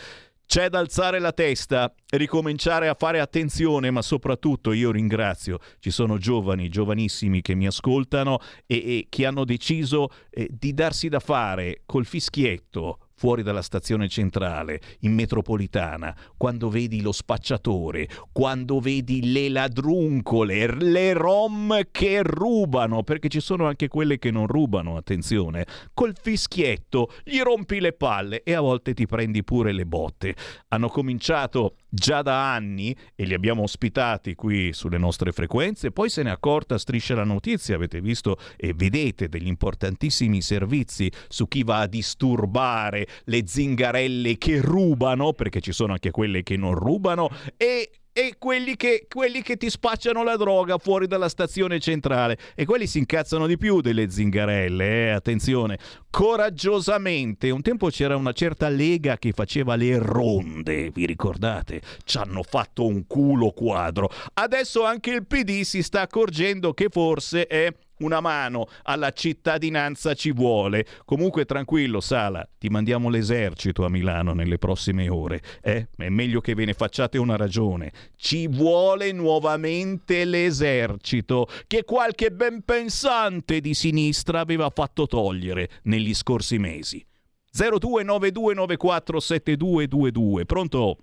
[0.48, 6.16] C'è da alzare la testa, ricominciare a fare attenzione, ma soprattutto io ringrazio, ci sono
[6.16, 11.82] giovani, giovanissimi che mi ascoltano e, e che hanno deciso eh, di darsi da fare
[11.84, 19.48] col fischietto fuori dalla stazione centrale, in metropolitana, quando vedi lo spacciatore, quando vedi le
[19.48, 26.14] ladruncole, le rom che rubano, perché ci sono anche quelle che non rubano, attenzione, col
[26.18, 30.36] fischietto gli rompi le palle e a volte ti prendi pure le botte.
[30.68, 36.22] Hanno cominciato già da anni e li abbiamo ospitati qui sulle nostre frequenze, poi se
[36.22, 41.62] ne è accorta Striscia la Notizia, avete visto e vedete degli importantissimi servizi su chi
[41.62, 47.28] va a disturbare le zingarelle che rubano, perché ci sono anche quelle che non rubano,
[47.56, 52.36] e e quelli che, quelli che, ti spacciano la droga fuori dalla stazione centrale.
[52.56, 55.10] E quelli si incazzano di più delle zingarelle, eh?
[55.10, 55.78] attenzione.
[56.10, 61.82] Coraggiosamente, un tempo c'era una certa lega che faceva le ronde, vi ricordate?
[62.04, 64.10] Ci hanno fatto un culo quadro.
[64.34, 70.32] Adesso anche il PD si sta accorgendo che forse è una mano alla cittadinanza ci
[70.32, 70.86] vuole.
[71.04, 75.40] Comunque tranquillo, Sala, ti mandiamo l'esercito a Milano nelle prossime ore.
[75.62, 75.88] Eh?
[75.96, 77.92] È meglio che ve ne facciate una ragione.
[78.16, 85.68] Ci vuole nuovamente l'esercito che qualche ben pensante di sinistra aveva fatto togliere
[85.98, 87.04] negli scorsi mesi.
[87.52, 90.46] 0292947222.
[90.46, 90.96] Pronto?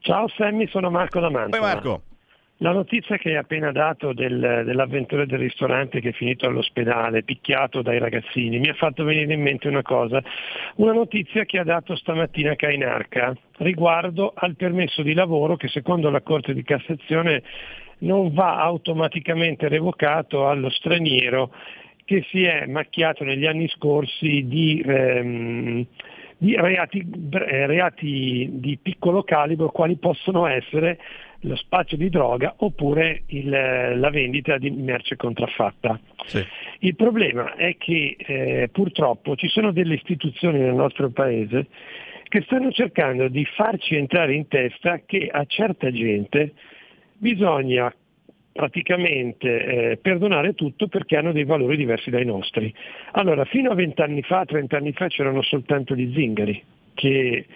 [0.00, 1.58] Ciao Sammy, sono Marco da Mantova.
[1.58, 2.02] Poi Marco.
[2.62, 7.80] La notizia che hai appena dato del- dell'avventura del ristorante che è finito all'ospedale, picchiato
[7.80, 10.22] dai ragazzini, mi ha fatto venire in mente una cosa.
[10.76, 16.20] Una notizia che ha dato stamattina Cainarca riguardo al permesso di lavoro che secondo la
[16.20, 17.42] Corte di Cassazione
[18.00, 21.52] non va automaticamente revocato allo straniero
[22.10, 25.86] che si è macchiato negli anni scorsi di, ehm,
[26.36, 30.98] di reati, eh, reati di piccolo calibro, quali possono essere
[31.42, 36.00] lo spaccio di droga oppure il- la vendita di merce contraffatta.
[36.80, 41.68] Il problema è che eh, purtroppo ci sono delle istituzioni nel nostro paese
[42.24, 46.54] che stanno cercando di farci entrare in testa che a certa gente
[47.16, 47.94] bisogna
[48.52, 52.72] praticamente eh, perdonare tutto perché hanno dei valori diversi dai nostri.
[53.12, 56.62] Allora, fino a vent'anni fa, trent'anni fa c'erano soltanto gli zingari
[56.94, 57.46] che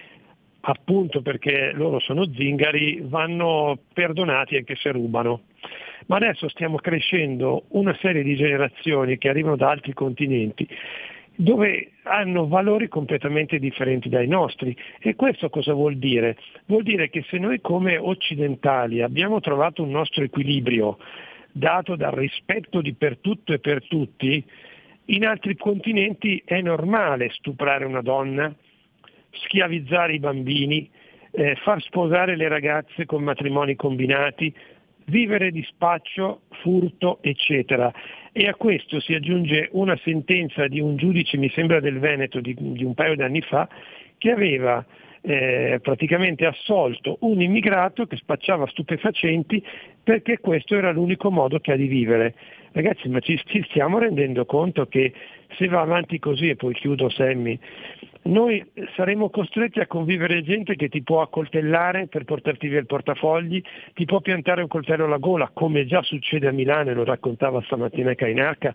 [0.67, 5.43] appunto perché loro sono zingari vanno perdonati anche se rubano.
[6.07, 10.69] Ma adesso stiamo crescendo una serie di generazioni che arrivano da altri continenti
[11.37, 14.77] dove hanno valori completamente differenti dai nostri.
[15.01, 16.37] E questo cosa vuol dire?
[16.67, 20.99] Vuol dire che se noi come occidentali abbiamo trovato un nostro equilibrio
[21.51, 24.45] dato dal rispetto di per tutto e per tutti,
[25.07, 28.53] in altri continenti è normale stuprare una donna,
[29.31, 30.89] schiavizzare i bambini,
[31.31, 34.53] eh, far sposare le ragazze con matrimoni combinati,
[35.07, 37.93] vivere di spaccio, furto, eccetera.
[38.37, 42.57] E a questo si aggiunge una sentenza di un giudice, mi sembra del Veneto, di,
[42.59, 43.69] di un paio di anni fa,
[44.19, 44.85] che aveva
[45.27, 49.65] eh, praticamente assolto un immigrato che spacciava stupefacenti
[50.03, 52.35] perché questo era l'unico modo che ha di vivere.
[52.73, 55.13] Ragazzi, ma ci, ci stiamo rendendo conto che
[55.57, 57.59] se va avanti così, e poi chiudo Sammy,
[58.25, 58.63] noi
[58.97, 63.63] saremo costretti a convivere gente che ti può accoltellare per portarti via il portafogli,
[63.95, 68.15] ti può piantare un coltello alla gola, come già succede a Milano, lo raccontava stamattina
[68.15, 68.75] Cainarca,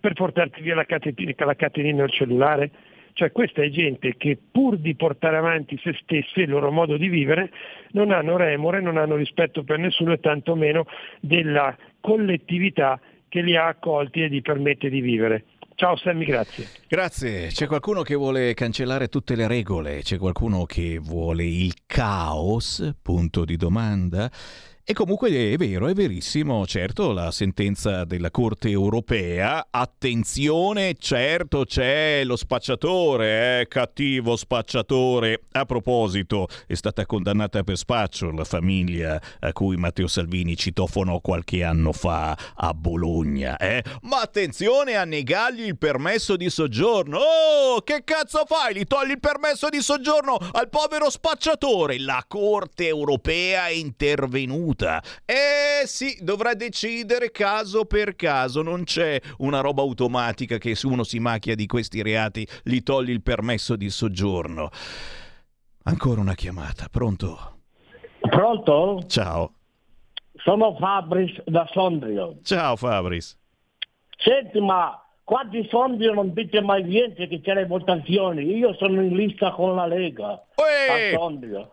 [0.00, 2.70] per portarti via la, catenina, la catenina al cellulare.
[3.14, 6.96] Cioè questa è gente che pur di portare avanti se stessi e il loro modo
[6.96, 7.50] di vivere
[7.92, 10.86] non hanno remore, non hanno rispetto per nessuno e tantomeno
[11.20, 15.44] della collettività che li ha accolti e gli permette di vivere.
[15.74, 16.68] Ciao Sammy, grazie.
[16.86, 17.46] Grazie.
[17.48, 23.44] C'è qualcuno che vuole cancellare tutte le regole, c'è qualcuno che vuole il caos, punto
[23.44, 24.30] di domanda.
[24.84, 32.24] E comunque è vero, è verissimo, certo, la sentenza della Corte europea, attenzione, certo c'è
[32.24, 35.44] lo spacciatore, eh, cattivo spacciatore.
[35.52, 41.62] A proposito, è stata condannata per spaccio la famiglia a cui Matteo Salvini citofonò qualche
[41.62, 43.84] anno fa a Bologna, eh?
[44.00, 47.18] Ma attenzione a negargli il permesso di soggiorno.
[47.18, 48.74] Oh, che cazzo fai?
[48.74, 52.00] Gli togli il permesso di soggiorno al povero spacciatore?
[52.00, 54.70] La Corte europea è intervenuta.
[55.24, 61.04] Eh sì, dovrà decidere caso per caso, non c'è una roba automatica che se uno
[61.04, 64.70] si macchia di questi reati gli togli il permesso di soggiorno.
[65.84, 67.60] Ancora una chiamata, pronto?
[68.20, 69.02] Pronto?
[69.08, 69.54] Ciao.
[70.36, 72.38] Sono Fabris da Sondrio.
[72.42, 73.38] Ciao Fabris.
[74.16, 78.56] Senti, ma qua di Sondrio non dite mai niente che c'è le votazioni.
[78.56, 81.72] Io sono in lista con la Lega a Sondrio.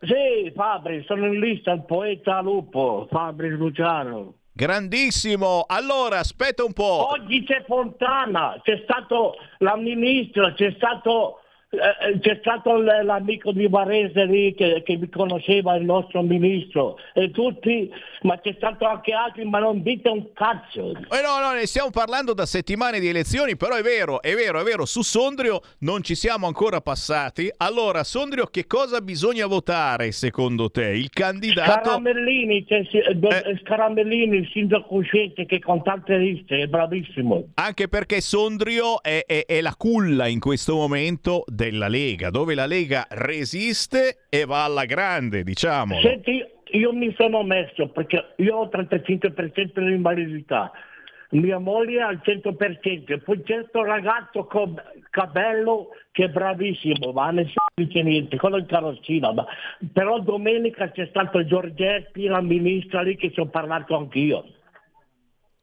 [0.00, 4.34] Sì, Fabris, sono in lista il poeta Lupo, Fabris Luciano.
[4.52, 5.64] Grandissimo.
[5.66, 7.10] Allora, aspetta un po'.
[7.10, 14.24] Oggi c'è Fontana, c'è stato la ministra, c'è stato, eh, c'è stato l'amico di Varese
[14.24, 17.90] lì che, che mi conosceva, il nostro ministro, e tutti,
[18.22, 20.92] ma c'è stato anche altri, ma non dite un cazzo.
[20.92, 24.60] Eh no, no, ne stiamo parlando da settimane di elezioni, però è vero, è vero,
[24.60, 27.50] è vero, su Sondrio non ci siamo ancora passati.
[27.58, 30.88] Allora, Sondrio, che cosa bisogna votare secondo te?
[30.88, 31.70] Il candidato...
[31.70, 33.28] Scaramellini, c'è, si- do-
[33.62, 37.48] Scaramellini, il sindaco uscente che con tante liste, è bravissimo.
[37.54, 42.66] Anche perché Sondrio è, è- è la culla in questo momento della Lega, dove la
[42.66, 46.00] Lega resiste e va alla grande, diciamo.
[46.00, 46.40] Senti,
[46.70, 50.70] io mi sono messo perché io ho il 35% di invalidità,
[51.30, 54.80] mia moglie ha il 100%, e poi c'è questo ragazzo con
[55.10, 59.44] capello che è bravissimo, ma nessuno dice niente, quello in carrozzina, ma...
[59.92, 64.44] però domenica c'è stato Giorgetti, la ministra lì che ci ho parlato anch'io.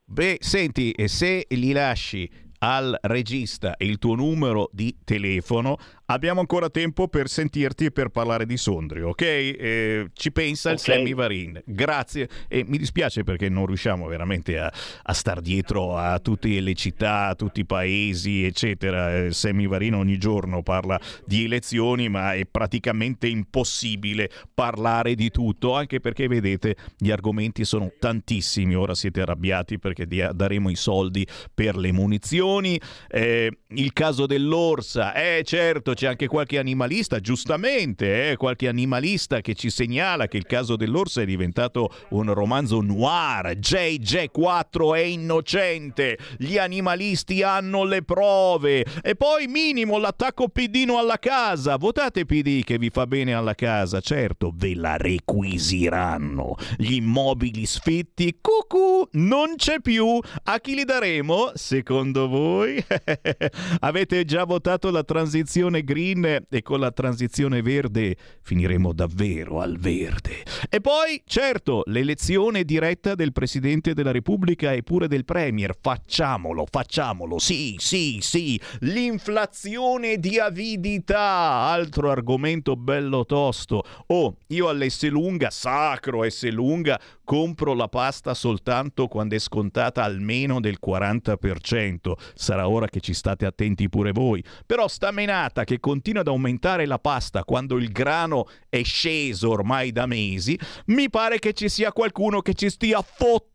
[0.03, 2.30] Beh, senti, e se li lasci
[2.66, 3.76] al regista.
[3.78, 9.10] Il tuo numero di telefono, abbiamo ancora tempo per sentirti e per parlare di Sondrio,
[9.10, 9.22] ok?
[9.22, 10.82] Eh, ci pensa il Ok.
[10.82, 11.61] Sammy Varin.
[11.65, 12.30] Grazie.
[12.48, 14.72] E mi dispiace perché non riusciamo veramente a,
[15.03, 19.26] a star dietro a tutte le città, a tutti i paesi, eccetera.
[19.26, 25.73] Eh, Sammy Varin ogni giorno parla di elezioni, ma è praticamente impossibile parlare di tutto,
[25.73, 28.76] anche perché vedete gli argomenti sono tantissimi.
[28.76, 32.80] Ora siete arrabbiati perché dia- daremo i soldi per le munizioni.
[33.10, 39.55] Eh, il caso dell'orsa, eh certo, c'è anche qualche animalista, giustamente, eh, qualche animalista che
[39.55, 43.57] ci segnala che il caso dell'orsa è diventato un romanzo noir.
[43.57, 48.85] JJ4 è innocente, gli animalisti hanno le prove.
[49.01, 51.77] E poi minimo l'attacco pidino alla casa.
[51.77, 56.55] Votate PD che vi fa bene alla casa, certo, ve la requisiranno.
[56.77, 60.19] Gli immobili sfitti, cucù, non c'è più.
[60.43, 62.84] A chi li daremo, secondo voi?
[63.80, 70.44] Avete già votato la transizione green e con la transizione verde finiremo davvero al verde.
[70.70, 75.78] E poi, certo, l'elezione diretta del Presidente della Repubblica e pure del Premier.
[75.80, 78.60] Facciamolo, facciamolo, sì, sì, sì.
[78.80, 83.84] L'inflazione di avidità, altro argomento bello tosto.
[84.07, 90.60] Oh, io all'S lunga, sacro S lunga, compro la pasta soltanto quando è scontata almeno
[90.60, 92.14] del 40%.
[92.34, 94.44] Sarà ora che ci state attenti pure voi.
[94.66, 99.91] Però sta menata che continua ad aumentare la pasta quando il grano è sceso ormai
[99.91, 103.55] da mesi, mi pare che ci sia qualcuno che ci stia fottendo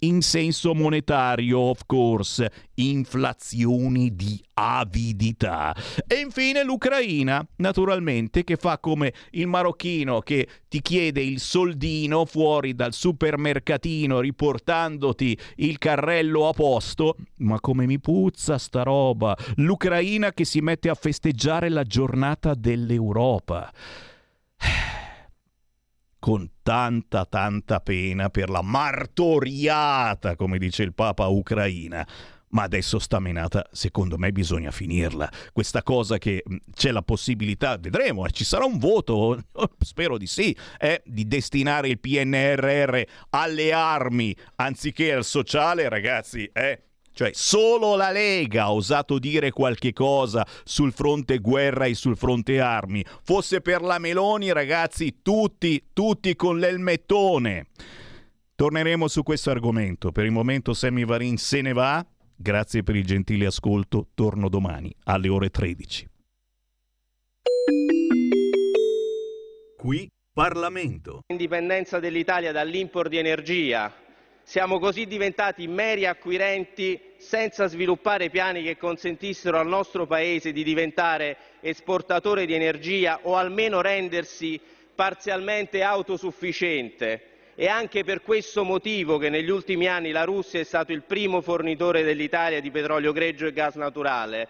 [0.00, 5.74] in senso monetario, of course, inflazioni di avidità.
[6.06, 12.74] E infine l'Ucraina, naturalmente, che fa come il marocchino che ti chiede il soldino fuori
[12.74, 17.16] dal supermercatino riportandoti il carrello a posto.
[17.38, 19.36] Ma come mi puzza sta roba!
[19.56, 23.72] L'Ucraina che si mette a festeggiare la giornata dell'Europa
[26.20, 32.06] con tanta tanta pena per la martoriata, come dice il Papa Ucraina.
[32.50, 35.30] Ma adesso sta menata, secondo me bisogna finirla.
[35.52, 36.42] Questa cosa che
[36.74, 39.40] c'è la possibilità, vedremo, eh, ci sarà un voto,
[39.78, 46.89] spero di sì, eh, di destinare il PNRR alle armi anziché al sociale, ragazzi, eh.
[47.12, 52.60] Cioè, solo la Lega ha osato dire qualche cosa sul fronte guerra e sul fronte
[52.60, 53.04] armi.
[53.22, 57.66] Fosse per la Meloni, ragazzi, tutti, tutti con l'elmettone.
[58.54, 60.12] Torneremo su questo argomento.
[60.12, 62.04] Per il momento Sammy Varin se ne va.
[62.36, 64.08] Grazie per il gentile ascolto.
[64.14, 66.08] Torno domani alle ore 13.
[69.76, 71.22] Qui Parlamento.
[71.26, 73.92] Indipendenza dell'Italia dall'import di energia.
[74.42, 81.36] Siamo così diventati meri acquirenti senza sviluppare piani che consentissero al nostro Paese di diventare
[81.60, 84.60] esportatore di energia o almeno rendersi
[84.94, 87.22] parzialmente autosufficiente.
[87.54, 91.42] È anche per questo motivo che negli ultimi anni la Russia è stato il primo
[91.42, 94.48] fornitore dell'Italia di petrolio greggio e gas naturale.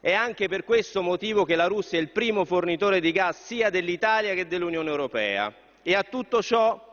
[0.00, 3.68] È anche per questo motivo che la Russia è il primo fornitore di gas sia
[3.68, 5.52] dell'Italia che dell'Unione Europea.
[5.82, 6.85] E a tutto ciò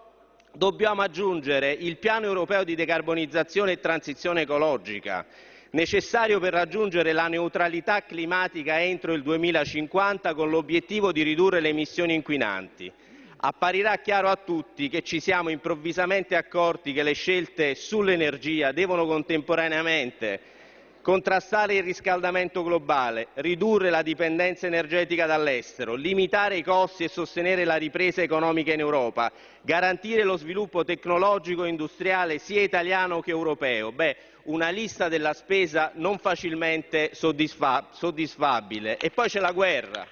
[0.56, 5.26] dobbiamo aggiungere il piano europeo di decarbonizzazione e transizione ecologica,
[5.72, 12.14] necessario per raggiungere la neutralità climatica entro il 2050 con l'obiettivo di ridurre le emissioni
[12.14, 12.92] inquinanti.
[13.46, 20.40] Apparirà chiaro a tutti che ci siamo improvvisamente accorti che le scelte sull'energia devono contemporaneamente
[21.04, 27.76] contrastare il riscaldamento globale, ridurre la dipendenza energetica dall'estero, limitare i costi e sostenere la
[27.76, 29.30] ripresa economica in Europa,
[29.62, 33.92] garantire lo sviluppo tecnologico e industriale sia italiano che europeo.
[33.92, 38.98] Beh, una lista della spesa non facilmente soddisfa- soddisfabile.
[38.98, 40.08] E poi c'è la guerra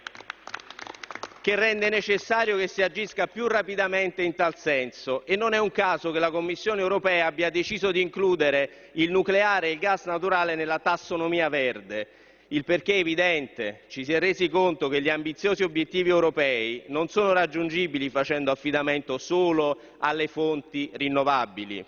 [1.41, 5.71] che rende necessario che si agisca più rapidamente in tal senso e non è un
[5.71, 10.53] caso che la Commissione europea abbia deciso di includere il nucleare e il gas naturale
[10.53, 12.07] nella tassonomia verde.
[12.49, 17.07] Il perché è evidente, ci si è resi conto che gli ambiziosi obiettivi europei non
[17.07, 21.83] sono raggiungibili facendo affidamento solo alle fonti rinnovabili,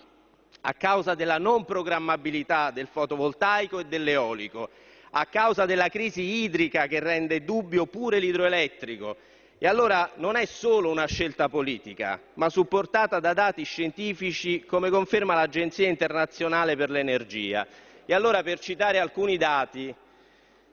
[0.62, 4.70] a causa della non programmabilità del fotovoltaico e dell'eolico,
[5.10, 9.16] a causa della crisi idrica che rende dubbio pure l'idroelettrico.
[9.58, 15.34] E allora non è solo una scelta politica, ma supportata da dati scientifici come conferma
[15.34, 17.66] l'Agenzia internazionale per l'energia.
[18.04, 19.94] E allora per citare alcuni dati,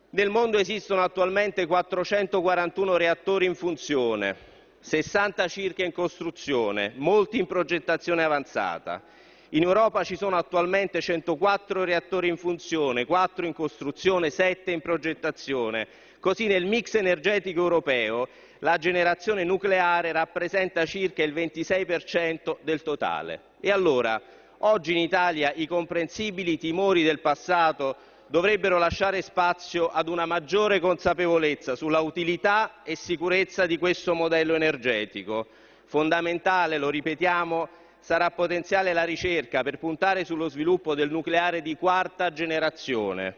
[0.10, 4.36] nel mondo esistono attualmente 441 reattori in funzione,
[4.80, 9.02] 60 circa in costruzione, molti in progettazione avanzata.
[9.50, 15.88] In Europa ci sono attualmente 104 reattori in funzione, 4 in costruzione, 7 in progettazione.
[16.20, 18.28] Così nel mix energetico europeo
[18.64, 23.42] la generazione nucleare rappresenta circa il 26% del totale.
[23.60, 24.22] E allora,
[24.60, 27.96] oggi in Italia i comprensibili timori del passato
[28.28, 35.48] dovrebbero lasciare spazio ad una maggiore consapevolezza sulla utilità e sicurezza di questo modello energetico.
[35.86, 37.68] Fondamentale, lo ripetiamo,
[38.00, 43.36] sarà potenziale la ricerca per puntare sullo sviluppo del nucleare di quarta generazione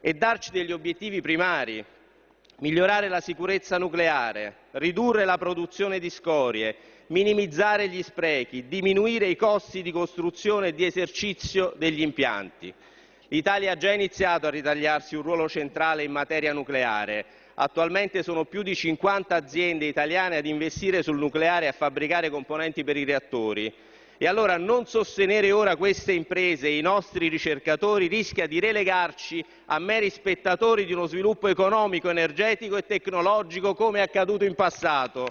[0.00, 1.84] e darci degli obiettivi primari,
[2.60, 6.74] migliorare la sicurezza nucleare, ridurre la produzione di scorie,
[7.08, 12.72] minimizzare gli sprechi, diminuire i costi di costruzione e di esercizio degli impianti.
[13.28, 17.24] L'Italia ha già iniziato a ritagliarsi un ruolo centrale in materia nucleare.
[17.54, 22.84] Attualmente sono più di 50 aziende italiane ad investire sul nucleare e a fabbricare componenti
[22.84, 23.72] per i reattori.
[24.20, 29.78] E allora non sostenere ora queste imprese e i nostri ricercatori rischia di relegarci a
[29.78, 35.28] meri spettatori di uno sviluppo economico, energetico e tecnologico come è accaduto in passato.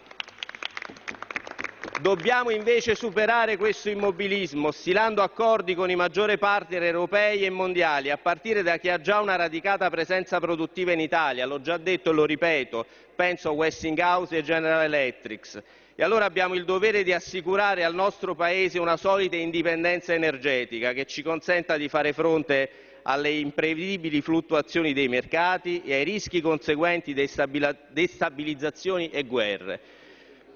[2.00, 8.18] Dobbiamo invece superare questo immobilismo, stilando accordi con i maggiori partner europei e mondiali, a
[8.18, 11.46] partire da chi ha già una radicata presenza produttiva in Italia.
[11.46, 12.86] L'ho già detto e lo ripeto,
[13.16, 15.62] penso a Westinghouse e General Electric.
[16.00, 21.08] E allora abbiamo il dovere di assicurare al nostro Paese una solida indipendenza energetica che
[21.08, 22.70] ci consenta di fare fronte
[23.02, 29.80] alle imprevedibili fluttuazioni dei mercati e ai rischi conseguenti destabilizzazioni e guerre.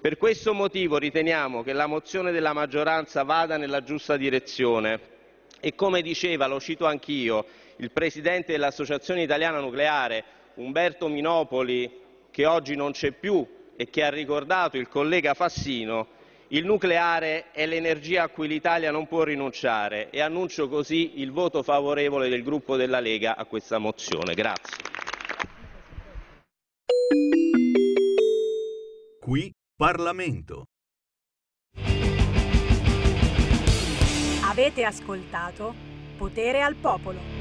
[0.00, 5.00] Per questo motivo riteniamo che la mozione della maggioranza vada nella giusta direzione
[5.58, 7.46] e come diceva, lo cito anch'io,
[7.78, 10.22] il presidente dell'Associazione Italiana Nucleare,
[10.54, 11.90] Umberto Minopoli,
[12.30, 13.44] che oggi non c'è più,
[13.76, 19.06] e che ha ricordato il collega Fassino, il nucleare è l'energia a cui l'Italia non
[19.06, 24.34] può rinunciare e annuncio così il voto favorevole del gruppo della Lega a questa mozione.
[24.34, 24.76] Grazie.
[29.18, 30.66] Qui Parlamento.
[34.44, 35.74] Avete ascoltato
[36.18, 37.31] Potere al Popolo.